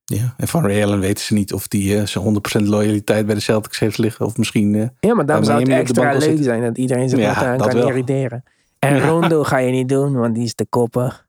Ja, 0.04 0.34
en 0.36 0.48
van 0.48 0.62
Ray 0.66 0.82
Allen 0.82 1.00
weten 1.00 1.24
ze 1.24 1.34
niet 1.34 1.52
of 1.52 1.68
die 1.68 1.96
eh, 1.98 2.06
zijn 2.06 2.24
100% 2.62 2.62
loyaliteit 2.68 3.26
bij 3.26 3.34
de 3.34 3.40
Celtics 3.40 3.78
heeft 3.78 3.98
liggen. 3.98 4.26
Of 4.26 4.36
misschien. 4.36 4.74
eh, 4.74 4.88
Ja, 5.00 5.14
maar 5.14 5.26
daarom 5.26 5.44
zou 5.44 5.58
het 5.60 5.68
extra 5.68 6.12
leuk 6.12 6.22
zitten. 6.22 6.44
zijn 6.44 6.62
dat 6.62 6.78
iedereen 6.78 7.08
zich 7.08 7.18
Ja, 7.18 7.34
aan 7.46 7.58
kan 7.58 7.72
wel. 7.72 7.88
irriteren. 7.88 8.44
En 8.78 8.96
Ja. 8.96 9.06
Rondo 9.08 9.42
ga 9.44 9.58
je 9.58 9.70
niet 9.70 9.88
doen, 9.88 10.12
want 10.14 10.34
die 10.34 10.44
is 10.44 10.54
te 10.54 10.66
koppig. 10.66 11.26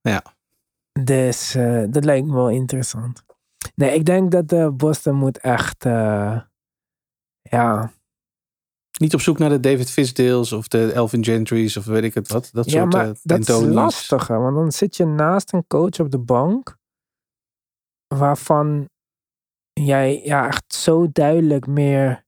Ja. 0.00 0.22
Dus 1.04 1.54
eh, 1.54 1.82
dat 1.90 2.04
lijkt 2.04 2.26
me 2.26 2.34
wel 2.34 2.50
interessant. 2.50 3.24
Nee, 3.74 3.94
ik 3.94 4.04
denk 4.04 4.30
dat 4.48 4.76
Boston 4.76 5.14
moet 5.14 5.38
echt... 5.38 5.84
ja, 7.42 7.92
niet 8.98 9.14
op 9.14 9.20
zoek 9.20 9.38
naar 9.38 9.48
de 9.48 9.60
David 9.60 9.90
Fisdales 9.90 10.52
of 10.52 10.68
de 10.68 10.92
Elvin 10.92 11.24
Gentry's 11.24 11.76
of 11.76 11.84
weet 11.84 12.02
ik 12.04 12.14
het 12.14 12.28
wat. 12.28 12.48
Dat 12.52 12.70
ja 12.70 12.80
soort 12.80 12.92
maar 12.92 13.12
dat 13.22 13.48
is 13.48 13.60
lastiger. 13.60 14.40
Want 14.42 14.56
dan 14.56 14.72
zit 14.72 14.96
je 14.96 15.04
naast 15.06 15.52
een 15.52 15.64
coach 15.66 16.00
op 16.00 16.10
de 16.10 16.18
bank... 16.18 16.76
waarvan 18.14 18.88
jij 19.72 20.20
ja, 20.24 20.46
echt 20.46 20.74
zo 20.74 21.06
duidelijk 21.12 21.66
meer 21.66 22.24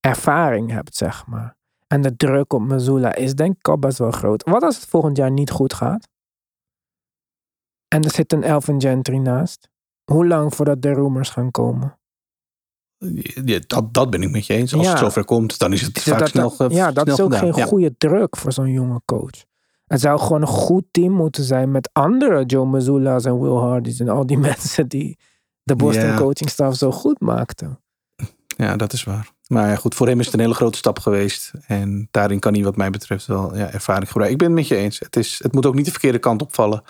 ervaring 0.00 0.70
hebt, 0.70 0.96
zeg 0.96 1.26
maar. 1.26 1.56
En 1.86 2.00
de 2.02 2.16
druk 2.16 2.52
op 2.52 2.60
Missoula 2.62 3.14
is 3.14 3.34
denk 3.34 3.56
ik 3.56 3.68
al 3.68 3.78
best 3.78 3.98
wel 3.98 4.10
groot. 4.10 4.42
Wat 4.44 4.62
als 4.62 4.76
het 4.76 4.86
volgend 4.86 5.16
jaar 5.16 5.30
niet 5.30 5.50
goed 5.50 5.74
gaat? 5.74 6.08
En 7.88 8.02
er 8.02 8.10
zit 8.10 8.32
een 8.32 8.42
Elvin 8.42 8.80
Gentry 8.80 9.16
naast. 9.16 9.68
Hoe 10.10 10.26
lang 10.26 10.54
voordat 10.54 10.82
de 10.82 10.92
rumors 10.92 11.30
gaan 11.30 11.50
komen? 11.50 11.98
Ja, 13.44 13.58
dat, 13.66 13.94
dat 13.94 14.10
ben 14.10 14.22
ik 14.22 14.30
met 14.30 14.46
je 14.46 14.54
eens. 14.54 14.74
Als 14.74 14.82
Ja. 14.84 14.90
het 14.90 14.98
zover 14.98 15.24
komt, 15.24 15.58
dan 15.58 15.72
is 15.72 15.80
het 15.80 15.96
Is 15.96 16.02
vaak 16.02 16.18
dat, 16.18 16.28
snel, 16.28 16.72
ja, 16.72 16.92
dat 16.92 17.02
snel 17.04 17.14
is 17.16 17.20
ook 17.20 17.34
gedaan. 17.34 17.52
geen 17.52 17.62
Ja. 17.62 17.68
goede 17.68 17.94
druk 17.98 18.36
voor 18.36 18.52
zo'n 18.52 18.70
jonge 18.70 19.00
coach. 19.04 19.44
Het 19.94 20.02
zou 20.02 20.20
gewoon 20.20 20.40
een 20.40 20.46
goed 20.46 20.84
team 20.90 21.12
moeten 21.12 21.44
zijn 21.44 21.70
met 21.70 21.90
andere 21.92 22.44
Joe 22.44 22.66
Mazzulla's 22.66 23.24
en 23.24 23.40
Will 23.40 23.56
Hardy's 23.56 24.00
en 24.00 24.08
al 24.08 24.26
die 24.26 24.38
mensen 24.48 24.88
die 24.88 25.18
de 25.62 25.76
Boston 25.76 26.06
Ja. 26.06 26.16
coaching 26.16 26.50
staff 26.50 26.76
zo 26.76 26.90
goed 26.90 27.20
maakten. 27.20 27.80
Ja, 28.56 28.76
dat 28.76 28.92
is 28.92 29.04
waar. 29.04 29.30
Maar 29.46 29.68
ja, 29.68 29.76
goed, 29.76 29.94
voor 29.94 30.06
hem 30.06 30.20
is 30.20 30.24
het 30.24 30.34
een 30.34 30.40
hele 30.40 30.54
grote 30.54 30.78
stap 30.78 30.98
geweest. 30.98 31.52
En 31.66 32.08
daarin 32.10 32.38
kan 32.38 32.54
hij 32.54 32.62
wat 32.62 32.76
mij 32.76 32.90
betreft 32.90 33.26
wel 33.26 33.56
ja, 33.56 33.70
ervaring 33.72 34.06
gebruiken. 34.06 34.40
Ik 34.40 34.46
ben 34.46 34.56
het 34.56 34.68
met 34.68 34.78
je 34.78 34.84
eens. 34.84 34.98
Het, 34.98 35.16
is, 35.16 35.40
het 35.42 35.52
moet 35.52 35.66
ook 35.66 35.74
niet 35.74 35.84
de 35.84 35.90
verkeerde 35.90 36.18
kant 36.18 36.42
opvallen. 36.42 36.82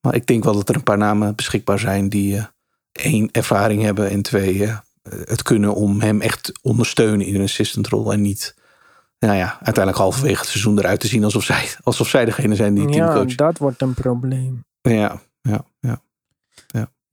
Maar 0.00 0.14
ik 0.14 0.26
denk 0.26 0.44
wel 0.44 0.54
dat 0.54 0.68
er 0.68 0.74
een 0.74 0.82
paar 0.82 0.98
namen 0.98 1.34
beschikbaar 1.34 1.78
zijn 1.78 2.08
die 2.08 2.36
eh, 2.36 2.44
één, 2.92 3.28
ervaring 3.30 3.82
hebben 3.82 4.10
en 4.10 4.22
twee, 4.22 4.64
eh, 4.64 4.76
het 5.02 5.42
kunnen 5.42 5.74
om 5.74 6.00
hem 6.00 6.20
echt 6.20 6.42
te 6.42 6.58
ondersteunen 6.62 7.26
in 7.26 7.34
een 7.34 7.42
assistant 7.42 7.88
rol. 7.88 8.12
En 8.12 8.22
niet, 8.22 8.54
nou 9.26 9.38
ja, 9.38 9.52
uiteindelijk 9.52 9.96
halverwege 9.96 10.40
het 10.40 10.48
seizoen 10.48 10.78
eruit 10.78 11.00
te 11.00 11.06
zien 11.06 11.24
alsof 11.24 11.44
zij, 11.44 11.68
alsof 11.82 12.08
zij 12.08 12.24
degene 12.24 12.54
zijn 12.54 12.74
die 12.74 12.84
het 12.84 12.92
team 12.92 13.28
Ja, 13.28 13.34
dat 13.36 13.58
wordt 13.58 13.82
een 13.82 13.94
probleem, 13.94 14.64
Ja, 14.80 15.20
ja, 15.40 15.64
ja. 15.80 16.02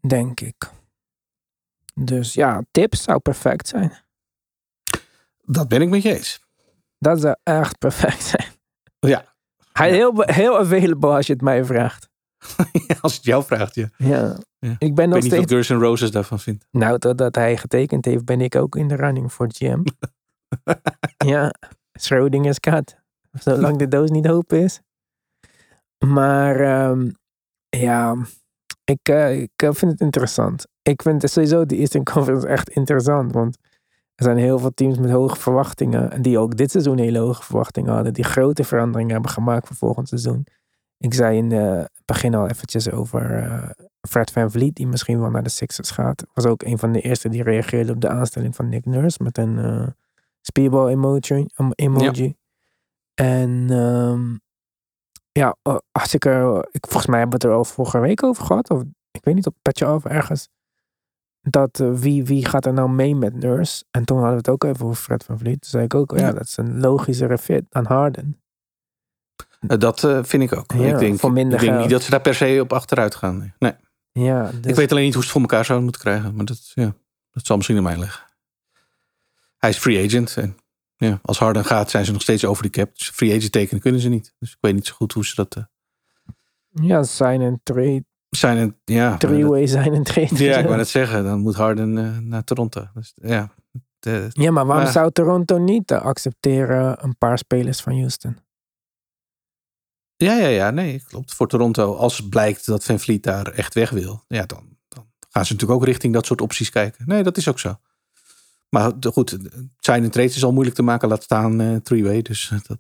denk 0.07 0.39
ik. 0.39 0.70
Dus 1.93 2.34
ja, 2.34 2.64
tips 2.72 3.03
zou 3.03 3.20
perfect 3.20 3.68
zijn. 3.68 3.93
Dat 5.45 5.68
ben 5.68 5.82
ik 5.82 5.89
met 5.89 6.01
je 6.01 6.16
eens. 6.18 6.41
Dat 6.97 7.22
zou 7.22 7.36
echt 7.43 7.78
perfect 7.78 8.24
zijn. 8.24 8.47
Ja, 8.99 9.26
Hij 9.74 9.89
Ja. 9.89 9.93
heel, 9.95 10.14
heel 10.26 10.57
available 10.59 11.09
als 11.09 11.28
je 11.28 11.34
het 11.34 11.41
mij 11.41 11.66
vraagt. 11.66 12.09
als 13.01 13.16
het 13.16 13.24
jou 13.24 13.43
vraagt, 13.43 13.76
ja. 13.76 13.89
Ja. 13.97 14.38
Ja. 14.59 14.76
Ik 14.78 14.95
ben 14.95 15.05
Ik 15.05 15.09
nog 15.09 15.14
weet 15.14 15.24
niet 15.24 15.32
wat 15.32 15.32
steeds... 15.32 15.51
Guns 15.51 15.68
N' 15.70 15.84
Roses 15.84 16.12
daarvan 16.12 16.39
vindt. 16.39 16.66
Nou, 16.72 16.99
totdat 16.99 17.36
hij 17.36 17.57
getekend 17.57 18.05
heeft, 18.05 18.26
ben 18.26 18.41
ik 18.41 18.55
ook 18.55 18.76
in 18.76 18.88
de 18.88 18.95
running 18.95 19.34
voor 19.34 19.47
GM. 19.51 19.84
ja, 21.34 21.53
Schrodinger's 22.04 22.60
kat. 22.60 22.95
Zolang 23.32 23.78
de 23.78 23.88
doos 23.88 24.10
niet 24.10 24.28
open 24.28 24.60
is. 24.60 24.82
Maar 26.06 26.60
ehm, 26.60 27.10
ja, 27.70 28.16
ik, 28.84 29.10
eh, 29.10 29.41
ik 29.41 29.52
eh, 29.56 29.70
vind 29.72 29.91
het 29.91 30.02
interessant. 30.02 30.68
Ik 30.82 31.02
vind 31.02 31.30
sowieso 31.30 31.66
de 31.66 31.76
Eastern 31.76 32.04
Conference 32.04 32.47
echt 32.47 32.70
interessant. 32.70 33.34
Want 33.34 33.58
er 34.16 34.24
zijn 34.24 34.38
heel 34.38 34.60
veel 34.60 34.74
teams 34.74 34.97
met 34.97 35.10
hoge 35.10 35.36
verwachtingen. 35.36 36.12
En 36.12 36.22
die 36.22 36.39
ook 36.39 36.58
dit 36.58 36.72
seizoen 36.72 36.97
hele 36.97 37.20
hoge 37.20 37.43
verwachtingen 37.43 37.93
hadden. 37.93 38.14
Die 38.14 38.24
grote 38.24 38.64
veranderingen 38.64 39.14
hebben 39.14 39.32
gemaakt 39.32 39.68
voor 39.68 39.76
volgend 39.76 40.08
seizoen. 40.08 40.45
Ik 40.97 41.14
zei 41.14 41.38
in 41.38 41.52
het 41.52 41.91
begin 42.06 42.36
al 42.36 42.47
eventjes 42.47 42.91
over 42.91 43.38
eh, 43.38 43.70
Fred 44.10 44.32
Van 44.32 44.52
Vliet. 44.52 44.76
Die 44.76 44.88
misschien 44.88 45.20
wel 45.20 45.30
naar 45.30 45.43
de 45.43 45.49
Sixers 45.49 45.91
gaat. 45.91 46.24
Was 46.34 46.45
ook 46.45 46.64
een 46.64 46.78
van 46.78 46.91
de 46.91 47.02
eerste 47.02 47.30
die 47.30 47.43
reageerde 47.43 47.91
op 47.91 48.02
de 48.02 48.10
aanstelling 48.10 48.56
van 48.56 48.70
Nick 48.70 48.86
Nurse. 48.86 49.24
Met 49.24 49.38
een 49.38 49.58
speedball 50.42 50.88
emoji. 50.89 51.46
emoji. 51.76 52.36
En 53.14 53.68
ehm, 53.70 54.36
ja, 55.32 55.56
als 55.92 56.14
ik 56.14 56.26
er, 56.26 56.68
ik, 56.72 56.86
volgens 56.88 57.06
mij 57.06 57.20
hebben 57.20 57.39
we 57.39 57.46
het 57.46 57.54
er 57.54 57.60
al 57.60 57.66
vorige 57.66 58.00
week 58.00 58.24
over 58.24 58.46
gehad. 58.46 58.70
Of 58.70 58.82
ik 59.12 59.24
weet 59.24 59.36
niet, 59.36 59.46
op 59.48 59.56
Petje 59.62 59.86
Af 59.86 60.06
ergens. 60.06 60.48
Dat 61.42 61.80
eh, 61.80 61.94
wie, 61.94 62.24
wie 62.26 62.46
gaat 62.46 62.66
er 62.66 62.74
nou 62.74 62.89
mee 62.89 63.16
met 63.16 63.34
Nurse? 63.34 63.84
En 63.92 64.06
toen 64.06 64.18
hadden 64.18 64.36
we 64.36 64.42
het 64.42 64.50
ook 64.50 64.64
even 64.64 64.86
over 64.86 64.98
Fred 65.04 65.24
van 65.24 65.38
Vliet. 65.38 65.62
Toen 65.62 65.70
zei 65.70 65.84
ik 65.84 65.94
ook, 65.96 66.12
oh 66.12 66.18
ja, 66.18 66.26
Ja. 66.26 66.32
dat 66.32 66.44
is 66.44 66.58
een 66.58 66.80
logischere 66.80 67.38
fit 67.38 67.64
dan 67.70 67.86
Harden. 67.86 68.42
Eh, 69.68 69.78
Dat 69.78 70.04
eh, 70.04 70.20
vind 70.24 70.44
ik 70.44 70.56
ook. 70.56 70.72
Ja, 70.74 70.86
ik 70.94 71.00
denk, 71.00 71.20
voor 71.20 71.32
minder 71.32 71.60
ik 71.62 71.66
denk 71.68 71.80
niet 71.80 71.89
dat 71.89 72.02
ze 72.02 72.10
daar 72.10 72.22
per 72.22 72.36
se 72.36 72.60
op 72.62 72.74
achteruit 72.74 73.16
gaan. 73.16 73.38
Nee. 73.38 73.54
Nee. 73.60 73.74
Ja, 74.28 74.52
dus, 74.52 74.72
Ik 74.72 74.76
weet 74.76 74.92
alleen 74.92 75.04
niet 75.04 75.14
hoe 75.14 75.24
ze 75.24 75.30
het 75.30 75.38
voor 75.38 75.42
elkaar 75.50 75.66
zouden 75.66 75.88
moeten 75.88 76.06
krijgen. 76.06 76.36
Maar 76.36 76.46
dat, 76.46 76.72
ja, 76.74 76.94
dat 77.32 77.46
zal 77.46 77.56
misschien 77.56 77.78
aan 77.78 77.84
mij 77.84 77.98
liggen. 77.98 78.24
Hij 79.62 79.70
is 79.70 79.78
free 79.78 80.05
agent. 80.05 80.38
En 80.38 80.57
ja, 80.95 81.20
als 81.24 81.39
Harden 81.39 81.66
gaat, 81.66 81.89
zijn 81.89 82.05
ze 82.05 82.12
nog 82.12 82.22
steeds 82.22 82.45
over 82.45 82.64
de 82.64 82.70
cap. 82.70 82.97
Dus 82.97 83.09
free 83.09 83.36
agent 83.38 83.51
tekenen 83.51 83.82
kunnen 83.82 84.01
ze 84.01 84.09
niet. 84.09 84.34
Dus 84.39 84.51
ik 84.51 84.57
weet 84.62 84.74
niet 84.74 84.88
zo 84.88 84.93
goed 84.93 85.14
hoe 85.14 85.26
ze 85.26 85.36
dat 85.36 85.55
eh, 85.55 85.64
ja, 86.70 87.03
zijn 87.03 87.41
een 87.41 87.59
trade, 87.64 88.03
zijn. 88.30 88.57
En, 88.57 88.78
ja, 88.86 89.18
three-way 89.18 89.68
zijn 89.68 89.93
een 89.93 90.03
trade. 90.03 90.43
ja, 90.43 90.57
ik 90.57 90.66
wou 90.66 90.78
net 90.84 90.88
zeggen. 90.88 91.24
Dan 91.24 91.39
moet 91.39 91.55
Harden 91.55 91.97
eh, 91.97 92.18
naar 92.18 92.43
Toronto. 92.43 92.88
Dus, 92.93 93.14
ja, 93.16 93.53
de, 93.99 94.28
Ja, 94.30 94.51
maar 94.51 94.66
waarom 94.66 94.84
Maar- 94.84 94.93
zou 94.93 95.12
Toronto 95.12 95.57
niet 95.57 95.91
eh, 95.91 96.01
accepteren 96.01 97.03
een 97.03 97.18
paar 97.18 97.38
spelers 97.38 97.82
van 97.82 97.93
Houston? 97.97 98.38
ja, 100.16 100.34
ja, 100.38 100.47
ja, 100.47 100.70
nee, 100.72 101.03
klopt. 101.07 101.34
Voor 101.34 101.47
Toronto, 101.47 101.95
als 101.95 102.28
blijkt 102.30 102.66
dat 102.66 102.84
Van 102.84 102.99
Vliet 102.99 103.24
daar 103.24 103.47
echt 103.47 103.74
weg 103.74 103.89
wil, 103.89 104.24
ja, 104.28 104.45
dan, 104.45 104.78
dan 104.88 105.12
gaan 105.30 105.45
ze 105.45 105.53
natuurlijk 105.53 105.80
ook 105.82 105.86
richting 105.88 106.14
dat 106.14 106.26
soort 106.26 106.41
opties 106.41 106.70
kijken. 106.70 107.03
Nee, 107.07 107.24
dat 107.24 107.38
is 107.38 107.47
ook 107.47 107.59
zo. 107.59 107.80
Maar 108.76 108.94
goed, 109.02 109.38
zijn 109.80 110.04
en 110.04 110.12
trades 110.12 110.36
is 110.36 110.44
al 110.44 110.52
moeilijk 110.52 110.76
te 110.76 110.84
maken, 110.84 111.08
laat 111.08 111.24
staan 111.24 111.62
eh 111.62 111.76
three-way. 111.76 112.22
Dus 112.22 112.52
eh, 112.52 112.60
dat, 112.68 112.80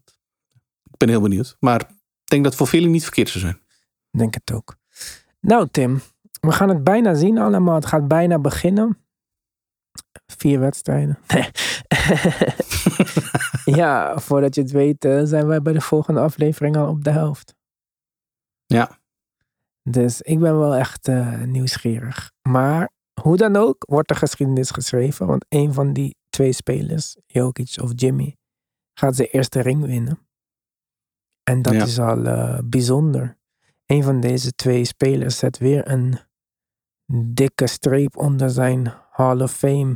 ik 0.83 0.97
ben 0.97 1.09
heel 1.09 1.21
benieuwd. 1.21 1.55
Maar 1.59 1.81
ik 1.81 2.29
denk 2.29 2.43
dat 2.43 2.51
het 2.51 2.55
voor 2.55 2.67
velen 2.67 2.91
niet 2.91 3.03
verkeerd 3.03 3.29
zou 3.29 3.43
zijn. 3.43 3.55
Ik 4.11 4.19
Denk 4.19 4.33
het 4.33 4.51
ook. 4.51 4.77
Nou, 5.39 5.67
Tim, 5.71 6.01
we 6.39 6.51
gaan 6.51 6.69
het 6.69 6.83
bijna 6.83 7.13
zien 7.13 7.37
allemaal. 7.37 7.75
Het 7.75 7.85
gaat 7.85 8.07
bijna 8.07 8.39
beginnen. 8.39 8.97
Vier 10.25 10.59
wedstrijden. 10.59 11.19
Ja, 13.65 14.19
voordat 14.19 14.55
je 14.55 14.61
het 14.61 14.71
weet, 14.71 15.05
eh, 15.05 15.21
zijn 15.23 15.47
wij 15.47 15.61
bij 15.61 15.73
de 15.73 15.81
volgende 15.81 16.19
aflevering 16.19 16.77
al 16.77 16.87
op 16.89 17.03
de 17.03 17.11
helft. 17.11 17.55
Ja, 18.65 18.99
Dus 19.83 20.21
ik 20.21 20.39
ben 20.39 20.59
wel 20.59 20.75
echt 20.75 21.09
nieuwsgierig. 21.45 22.31
Maar 22.41 22.89
hoe 23.23 23.37
dan 23.37 23.55
ook, 23.55 23.83
wordt 23.87 24.09
er 24.09 24.15
geschiedenis 24.15 24.71
geschreven. 24.71 25.27
Want 25.27 25.45
een 25.49 25.73
van 25.73 25.93
die 25.93 26.15
twee 26.29 26.53
spelers, 26.53 27.15
Jokic 27.25 27.75
of 27.81 27.91
Jimmy, 27.95 28.37
gaat 28.93 29.15
zijn 29.15 29.27
eerste 29.27 29.61
ring 29.61 29.85
winnen. 29.85 30.19
En 31.43 31.61
dat 31.61 31.73
Ja. 31.73 31.83
is 31.83 31.99
al 31.99 32.25
eh, 32.25 32.59
bijzonder. 32.63 33.37
Een 33.85 34.03
van 34.03 34.19
deze 34.19 34.51
twee 34.51 34.85
spelers 34.85 35.37
zet 35.37 35.57
weer 35.57 35.89
een 35.91 36.19
dikke 37.33 37.67
streep 37.67 38.17
onder 38.17 38.49
zijn 38.49 38.93
Hall 39.11 39.41
of 39.41 39.51
Fame 39.53 39.93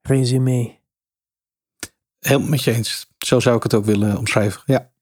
resume. 0.00 0.78
helemaal 2.18 2.48
met 2.48 2.62
je 2.62 2.72
eens. 2.72 3.12
Zo 3.18 3.40
zou 3.40 3.56
ik 3.56 3.62
het 3.62 3.74
ook 3.74 3.84
willen 3.84 4.18
omschrijven. 4.18 4.62
Ja, 4.66 4.92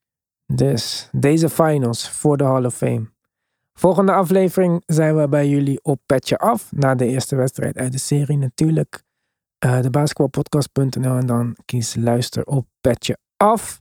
Dus 0.47 1.09
deze 1.12 1.49
finals 1.49 2.11
voor 2.11 2.36
de 2.36 2.45
Hall 2.45 2.64
of 2.64 2.74
Fame. 2.74 3.11
Volgende 3.73 4.12
aflevering 4.12 4.83
zijn 4.87 5.16
we 5.16 5.29
bij 5.29 5.49
jullie 5.49 5.83
op 5.83 6.01
Petje 6.07 6.39
Af. 6.39 6.73
Na 6.73 6.95
de 6.95 7.07
eerste 7.07 7.37
wedstrijd 7.37 7.77
uit 7.77 7.93
de 7.93 7.99
serie 7.99 8.37
natuurlijk. 8.37 9.03
Eh 9.59 9.81
de 9.81 9.91
basketbalpodcast.nl 9.91 11.16
en 11.16 11.27
dan 11.27 11.57
kies 11.64 11.95
luister 11.95 12.45
op 12.45 12.66
Petje 12.81 13.18
Af. 13.37 13.81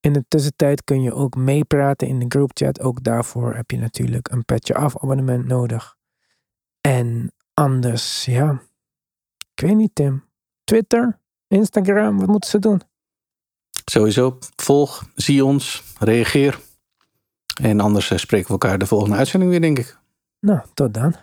In 0.00 0.12
de 0.12 0.24
tussentijd 0.28 0.84
kun 0.84 1.02
je 1.02 1.14
ook 1.14 1.36
meepraten 1.36 2.08
in 2.08 2.18
de 2.18 2.26
groupchat. 2.28 2.80
Ook 2.80 3.02
daarvoor 3.02 3.54
heb 3.54 3.70
je 3.70 3.78
natuurlijk 3.78 4.30
een 4.30 4.44
Petje 4.44 4.74
Af 4.74 4.96
abonnement 4.96 5.46
nodig. 5.46 5.96
En 6.80 7.32
anders, 7.54 8.24
ja. 8.24 8.62
Ik 9.54 9.60
weet 9.60 9.76
niet 9.76 9.94
Tim. 9.94 10.24
Twitter, 10.64 11.20
Instagram, 11.48 12.18
wat 12.18 12.28
moeten 12.28 12.50
ze 12.50 12.58
doen? 12.58 12.82
sowieso. 13.90 14.38
Volg, 14.56 15.04
zie 15.14 15.44
ons, 15.44 15.82
reageer. 15.98 16.58
En 17.62 17.80
anders 17.80 18.10
eh, 18.10 18.18
spreken 18.18 18.46
we 18.46 18.52
elkaar 18.52 18.78
de 18.78 18.86
volgende 18.86 19.16
uitzending 19.16 19.50
weer, 19.50 19.60
denk 19.60 19.78
ik. 19.78 19.98
Nou, 20.40 20.60
tot 20.74 20.94
dan. 20.94 21.14